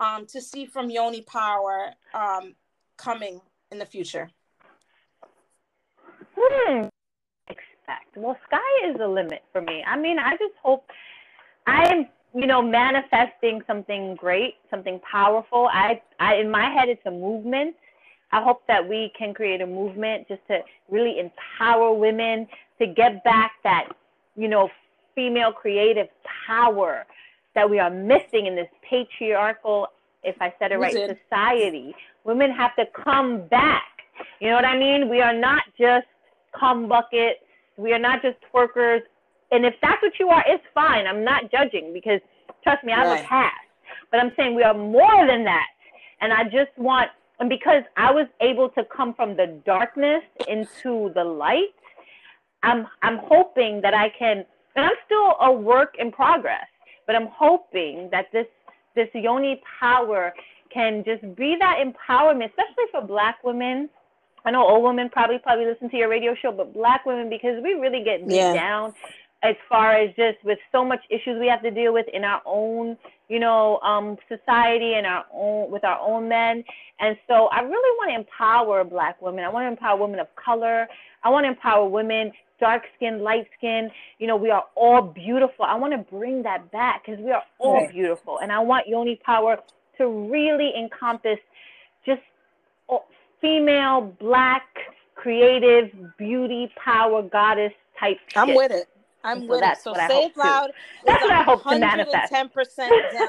um, 0.00 0.26
to 0.26 0.40
see 0.40 0.66
from 0.66 0.90
Yoni 0.90 1.22
Power 1.22 1.92
um, 2.14 2.54
coming 2.96 3.40
in 3.70 3.78
the 3.78 3.86
future? 3.86 4.28
Hmm. 6.36 6.86
Expect. 7.48 8.16
Well, 8.16 8.36
sky 8.46 8.88
is 8.88 8.96
the 8.96 9.06
limit 9.06 9.44
for 9.52 9.60
me. 9.60 9.84
I 9.86 9.96
mean, 9.96 10.18
I 10.18 10.32
just 10.32 10.54
hope 10.62 10.90
I'm 11.66 12.08
you 12.34 12.46
know, 12.46 12.62
manifesting 12.62 13.62
something 13.66 14.14
great, 14.16 14.54
something 14.70 15.00
powerful. 15.10 15.68
I, 15.72 16.00
I, 16.18 16.36
in 16.36 16.50
my 16.50 16.70
head, 16.70 16.88
it's 16.88 17.04
a 17.06 17.10
movement. 17.10 17.76
I 18.32 18.42
hope 18.42 18.62
that 18.68 18.88
we 18.88 19.12
can 19.16 19.34
create 19.34 19.60
a 19.60 19.66
movement 19.66 20.26
just 20.28 20.40
to 20.48 20.60
really 20.88 21.18
empower 21.18 21.92
women 21.92 22.48
to 22.78 22.86
get 22.86 23.22
back 23.24 23.52
that, 23.64 23.88
you 24.36 24.48
know, 24.48 24.70
female 25.14 25.52
creative 25.52 26.08
power 26.46 27.04
that 27.54 27.68
we 27.68 27.78
are 27.78 27.90
missing 27.90 28.46
in 28.46 28.56
this 28.56 28.68
patriarchal, 28.88 29.88
if 30.22 30.36
I 30.40 30.54
said 30.58 30.72
it 30.72 30.78
right, 30.78 30.94
society. 30.94 31.94
Women 32.24 32.50
have 32.52 32.74
to 32.76 32.86
come 33.04 33.46
back. 33.48 33.82
You 34.40 34.48
know 34.48 34.56
what 34.56 34.64
I 34.64 34.78
mean? 34.78 35.10
We 35.10 35.20
are 35.20 35.34
not 35.34 35.64
just 35.78 36.06
cum 36.58 36.88
buckets. 36.88 37.40
We 37.76 37.92
are 37.92 37.98
not 37.98 38.22
just 38.22 38.38
twerkers 38.52 39.02
and 39.52 39.66
if 39.66 39.74
that's 39.82 40.02
what 40.02 40.18
you 40.18 40.28
are, 40.28 40.42
it's 40.46 40.64
fine. 40.74 41.06
I'm 41.06 41.24
not 41.24 41.50
judging 41.52 41.92
because 41.92 42.20
trust 42.62 42.82
me, 42.82 42.92
I'm 42.92 43.06
right. 43.06 43.24
a 43.24 43.28
past. 43.28 43.54
But 44.10 44.20
I'm 44.20 44.32
saying 44.36 44.54
we 44.54 44.62
are 44.62 44.74
more 44.74 45.26
than 45.26 45.44
that. 45.44 45.66
And 46.20 46.32
I 46.32 46.44
just 46.44 46.76
want, 46.76 47.10
and 47.38 47.48
because 47.48 47.82
I 47.96 48.10
was 48.10 48.26
able 48.40 48.70
to 48.70 48.84
come 48.84 49.14
from 49.14 49.36
the 49.36 49.60
darkness 49.66 50.22
into 50.48 51.12
the 51.14 51.24
light, 51.24 51.74
I'm 52.62 52.86
I'm 53.02 53.18
hoping 53.24 53.80
that 53.82 53.92
I 53.92 54.08
can, 54.16 54.44
and 54.76 54.84
I'm 54.86 54.92
still 55.04 55.34
a 55.40 55.52
work 55.52 55.96
in 55.98 56.12
progress, 56.12 56.66
but 57.06 57.16
I'm 57.16 57.26
hoping 57.26 58.08
that 58.12 58.26
this 58.32 58.46
this 58.94 59.08
yoni 59.14 59.60
power 59.80 60.32
can 60.72 61.02
just 61.04 61.22
be 61.34 61.56
that 61.58 61.78
empowerment, 61.78 62.50
especially 62.50 62.86
for 62.92 63.02
Black 63.02 63.42
women. 63.42 63.90
I 64.44 64.52
know 64.52 64.66
old 64.66 64.84
women 64.84 65.08
probably 65.10 65.38
probably 65.38 65.66
listen 65.66 65.90
to 65.90 65.96
your 65.96 66.08
radio 66.08 66.36
show, 66.40 66.52
but 66.52 66.72
Black 66.72 67.04
women 67.04 67.28
because 67.28 67.60
we 67.62 67.74
really 67.74 68.04
get 68.04 68.28
beat 68.28 68.36
yeah. 68.36 68.54
down 68.54 68.94
as 69.42 69.56
far 69.68 69.92
as 69.92 70.14
just 70.14 70.42
with 70.44 70.58
so 70.70 70.84
much 70.84 71.00
issues 71.10 71.38
we 71.40 71.48
have 71.48 71.62
to 71.62 71.70
deal 71.70 71.92
with 71.92 72.06
in 72.12 72.22
our 72.24 72.40
own, 72.46 72.96
you 73.28 73.40
know, 73.40 73.78
um, 73.80 74.16
society 74.28 74.94
and 74.94 75.06
our 75.06 75.24
own 75.32 75.70
with 75.70 75.84
our 75.84 75.98
own 75.98 76.28
men. 76.28 76.62
And 77.00 77.16
so 77.26 77.48
I 77.48 77.60
really 77.60 77.96
want 77.98 78.10
to 78.10 78.14
empower 78.14 78.84
black 78.84 79.20
women. 79.20 79.44
I 79.44 79.48
want 79.48 79.64
to 79.64 79.68
empower 79.68 79.98
women 79.98 80.20
of 80.20 80.28
color. 80.36 80.86
I 81.24 81.30
want 81.30 81.44
to 81.44 81.48
empower 81.48 81.88
women 81.88 82.32
dark 82.60 82.84
skin, 82.96 83.22
light 83.22 83.48
skin. 83.58 83.90
You 84.18 84.28
know, 84.28 84.36
we 84.36 84.50
are 84.50 84.64
all 84.76 85.02
beautiful. 85.02 85.64
I 85.64 85.74
want 85.74 85.92
to 85.92 86.16
bring 86.16 86.44
that 86.44 86.70
back 86.70 87.04
because 87.04 87.20
we 87.20 87.32
are 87.32 87.42
all 87.58 87.88
beautiful. 87.90 88.38
And 88.38 88.52
I 88.52 88.60
want 88.60 88.86
Yoni 88.86 89.16
Power 89.24 89.58
to 89.98 90.08
really 90.30 90.72
encompass 90.78 91.38
just 92.06 92.22
female, 93.40 94.14
black, 94.20 94.62
creative, 95.16 95.90
beauty, 96.16 96.72
power, 96.82 97.22
goddess 97.22 97.72
type. 97.98 98.18
Stuff. 98.30 98.42
I'm 98.42 98.48
shit. 98.48 98.56
with 98.56 98.70
it. 98.70 98.88
I'm 99.24 99.42
so 99.42 99.46
with 99.46 99.62
it. 99.62 99.78
So 99.82 99.94
say 99.94 100.24
it 100.24 100.36
loud. 100.36 100.70
That's 101.06 101.22
what 101.22 101.32
I 101.32 101.42
hope 101.42 101.62
to 101.64 101.78
manifest. 101.78 102.32
10% 102.32 102.52
down 103.12 103.28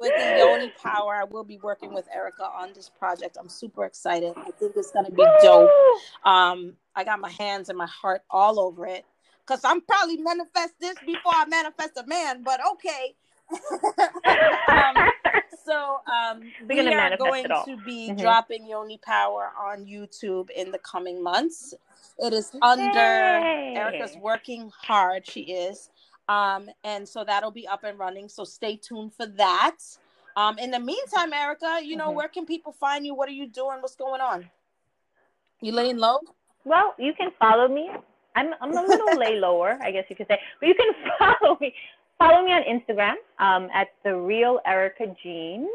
with 0.00 0.12
the 0.16 0.36
Yoni 0.38 0.72
Power. 0.82 1.14
I 1.14 1.24
will 1.24 1.44
be 1.44 1.58
working 1.58 1.94
with 1.94 2.06
Erica 2.14 2.44
on 2.44 2.72
this 2.74 2.88
project. 2.88 3.36
I'm 3.40 3.48
super 3.48 3.84
excited. 3.84 4.34
I 4.36 4.50
think 4.50 4.72
it's 4.76 4.90
going 4.90 5.06
to 5.06 5.12
be 5.12 5.24
dope. 5.42 5.70
Um, 6.24 6.74
I 6.94 7.04
got 7.04 7.20
my 7.20 7.30
hands 7.30 7.68
and 7.68 7.78
my 7.78 7.86
heart 7.86 8.22
all 8.30 8.60
over 8.60 8.86
it 8.86 9.04
because 9.46 9.60
I'm 9.64 9.80
probably 9.80 10.18
manifest 10.18 10.74
this 10.80 10.96
before 11.06 11.32
I 11.34 11.46
manifest 11.46 11.96
a 11.96 12.06
man, 12.06 12.42
but 12.42 12.60
okay. 12.72 13.14
um, 14.68 15.10
so 15.64 15.98
um, 16.10 16.40
we 16.68 16.80
are 16.80 17.16
going 17.16 17.44
to 17.44 17.76
be 17.84 18.08
mm-hmm. 18.08 18.16
dropping 18.16 18.66
Yoni 18.66 18.98
Power 19.04 19.50
on 19.60 19.84
YouTube 19.84 20.50
in 20.50 20.70
the 20.70 20.78
coming 20.78 21.22
months. 21.22 21.74
It 22.18 22.32
is 22.32 22.52
under 22.60 22.84
Yay. 22.84 23.74
Erica's 23.76 24.16
working 24.16 24.70
hard. 24.76 25.26
She 25.26 25.42
is. 25.42 25.90
Um, 26.28 26.70
and 26.84 27.08
so 27.08 27.24
that'll 27.24 27.50
be 27.50 27.66
up 27.66 27.84
and 27.84 27.98
running. 27.98 28.28
So 28.28 28.44
stay 28.44 28.76
tuned 28.76 29.12
for 29.14 29.26
that. 29.26 29.76
Um, 30.36 30.58
in 30.58 30.70
the 30.70 30.80
meantime, 30.80 31.32
Erica, 31.32 31.80
you 31.82 31.96
know, 31.96 32.06
mm-hmm. 32.06 32.16
where 32.16 32.28
can 32.28 32.46
people 32.46 32.72
find 32.72 33.04
you? 33.04 33.14
What 33.14 33.28
are 33.28 33.32
you 33.32 33.46
doing? 33.46 33.78
What's 33.80 33.96
going 33.96 34.20
on? 34.20 34.48
You 35.60 35.72
laying 35.72 35.98
low? 35.98 36.18
Well, 36.64 36.94
you 36.98 37.12
can 37.14 37.30
follow 37.38 37.68
me. 37.68 37.90
I'm 38.34 38.54
I'm 38.60 38.76
a 38.76 38.82
little 38.82 39.16
lay 39.18 39.38
lower, 39.38 39.78
I 39.82 39.90
guess 39.90 40.04
you 40.08 40.16
could 40.16 40.28
say. 40.28 40.38
But 40.60 40.68
you 40.68 40.74
can 40.74 40.92
follow 41.18 41.58
me. 41.60 41.74
Follow 42.18 42.44
me 42.44 42.52
on 42.52 42.62
Instagram 42.62 43.14
um, 43.38 43.68
at 43.74 43.88
the 44.04 44.16
real 44.16 44.60
Erica 44.64 45.14
Jean. 45.22 45.68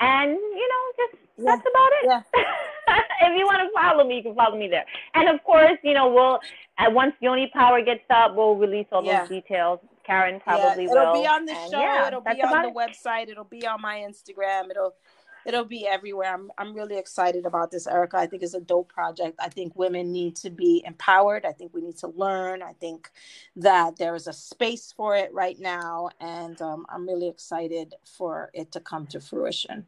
And 0.00 0.30
you 0.30 0.68
know, 0.68 0.84
just 0.96 1.22
yeah. 1.36 1.44
that's 1.44 1.66
about 1.68 1.90
it. 1.92 2.04
Yeah. 2.06 2.44
if 3.20 3.38
you 3.38 3.44
want 3.46 3.60
to 3.60 3.70
follow 3.74 4.06
me, 4.06 4.16
you 4.16 4.22
can 4.22 4.34
follow 4.34 4.58
me 4.58 4.68
there. 4.68 4.84
And 5.14 5.28
of 5.28 5.42
course, 5.44 5.78
you 5.82 5.94
know, 5.94 6.12
we'll 6.12 6.40
at 6.78 6.92
once 6.92 7.14
Yoni 7.20 7.50
Power 7.52 7.82
gets 7.82 8.04
up, 8.10 8.34
we'll 8.34 8.56
release 8.56 8.86
all 8.92 9.04
yeah. 9.04 9.20
those 9.20 9.28
details. 9.28 9.80
Karen 10.04 10.40
probably 10.40 10.84
yeah, 10.84 10.90
it'll 10.90 10.94
will. 10.94 11.02
It'll 11.02 11.22
be 11.22 11.26
on 11.26 11.44
the 11.46 11.52
and 11.52 11.72
show. 11.72 11.80
Yeah, 11.80 12.06
it'll 12.08 12.20
be 12.20 12.42
on 12.42 12.62
the 12.62 12.68
it. 12.68 12.74
website. 12.74 13.28
It'll 13.28 13.44
be 13.44 13.66
on 13.66 13.80
my 13.80 13.96
Instagram. 13.96 14.70
It'll 14.70 14.94
it'll 15.46 15.64
be 15.64 15.86
everywhere. 15.86 16.32
I'm 16.32 16.50
I'm 16.58 16.74
really 16.74 16.98
excited 16.98 17.46
about 17.46 17.70
this, 17.70 17.86
Erica. 17.86 18.18
I 18.18 18.26
think 18.26 18.42
it's 18.42 18.54
a 18.54 18.60
dope 18.60 18.92
project. 18.92 19.38
I 19.38 19.48
think 19.48 19.74
women 19.76 20.12
need 20.12 20.36
to 20.36 20.50
be 20.50 20.82
empowered. 20.86 21.44
I 21.44 21.52
think 21.52 21.72
we 21.74 21.80
need 21.80 21.96
to 21.98 22.08
learn. 22.08 22.62
I 22.62 22.72
think 22.74 23.10
that 23.56 23.96
there 23.96 24.14
is 24.14 24.26
a 24.26 24.32
space 24.32 24.92
for 24.94 25.16
it 25.16 25.32
right 25.32 25.58
now, 25.58 26.10
and 26.20 26.60
um, 26.60 26.86
I'm 26.88 27.06
really 27.06 27.28
excited 27.28 27.94
for 28.04 28.50
it 28.52 28.72
to 28.72 28.80
come 28.80 29.06
to 29.08 29.20
fruition. 29.20 29.86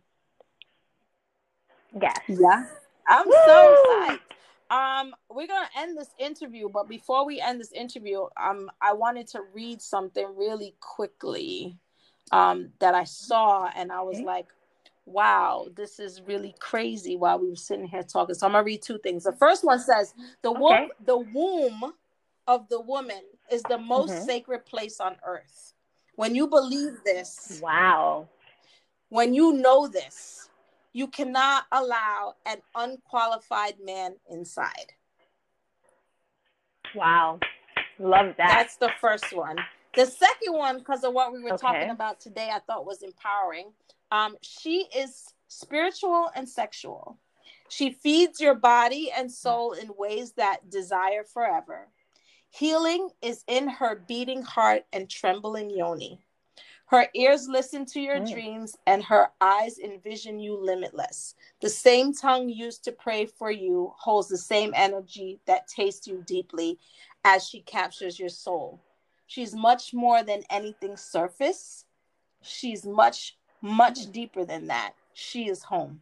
Yes. 2.01 2.21
Yeah. 2.29 2.65
I'm 3.09 3.27
Woo! 3.27 3.35
so 3.47 3.75
excited. 3.75 4.21
Um, 4.69 5.15
we're 5.31 5.47
gonna 5.47 5.69
end 5.77 5.97
this 5.97 6.13
interview, 6.19 6.69
but 6.69 6.89
before 6.89 7.25
we 7.25 7.41
end 7.41 7.61
this 7.61 7.73
interview, 7.73 8.27
um, 8.37 8.71
I 8.81 8.95
wanted 8.95 9.29
to 9.29 9.43
read 9.55 9.81
something 9.81 10.27
really 10.37 10.75
quickly, 10.81 11.79
um, 12.33 12.73
that 12.81 12.95
I 12.95 13.05
saw, 13.05 13.71
and 13.77 13.93
I 13.93 14.03
was 14.03 14.17
okay. 14.17 14.25
like, 14.25 14.47
"Wow, 15.05 15.69
this 15.77 16.01
is 16.01 16.21
really 16.23 16.55
crazy." 16.59 17.17
While 17.17 17.39
we 17.39 17.51
were 17.51 17.57
sitting 17.57 17.87
here 17.87 18.03
talking, 18.03 18.35
so 18.35 18.47
I'm 18.47 18.53
gonna 18.53 18.65
read 18.65 18.83
two 18.83 18.99
things. 18.99 19.23
The 19.23 19.33
first 19.33 19.63
one 19.63 19.79
says, 19.79 20.13
"The 20.43 20.51
okay. 20.51 20.61
womb, 20.61 20.91
the 21.05 21.19
womb 21.19 21.93
of 22.49 22.69
the 22.69 22.81
woman 22.81 23.23
is 23.53 23.63
the 23.63 23.79
most 23.79 24.13
mm-hmm. 24.13 24.25
sacred 24.25 24.67
place 24.67 24.99
on 24.99 25.17
earth." 25.25 25.75
When 26.17 26.35
you 26.35 26.49
believe 26.49 27.05
this, 27.05 27.61
wow. 27.63 28.29
When 29.11 29.33
you 29.33 29.53
know 29.53 29.87
this, 29.87 30.46
you 30.97 31.07
cannot 31.07 31.67
allow 31.73 32.37
an 32.47 32.57
unqualified 32.75 33.75
man 33.85 34.15
inside. 34.31 34.95
Wow. 36.95 37.39
Love 37.99 38.35
that. 38.39 38.49
That's 38.49 38.77
the 38.79 38.91
first 38.99 39.37
one. 39.37 39.59
The 39.95 40.07
second 40.07 40.55
one, 40.55 40.79
because 40.79 41.05
of 41.05 41.13
what 41.13 41.35
we 41.35 41.43
were 41.43 41.53
okay. 41.53 41.61
talking 41.61 41.91
about 41.91 42.19
today, 42.19 42.49
I 42.51 42.61
thought 42.61 42.87
was 42.87 43.03
empowering. 43.03 43.73
Um, 44.11 44.37
she 44.41 44.87
is 44.97 45.35
spiritual 45.49 46.31
and 46.35 46.49
sexual. 46.49 47.19
She 47.69 47.91
feeds 47.91 48.41
your 48.41 48.55
body 48.55 49.11
and 49.15 49.31
soul 49.31 49.73
in 49.73 49.91
ways 49.99 50.33
that 50.39 50.71
desire 50.71 51.25
forever. 51.25 51.89
Healing 52.49 53.11
is 53.21 53.45
in 53.47 53.69
her 53.69 54.03
beating 54.09 54.41
heart 54.41 54.85
and 54.95 55.11
trembling 55.11 55.69
yoni. 55.69 56.26
Her 56.89 57.09
ears 57.15 57.49
listen 57.49 57.85
to 57.87 58.01
your 58.01 58.21
mm. 58.21 58.31
dreams, 58.31 58.77
and 58.87 59.03
her 59.05 59.31
eyes 59.41 59.79
envision 59.79 60.39
you 60.39 60.57
limitless. 60.57 61.35
The 61.61 61.69
same 61.69 62.13
tongue 62.13 62.49
used 62.49 62.85
to 62.85 62.93
pray 62.93 63.27
for 63.27 63.51
you 63.51 63.93
holds 63.99 64.29
the 64.29 64.39
same 64.39 64.73
energy 64.75 65.41
that 65.47 65.67
tastes 65.67 66.07
you 66.07 66.23
deeply 66.27 66.79
as 67.25 67.49
she 67.49 67.61
captures 67.63 68.21
your 68.21 68.29
soul. 68.29 68.81
She's 69.27 69.55
much 69.55 69.93
more 69.93 70.23
than 70.23 70.43
anything 70.49 70.97
surface. 70.97 71.85
She's 72.43 72.87
much, 72.87 73.37
much 73.61 74.07
mm. 74.07 74.13
deeper 74.13 74.45
than 74.45 74.69
that. 74.69 74.93
She 75.13 75.49
is 75.49 75.65
home. 75.65 76.01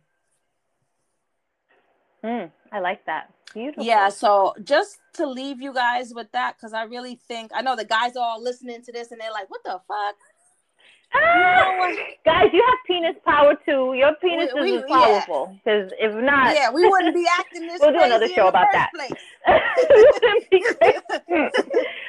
Mm, 2.23 2.51
I 2.73 2.81
like 2.81 3.07
that. 3.07 3.33
Beautiful. 3.55 3.85
Yeah, 3.85 4.09
so 4.09 4.55
just 4.63 4.99
to 5.15 5.27
leave 5.27 5.63
you 5.63 5.73
guys 5.73 6.13
with 6.13 6.31
that, 6.33 6.57
because 6.57 6.73
I 6.73 6.83
really 6.85 7.19
think 7.29 7.53
I 7.55 7.63
know 7.63 7.77
the 7.77 7.85
guys 7.85 8.17
are 8.17 8.25
all 8.25 8.43
listening 8.43 8.83
to 8.83 8.93
this 8.93 9.13
and 9.13 9.21
they're 9.21 9.31
like, 9.31 9.49
what 9.49 9.63
the 9.65 9.81
fuck? 9.87 10.17
Guys, 12.25 12.49
you 12.53 12.65
have 12.67 12.79
penis 12.87 13.17
power 13.25 13.55
too. 13.67 13.95
Your 13.95 14.15
penis 14.17 14.51
we, 14.55 14.63
we, 14.63 14.73
is 14.79 14.85
powerful. 14.89 15.59
Because 15.65 15.93
yeah. 15.99 16.07
if 16.07 16.15
not, 16.25 16.55
yeah, 16.55 16.71
we 16.71 16.89
wouldn't 16.89 17.15
be 17.15 17.27
acting 17.39 17.67
this. 17.67 17.81
Way. 17.81 17.91
We'll 17.91 18.01
do 18.01 18.05
another 18.05 18.29
show 18.29 18.49
about 18.49 18.67
that. 18.73 18.91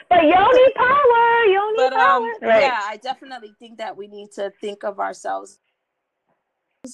but 0.09 0.23
yoni 0.23 0.71
power, 0.75 1.45
yoni 1.45 1.77
but, 1.77 1.93
um, 1.93 1.99
power. 1.99 2.31
Right. 2.41 2.63
Yeah, 2.63 2.79
I 2.83 2.97
definitely 2.97 3.53
think 3.59 3.77
that 3.77 3.95
we 3.95 4.07
need 4.07 4.31
to 4.35 4.51
think 4.61 4.83
of 4.83 4.99
ourselves 4.99 5.59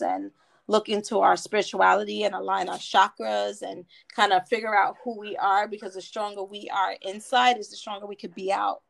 and 0.02 0.32
look 0.68 0.90
into 0.90 1.20
our 1.20 1.36
spirituality 1.36 2.24
and 2.24 2.34
align 2.34 2.70
our 2.70 2.78
chakras 2.78 3.62
and 3.62 3.86
kind 4.16 4.32
of 4.32 4.48
figure 4.48 4.76
out 4.76 4.96
who 5.04 5.20
we 5.20 5.36
are 5.38 5.68
because 5.68 5.96
the 5.96 6.02
stronger 6.02 6.44
we 6.44 6.70
are 6.74 6.96
inside 7.02 7.58
is 7.58 7.70
the 7.70 7.76
stronger 7.76 8.08
we 8.08 8.16
could 8.16 8.34
be 8.34 8.52
out 8.52 8.82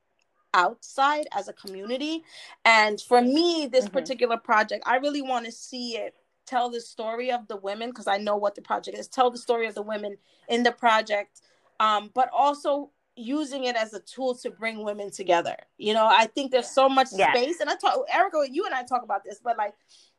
outside 0.53 1.27
as 1.31 1.47
a 1.47 1.53
community. 1.53 2.23
And 2.65 2.99
for 2.99 3.21
me, 3.21 3.67
this 3.71 3.85
mm-hmm. 3.85 3.93
particular 3.93 4.37
project, 4.37 4.83
I 4.85 4.97
really 4.97 5.21
want 5.21 5.45
to 5.45 5.51
see 5.51 5.97
it 5.97 6.15
tell 6.45 6.69
the 6.69 6.81
story 6.81 7.31
of 7.31 7.47
the 7.47 7.57
women 7.57 7.89
because 7.89 8.07
I 8.07 8.17
know 8.17 8.35
what 8.35 8.55
the 8.55 8.61
project 8.61 8.97
is. 8.97 9.07
Tell 9.07 9.29
the 9.29 9.37
story 9.37 9.67
of 9.67 9.75
the 9.75 9.81
women 9.81 10.17
in 10.49 10.63
the 10.63 10.71
project, 10.71 11.41
um, 11.79 12.11
but 12.13 12.29
also 12.33 12.91
using 13.15 13.65
it 13.65 13.75
as 13.75 13.93
a 13.93 13.99
tool 13.99 14.35
to 14.35 14.49
bring 14.49 14.83
women 14.83 15.11
together. 15.11 15.55
You 15.77 15.93
know, 15.93 16.07
I 16.09 16.25
think 16.27 16.51
there's 16.51 16.69
so 16.69 16.89
much 16.89 17.09
yes. 17.13 17.35
space, 17.35 17.59
and 17.59 17.69
I 17.69 17.75
talk, 17.75 18.05
Erica, 18.13 18.45
you 18.49 18.65
and 18.65 18.73
I 18.73 18.83
talk 18.83 19.03
about 19.03 19.23
this, 19.23 19.39
but 19.43 19.57
like, 19.57 19.73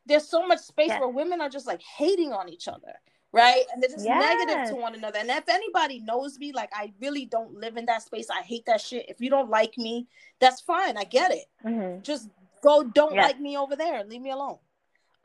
there's 0.05 0.27
so 0.27 0.45
much 0.45 0.59
space 0.59 0.89
yes. 0.89 0.99
where 0.99 1.09
women 1.09 1.41
are 1.41 1.49
just 1.49 1.67
like 1.67 1.81
hating 1.81 2.33
on 2.33 2.49
each 2.49 2.67
other 2.67 2.93
right? 3.33 3.63
And 3.73 3.81
they're 3.81 3.89
just 3.89 4.05
yes. 4.05 4.21
negative 4.21 4.69
to 4.69 4.81
one 4.81 4.95
another. 4.95 5.19
And 5.19 5.29
if 5.29 5.49
anybody 5.49 5.99
knows 5.99 6.39
me, 6.39 6.53
like 6.53 6.69
I 6.73 6.93
really 7.01 7.25
don't 7.25 7.55
live 7.55 7.75
in 7.75 7.85
that 7.87 8.03
space. 8.03 8.27
I 8.29 8.43
hate 8.43 8.65
that 8.67 8.79
shit. 8.79 9.05
If 9.09 9.19
you 9.19 9.29
don't 9.29 9.49
like 9.49 9.77
me, 9.77 10.07
that's 10.39 10.61
fine. 10.61 10.95
I 10.95 11.03
get 11.03 11.31
it. 11.31 11.45
Mm-hmm. 11.65 12.03
Just 12.03 12.29
go. 12.61 12.83
Don't 12.83 13.15
yes. 13.15 13.25
like 13.25 13.41
me 13.41 13.57
over 13.57 13.75
there. 13.75 14.03
Leave 14.05 14.21
me 14.21 14.31
alone. 14.31 14.57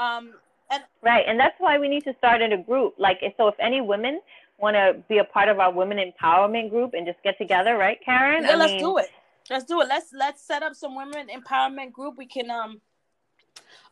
Um. 0.01 0.33
And 0.71 0.83
right, 1.03 1.25
and 1.27 1.41
that's 1.41 1.55
why 1.59 1.79
we 1.79 1.89
need 1.89 2.05
to 2.05 2.15
start 2.19 2.43
in 2.43 2.53
a 2.53 2.63
group. 2.63 2.95
Like, 2.99 3.21
so 3.39 3.49
if 3.49 3.55
any 3.59 3.81
women 3.81 4.21
want 4.59 4.75
to 4.75 5.03
be 5.09 5.17
a 5.17 5.25
part 5.25 5.49
of 5.49 5.59
our 5.61 5.73
women 5.73 5.99
empowerment 5.99 6.69
group 6.69 6.93
and 6.93 7.07
just 7.07 7.23
get 7.23 7.39
together, 7.39 7.79
right, 7.79 7.99
Karen? 8.05 8.43
Yeah, 8.43 8.51
I 8.51 8.57
let's 8.57 8.73
mean, 8.73 8.81
do 8.81 8.99
it. 8.99 9.09
Let's 9.49 9.65
do 9.65 9.81
it. 9.81 9.89
Let's 9.89 10.13
let's 10.13 10.43
set 10.47 10.63
up 10.63 10.75
some 10.75 10.95
women 10.95 11.29
empowerment 11.29 11.93
group. 11.93 12.19
We 12.19 12.27
can 12.27 12.51
um 12.51 12.83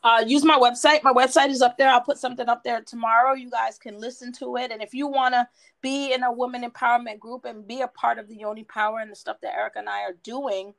uh, 0.02 0.22
use 0.26 0.44
my 0.44 0.58
website. 0.58 1.02
My 1.02 1.12
website 1.12 1.48
is 1.48 1.62
up 1.62 1.76
there. 1.76 1.88
I'll 1.88 2.00
put 2.00 2.18
something 2.18 2.48
up 2.48 2.64
there 2.64 2.80
tomorrow. 2.82 3.34
You 3.34 3.50
guys 3.50 3.78
can 3.78 3.98
listen 3.98 4.32
to 4.34 4.56
it. 4.56 4.70
And 4.70 4.82
if 4.82 4.94
you 4.94 5.06
want 5.06 5.34
to 5.34 5.48
be 5.82 6.12
in 6.12 6.22
a 6.22 6.32
woman 6.32 6.68
empowerment 6.68 7.18
group 7.18 7.44
and 7.44 7.66
be 7.66 7.80
a 7.80 7.88
part 7.88 8.18
of 8.18 8.28
the 8.28 8.36
Yoni 8.36 8.64
Power 8.64 9.00
and 9.00 9.10
the 9.10 9.16
stuff 9.16 9.38
that 9.42 9.54
Erica 9.54 9.78
and 9.78 9.88
I 9.88 10.02
are 10.02 10.16
doing, 10.22 10.74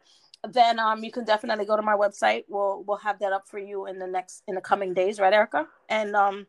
then 0.50 0.80
um, 0.80 1.04
you 1.04 1.12
can 1.12 1.26
definitely 1.26 1.66
go 1.66 1.76
to 1.76 1.82
my 1.82 1.96
website. 1.96 2.44
We'll 2.48 2.84
we'll 2.86 2.98
have 2.98 3.20
that 3.20 3.34
up 3.34 3.48
for 3.48 3.60
you 3.60 3.88
in 3.88 4.00
the 4.00 4.08
next 4.08 4.44
in 4.48 4.56
the 4.56 4.62
coming 4.62 4.94
days, 4.94 5.20
right, 5.20 5.34
Erica? 5.34 5.68
And 5.90 6.16
um, 6.16 6.48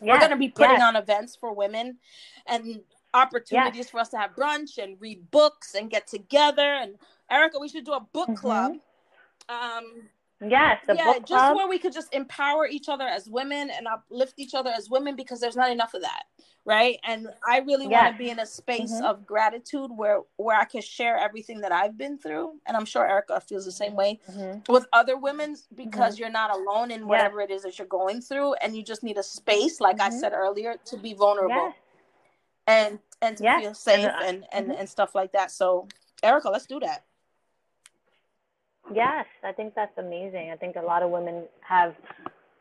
we're 0.00 0.18
going 0.18 0.30
to 0.30 0.36
be 0.36 0.48
putting 0.48 0.82
on 0.82 0.96
events 0.96 1.36
for 1.36 1.54
women 1.54 1.98
and 2.46 2.80
opportunities 3.14 3.90
for 3.90 4.00
us 4.00 4.08
to 4.08 4.16
have 4.16 4.34
brunch 4.34 4.78
and 4.82 4.98
read 4.98 5.30
books 5.30 5.74
and 5.74 5.90
get 5.90 6.06
together 6.06 6.62
and 6.62 6.96
Erica, 7.32 7.58
we 7.58 7.68
should 7.68 7.84
do 7.84 7.92
a 7.92 8.00
book 8.00 8.28
mm-hmm. 8.28 8.34
club. 8.34 8.72
Um, 9.48 10.08
Yes, 10.48 10.80
the 10.86 10.94
yeah, 10.96 11.18
just 11.24 11.54
where 11.54 11.68
we 11.68 11.78
could 11.78 11.92
just 11.92 12.12
empower 12.12 12.66
each 12.66 12.88
other 12.88 13.06
as 13.06 13.28
women 13.28 13.70
and 13.70 13.86
uplift 13.86 14.34
each 14.38 14.54
other 14.54 14.70
as 14.70 14.90
women 14.90 15.14
because 15.14 15.40
there's 15.40 15.56
not 15.56 15.70
enough 15.70 15.94
of 15.94 16.02
that, 16.02 16.24
right? 16.64 16.98
And 17.04 17.28
I 17.46 17.58
really 17.58 17.86
yes. 17.88 18.02
want 18.02 18.14
to 18.14 18.18
be 18.18 18.30
in 18.30 18.40
a 18.40 18.46
space 18.46 18.92
mm-hmm. 18.92 19.04
of 19.04 19.24
gratitude 19.24 19.90
where 19.94 20.20
where 20.36 20.58
I 20.58 20.64
can 20.64 20.82
share 20.82 21.16
everything 21.16 21.60
that 21.60 21.70
I've 21.70 21.96
been 21.96 22.18
through, 22.18 22.54
and 22.66 22.76
I'm 22.76 22.84
sure 22.84 23.06
Erica 23.06 23.40
feels 23.40 23.64
the 23.64 23.72
same 23.72 23.94
way 23.94 24.18
mm-hmm. 24.30 24.72
with 24.72 24.86
other 24.92 25.16
women 25.16 25.56
because 25.74 26.14
mm-hmm. 26.14 26.22
you're 26.22 26.30
not 26.30 26.50
alone 26.50 26.90
in 26.90 27.06
whatever 27.06 27.40
yes. 27.40 27.50
it 27.50 27.54
is 27.54 27.62
that 27.62 27.78
you're 27.78 27.86
going 27.86 28.20
through, 28.20 28.54
and 28.54 28.76
you 28.76 28.82
just 28.82 29.02
need 29.02 29.18
a 29.18 29.22
space, 29.22 29.80
like 29.80 30.00
I 30.00 30.08
mm-hmm. 30.08 30.18
said 30.18 30.32
earlier, 30.32 30.74
to 30.86 30.96
be 30.96 31.14
vulnerable 31.14 31.54
yes. 31.54 31.74
and 32.66 32.98
and 33.20 33.36
to 33.36 33.58
feel 33.60 33.74
safe 33.74 33.98
and 33.98 34.14
and, 34.24 34.44
and, 34.52 34.66
mm-hmm. 34.68 34.80
and 34.80 34.88
stuff 34.88 35.14
like 35.14 35.32
that. 35.32 35.52
So, 35.52 35.86
Erica, 36.22 36.50
let's 36.50 36.66
do 36.66 36.80
that. 36.80 37.04
Yes, 38.92 39.26
I 39.44 39.52
think 39.52 39.74
that's 39.74 39.96
amazing. 39.98 40.50
I 40.52 40.56
think 40.56 40.76
a 40.76 40.82
lot 40.82 41.02
of 41.02 41.10
women 41.10 41.44
have, 41.60 41.94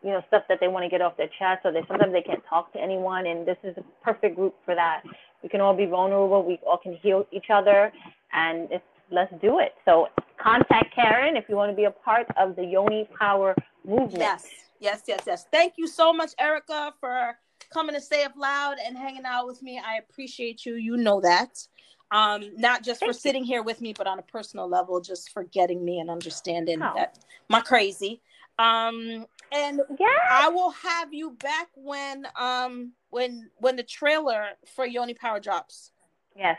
you 0.04 0.12
know, 0.12 0.22
stuff 0.28 0.44
that 0.50 0.60
they 0.60 0.68
want 0.68 0.84
to 0.84 0.90
get 0.90 1.02
off 1.02 1.18
their 1.18 1.30
chest, 1.40 1.62
or 1.66 1.72
they 1.72 1.82
sometimes 1.88 2.14
they 2.14 2.22
can't 2.22 2.44
talk 2.50 2.72
to 2.74 2.80
anyone, 2.80 3.26
and 3.26 3.46
this 3.46 3.58
is 3.64 3.76
a 3.78 3.84
perfect 4.04 4.36
group 4.36 4.56
for 4.64 4.76
that. 4.76 5.02
We 5.44 5.50
can 5.50 5.62
all 5.62 5.76
be 5.76 5.86
vulnerable. 5.86 6.44
We 6.44 6.60
all 6.66 6.78
can 6.78 6.96
heal 7.02 7.26
each 7.32 7.50
other, 7.50 7.92
and 8.34 8.72
it's 8.72 8.84
let's 9.12 9.34
do 9.42 9.60
it. 9.60 9.74
So 9.84 10.08
contact 10.42 10.96
Karen 10.96 11.36
if 11.36 11.46
you 11.50 11.56
want 11.56 11.72
to 11.72 11.76
be 11.76 11.86
a 11.86 11.92
part 11.92 12.28
of 12.38 12.56
the 12.56 12.64
Yoni 12.64 13.10
Power 13.20 13.56
movement. 13.86 14.20
Yes, 14.20 14.48
yes, 14.80 15.02
yes, 15.08 15.24
yes. 15.26 15.46
Thank 15.52 15.74
you 15.78 15.88
so 15.88 16.14
much, 16.14 16.32
Erica, 16.40 16.94
for 17.00 17.38
coming 17.72 17.96
to 17.96 18.02
say 18.02 18.24
it 18.24 18.32
loud 18.38 18.76
and 18.84 18.98
hanging 18.98 19.26
out 19.26 19.48
with 19.48 19.62
me. 19.62 19.80
I 19.80 19.98
appreciate 19.98 20.66
you. 20.66 20.76
You 20.76 20.98
know 20.98 21.20
that 21.22 21.68
um, 22.12 22.56
not 22.58 22.84
just 22.84 23.00
Thank 23.00 23.12
for 23.12 23.18
sitting 23.18 23.44
here 23.44 23.64
with 23.64 23.82
me, 23.82 23.94
but 23.94 24.06
on 24.06 24.20
a 24.20 24.24
personal 24.24 24.68
level, 24.68 25.00
just 25.00 25.32
for 25.32 25.44
getting 25.46 25.84
me 25.84 26.00
and 26.00 26.10
understanding 26.10 26.82
oh. 26.82 26.92
that 26.96 27.20
my 27.50 27.62
crazy. 27.62 28.22
Um, 28.60 29.26
and 29.52 29.82
yeah. 30.00 30.08
I 30.30 30.50
will 30.50 30.72
have 30.72 31.14
you 31.14 31.32
back 31.32 31.70
when 31.76 32.28
um 32.40 32.94
when 33.10 33.50
when 33.58 33.76
the 33.76 33.84
trailer 33.84 34.50
for 34.76 34.86
Yoni 34.86 35.14
Power 35.14 35.40
drops. 35.40 35.92
Yes. 36.36 36.58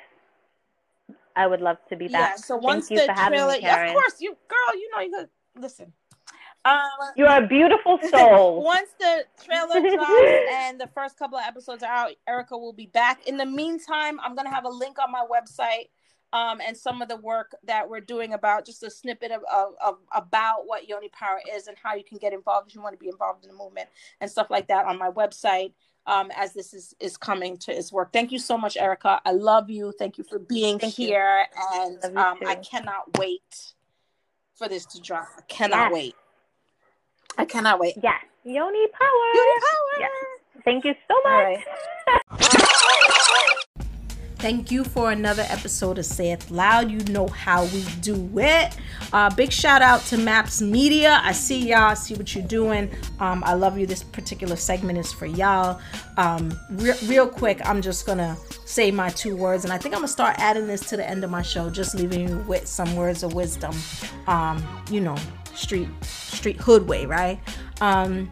I 1.35 1.47
would 1.47 1.61
love 1.61 1.79
to 1.89 1.97
be 1.97 2.09
back. 2.09 2.33
Yeah, 2.33 2.37
so 2.37 2.57
once 2.57 2.89
the 2.89 2.97
trailer, 2.97 3.53
me, 3.53 3.67
of 3.67 3.93
course, 3.95 4.17
you 4.21 4.37
girl, 4.49 4.79
you 4.79 4.91
know 4.95 5.01
you 5.01 5.11
could 5.11 5.29
listen. 5.63 5.93
Um, 6.65 6.89
you 7.17 7.27
are 7.27 7.43
a 7.43 7.47
beautiful 7.47 7.99
soul. 8.11 8.63
Once 8.65 8.91
the 8.99 9.25
trailer 9.45 9.81
drops 9.97 10.51
and 10.53 10.81
the 10.81 10.89
first 10.95 11.19
couple 11.19 11.39
of 11.39 11.45
episodes 11.45 11.83
are 11.83 11.93
out, 11.93 12.13
Erica 12.29 12.57
will 12.57 12.73
be 12.73 12.87
back. 12.87 13.27
In 13.27 13.37
the 13.37 13.47
meantime, 13.47 14.21
I'm 14.21 14.37
gonna 14.37 14.55
have 14.55 14.65
a 14.65 14.71
link 14.71 14.99
on 14.99 15.11
my 15.11 15.25
website 15.31 15.89
um, 16.33 16.61
and 16.67 16.77
some 16.77 17.03
of 17.03 17.09
the 17.09 17.17
work 17.17 17.55
that 17.65 17.89
we're 17.89 18.01
doing 18.01 18.33
about 18.33 18.65
just 18.65 18.83
a 18.83 18.91
snippet 18.91 19.33
of, 19.33 19.43
of, 19.53 19.75
of, 19.85 19.97
about 20.15 20.67
what 20.67 20.89
Yoni 20.89 21.09
Power 21.09 21.41
is 21.55 21.67
and 21.67 21.77
how 21.83 21.95
you 21.95 22.05
can 22.05 22.19
get 22.19 22.33
involved 22.33 22.69
if 22.69 22.75
you 22.75 22.81
want 22.81 22.95
to 22.95 22.99
be 22.99 23.09
involved 23.09 23.45
in 23.45 23.51
the 23.51 23.57
movement 23.57 23.89
and 24.21 24.31
stuff 24.31 24.47
like 24.49 24.69
that 24.69 24.87
on 24.87 24.99
my 24.99 25.11
website. 25.11 25.73
Um, 26.05 26.33
as 26.37 26.53
this 26.53 26.75
is 26.75 26.97
is 26.99 27.17
coming 27.17 27.57
to 27.59 27.71
its 27.71 27.93
work. 27.93 28.13
Thank 28.13 28.33
you 28.33 28.41
so 28.41 28.59
much, 28.59 28.77
Erica. 28.77 29.21
I 29.25 29.31
love 29.31 29.71
you. 29.71 29.93
Thank 29.97 30.19
you 30.19 30.25
for 30.25 30.41
being 30.41 30.81
Thank 30.81 30.95
here, 30.95 31.47
you. 31.57 31.99
and 32.03 32.19
um, 32.19 32.39
I 32.45 32.57
cannot 32.57 33.17
wait 33.19 33.73
for 34.57 34.69
this 34.69 34.85
to 34.87 35.01
drop. 35.01 35.29
I 35.39 35.43
cannot 35.43 35.93
wait. 35.93 36.17
I 37.39 37.45
cannot 37.45 37.79
wait. 37.81 37.95
Yes. 38.03 38.23
Yoni 38.45 38.87
power. 38.89 39.35
Yoni 39.35 39.61
power. 39.61 40.01
Yes. 40.01 40.11
Thank 40.65 40.85
you 40.85 40.95
so 41.09 41.15
much. 41.25 42.59
Thank 44.43 44.73
you 44.73 44.83
for 44.83 45.13
another 45.13 45.45
episode 45.49 45.99
of 45.99 46.05
Say 46.05 46.33
It 46.33 46.51
Loud. 46.51 46.91
You 46.91 46.99
know 47.13 47.29
how 47.29 47.65
we 47.67 47.85
do 48.01 48.29
it. 48.41 48.77
Uh, 49.13 49.33
big 49.33 49.53
shout 49.53 49.83
out 49.83 50.01
to 50.07 50.19
Maps 50.19 50.61
Media. 50.61 51.21
I 51.23 51.31
see 51.31 51.69
y'all, 51.69 51.95
see 51.95 52.15
what 52.15 52.35
you're 52.35 52.45
doing. 52.49 52.91
Um, 53.21 53.45
I 53.47 53.55
love 53.55 53.79
you. 53.79 53.87
This 53.87 54.03
particular 54.03 54.57
segment 54.57 54.99
is 54.99 55.13
for 55.13 55.27
y'all. 55.27 55.81
Um, 56.17 56.59
re- 56.71 56.99
real 57.07 57.29
quick, 57.29 57.61
I'm 57.65 57.81
just 57.81 58.05
gonna 58.05 58.37
say 58.65 58.91
my 58.91 59.11
two 59.11 59.37
words, 59.37 59.63
and 59.63 59.73
I 59.73 59.79
think 59.79 59.95
I'm 59.95 60.01
gonna 60.01 60.09
start 60.09 60.35
adding 60.41 60.67
this 60.67 60.81
to 60.89 60.97
the 60.97 61.09
end 61.09 61.23
of 61.23 61.31
my 61.31 61.43
show, 61.43 61.71
just 61.71 61.95
leaving 61.95 62.29
you 62.29 62.39
with 62.49 62.67
some 62.67 62.97
words 62.97 63.23
of 63.23 63.35
wisdom. 63.35 63.77
Um, 64.27 64.61
you 64.91 65.01
know, 65.01 65.17
street 65.55 65.89
street 66.03 66.57
hood 66.57 66.87
way, 66.87 67.07
right? 67.07 67.39
Um, 67.81 68.31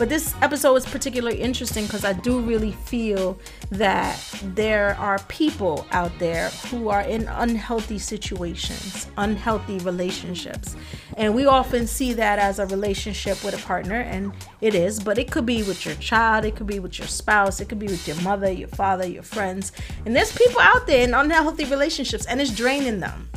but 0.00 0.08
this 0.08 0.34
episode 0.40 0.76
is 0.76 0.86
particularly 0.86 1.42
interesting 1.42 1.84
because 1.84 2.06
I 2.06 2.14
do 2.14 2.40
really 2.40 2.72
feel 2.72 3.38
that 3.70 4.18
there 4.42 4.96
are 4.98 5.18
people 5.28 5.86
out 5.90 6.10
there 6.18 6.48
who 6.70 6.88
are 6.88 7.02
in 7.02 7.28
unhealthy 7.28 7.98
situations, 7.98 9.08
unhealthy 9.18 9.76
relationships. 9.80 10.74
And 11.18 11.34
we 11.34 11.44
often 11.44 11.86
see 11.86 12.14
that 12.14 12.38
as 12.38 12.58
a 12.58 12.64
relationship 12.64 13.44
with 13.44 13.52
a 13.52 13.66
partner, 13.66 14.00
and 14.00 14.32
it 14.62 14.74
is, 14.74 15.00
but 15.00 15.18
it 15.18 15.30
could 15.30 15.44
be 15.44 15.62
with 15.64 15.84
your 15.84 15.96
child, 15.96 16.46
it 16.46 16.56
could 16.56 16.66
be 16.66 16.80
with 16.80 16.98
your 16.98 17.08
spouse, 17.08 17.60
it 17.60 17.68
could 17.68 17.78
be 17.78 17.88
with 17.88 18.08
your 18.08 18.20
mother, 18.22 18.50
your 18.50 18.68
father, 18.68 19.06
your 19.06 19.22
friends. 19.22 19.70
And 20.06 20.16
there's 20.16 20.32
people 20.32 20.62
out 20.62 20.86
there 20.86 21.04
in 21.04 21.12
unhealthy 21.12 21.66
relationships, 21.66 22.24
and 22.24 22.40
it's 22.40 22.56
draining 22.56 23.00
them 23.00 23.28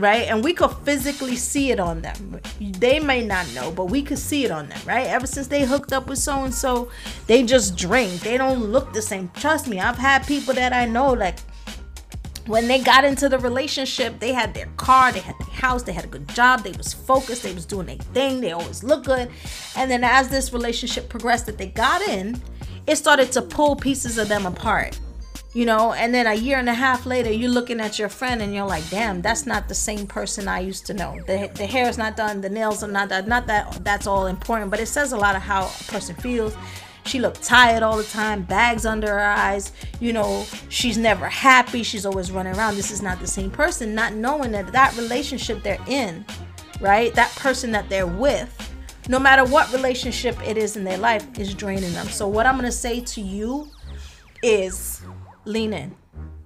right? 0.00 0.28
And 0.28 0.42
we 0.42 0.52
could 0.52 0.72
physically 0.84 1.36
see 1.36 1.70
it 1.70 1.78
on 1.78 2.02
them. 2.02 2.40
They 2.60 2.98
may 2.98 3.24
not 3.24 3.52
know, 3.54 3.70
but 3.70 3.86
we 3.86 4.02
could 4.02 4.18
see 4.18 4.44
it 4.44 4.50
on 4.50 4.68
them, 4.68 4.80
right? 4.86 5.06
Ever 5.06 5.26
since 5.26 5.46
they 5.46 5.64
hooked 5.64 5.92
up 5.92 6.08
with 6.08 6.18
so 6.18 6.44
and 6.44 6.54
so, 6.54 6.90
they 7.26 7.42
just 7.42 7.76
drink. 7.76 8.20
They 8.20 8.38
don't 8.38 8.64
look 8.64 8.92
the 8.92 9.02
same. 9.02 9.30
Trust 9.34 9.68
me, 9.68 9.78
I've 9.78 9.98
had 9.98 10.26
people 10.26 10.54
that 10.54 10.72
I 10.72 10.86
know 10.86 11.12
like 11.12 11.38
when 12.46 12.66
they 12.66 12.80
got 12.80 13.04
into 13.04 13.28
the 13.28 13.38
relationship, 13.38 14.18
they 14.18 14.32
had 14.32 14.54
their 14.54 14.66
car, 14.76 15.12
they 15.12 15.20
had 15.20 15.36
their 15.38 15.54
house, 15.54 15.82
they 15.82 15.92
had 15.92 16.04
a 16.04 16.08
good 16.08 16.28
job, 16.30 16.64
they 16.64 16.72
was 16.72 16.92
focused, 16.92 17.42
they 17.42 17.54
was 17.54 17.66
doing 17.66 17.86
their 17.86 17.96
thing, 17.96 18.40
they 18.40 18.52
always 18.52 18.82
look 18.82 19.04
good. 19.04 19.30
And 19.76 19.90
then 19.90 20.02
as 20.02 20.28
this 20.30 20.52
relationship 20.52 21.08
progressed 21.08 21.46
that 21.46 21.58
they 21.58 21.68
got 21.68 22.02
in, 22.02 22.40
it 22.86 22.96
started 22.96 23.30
to 23.32 23.42
pull 23.42 23.76
pieces 23.76 24.18
of 24.18 24.28
them 24.28 24.46
apart 24.46 24.98
you 25.52 25.66
know 25.66 25.92
and 25.92 26.14
then 26.14 26.26
a 26.26 26.34
year 26.34 26.58
and 26.58 26.68
a 26.68 26.74
half 26.74 27.06
later 27.06 27.30
you're 27.30 27.50
looking 27.50 27.80
at 27.80 27.98
your 27.98 28.08
friend 28.08 28.40
and 28.40 28.54
you're 28.54 28.66
like 28.66 28.88
damn 28.88 29.20
that's 29.20 29.46
not 29.46 29.68
the 29.68 29.74
same 29.74 30.06
person 30.06 30.46
i 30.46 30.60
used 30.60 30.86
to 30.86 30.94
know. 30.94 31.18
The, 31.26 31.50
the 31.54 31.66
hair 31.66 31.88
is 31.88 31.98
not 31.98 32.16
done 32.16 32.40
the 32.40 32.48
nails 32.48 32.82
are 32.82 32.88
not 32.88 33.08
done 33.08 33.28
not 33.28 33.46
that 33.48 33.84
that's 33.84 34.06
all 34.06 34.26
important 34.26 34.70
but 34.70 34.80
it 34.80 34.86
says 34.86 35.12
a 35.12 35.16
lot 35.16 35.34
of 35.36 35.42
how 35.42 35.64
a 35.66 35.84
person 35.84 36.14
feels. 36.16 36.56
She 37.06 37.18
looked 37.18 37.42
tired 37.42 37.82
all 37.82 37.96
the 37.96 38.04
time 38.04 38.42
bags 38.42 38.86
under 38.86 39.08
her 39.08 39.20
eyes 39.20 39.72
you 39.98 40.12
know 40.12 40.46
she's 40.68 40.96
never 40.98 41.28
happy 41.28 41.82
she's 41.82 42.06
always 42.06 42.30
running 42.30 42.54
around. 42.54 42.76
This 42.76 42.90
is 42.90 43.02
not 43.02 43.18
the 43.18 43.26
same 43.26 43.50
person 43.50 43.94
not 43.94 44.14
knowing 44.14 44.52
that 44.52 44.70
that 44.72 44.96
relationship 44.96 45.62
they're 45.62 45.80
in 45.88 46.24
right 46.80 47.12
that 47.14 47.34
person 47.36 47.72
that 47.72 47.88
they're 47.88 48.06
with 48.06 48.56
no 49.08 49.18
matter 49.18 49.44
what 49.44 49.72
relationship 49.72 50.36
it 50.46 50.56
is 50.56 50.76
in 50.76 50.84
their 50.84 50.98
life 50.98 51.26
is 51.38 51.54
draining 51.54 51.92
them. 51.94 52.06
So 52.06 52.28
what 52.28 52.46
i'm 52.46 52.54
going 52.54 52.66
to 52.66 52.72
say 52.72 53.00
to 53.00 53.20
you 53.20 53.68
is 54.42 55.02
lean 55.44 55.72
in. 55.72 55.94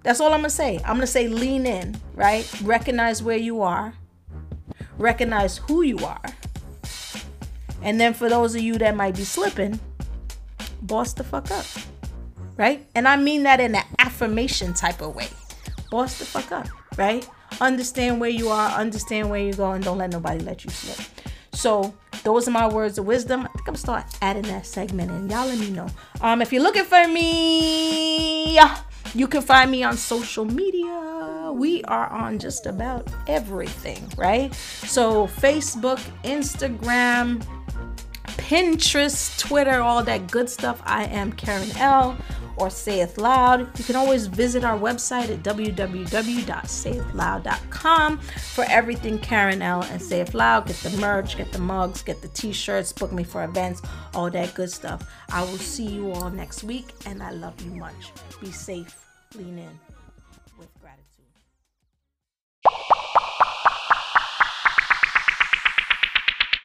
That's 0.03 0.21
all 0.21 0.33
I'm 0.33 0.43
to 0.43 0.51
say. 0.51 0.81
I'm 0.85 1.01
to 1.01 1.07
say 1.07 1.29
lean 1.29 1.67
in, 1.67 1.97
right? 2.15 2.51
Recognize 2.63 3.23
where 3.23 3.39
you 3.39 3.63
are, 3.63 3.95
recognize 4.99 5.59
who 5.59 5.83
you 5.83 5.99
are. 5.99 6.23
And 7.83 8.01
then 8.01 8.15
for 8.15 8.29
those 8.29 8.55
of 8.55 8.63
you 8.63 8.79
that 8.79 8.97
might 8.97 9.17
be 9.17 9.25
slipping, 9.25 9.79
boss 10.83 11.13
the 11.15 11.25
fuck 11.25 11.51
up, 11.51 11.67
right? 12.57 12.87
And 12.95 13.09
I 13.09 13.17
mean 13.17 13.43
that 13.45 13.61
in 13.61 13.75
an 13.75 13.85
affirmation 13.99 14.75
type 14.75 15.01
of 15.01 15.15
way. 15.15 15.29
Boss 15.91 16.19
the 16.19 16.25
fuck 16.25 16.53
up, 16.53 16.67
right? 16.97 17.29
Understand 17.61 18.21
where 18.21 18.31
you 18.31 18.49
are, 18.49 18.71
understand 18.71 19.31
where 19.31 19.41
you're 19.41 19.55
going, 19.55 19.81
don't 19.83 19.99
let 19.99 20.11
nobody 20.11 20.41
let 20.41 20.65
you 20.65 20.71
slip. 20.71 21.07
So 21.55 21.95
those 22.23 22.47
are 22.49 22.51
my 22.51 22.67
words 22.67 22.99
of 22.99 23.07
wisdom. 23.07 23.41
I 23.41 23.49
think 23.49 23.61
I'm 23.61 23.65
gonna 23.67 23.79
start 23.79 24.05
adding 24.21 24.43
that 24.43 24.67
segment 24.67 25.11
and 25.11 25.31
y'all 25.31 25.47
let 25.47 25.59
me 25.59 25.71
know. 25.71 25.87
Um, 26.21 26.43
if 26.43 26.53
you're 26.53 26.63
looking 26.63 26.85
for 26.85 27.07
me, 27.09 28.59
you 29.15 29.29
can 29.29 29.43
find 29.43 29.71
me 29.71 29.83
on 29.83 29.97
social 29.97 30.45
media. 30.45 31.53
We 31.55 31.85
are 31.85 32.09
on 32.09 32.39
just 32.39 32.67
about 32.67 33.09
everything, 33.29 34.11
right? 34.17 34.53
So 34.55 35.29
Facebook, 35.29 36.01
Instagram, 36.25 37.47
Pinterest, 38.45 39.37
Twitter, 39.39 39.81
all 39.81 40.05
that 40.05 40.31
good 40.31 40.51
stuff. 40.51 40.83
I 40.85 41.05
am 41.05 41.33
Karen 41.33 41.75
L 41.79 42.15
or 42.59 42.69
Say 42.69 43.01
It 43.01 43.17
Loud. 43.17 43.79
You 43.79 43.85
can 43.85 43.97
always 43.97 44.27
visit 44.27 44.65
our 44.65 44.79
website 44.79 45.31
at 45.31 45.43
www.sayitloud.com 45.43 48.19
for 48.19 48.65
everything 48.69 49.19
Karen 49.19 49.63
L 49.63 49.81
and 49.85 50.03
Say 50.03 50.21
It 50.21 50.35
Loud. 50.35 50.67
Get 50.67 50.77
the 50.77 50.95
merch, 50.99 51.39
get 51.39 51.53
the 51.53 51.59
mugs, 51.59 52.03
get 52.03 52.21
the 52.21 52.29
t 52.29 52.53
shirts, 52.53 52.93
book 52.93 53.13
me 53.13 53.25
for 53.25 53.45
events, 53.45 53.81
all 54.13 54.31
that 54.31 54.55
good 54.55 54.71
stuff. 54.71 55.11
I 55.31 55.41
will 55.41 55.57
see 55.57 55.87
you 55.87 56.13
all 56.13 56.29
next 56.29 56.65
week, 56.65 56.93
and 57.07 57.23
I 57.23 57.31
love 57.31 57.59
you 57.63 57.71
much. 57.71 58.13
Be 58.43 58.53
safe, 58.53 58.95
lean 59.35 59.59
in 59.59 59.81
with 60.59 60.69
gratitude. 60.83 61.25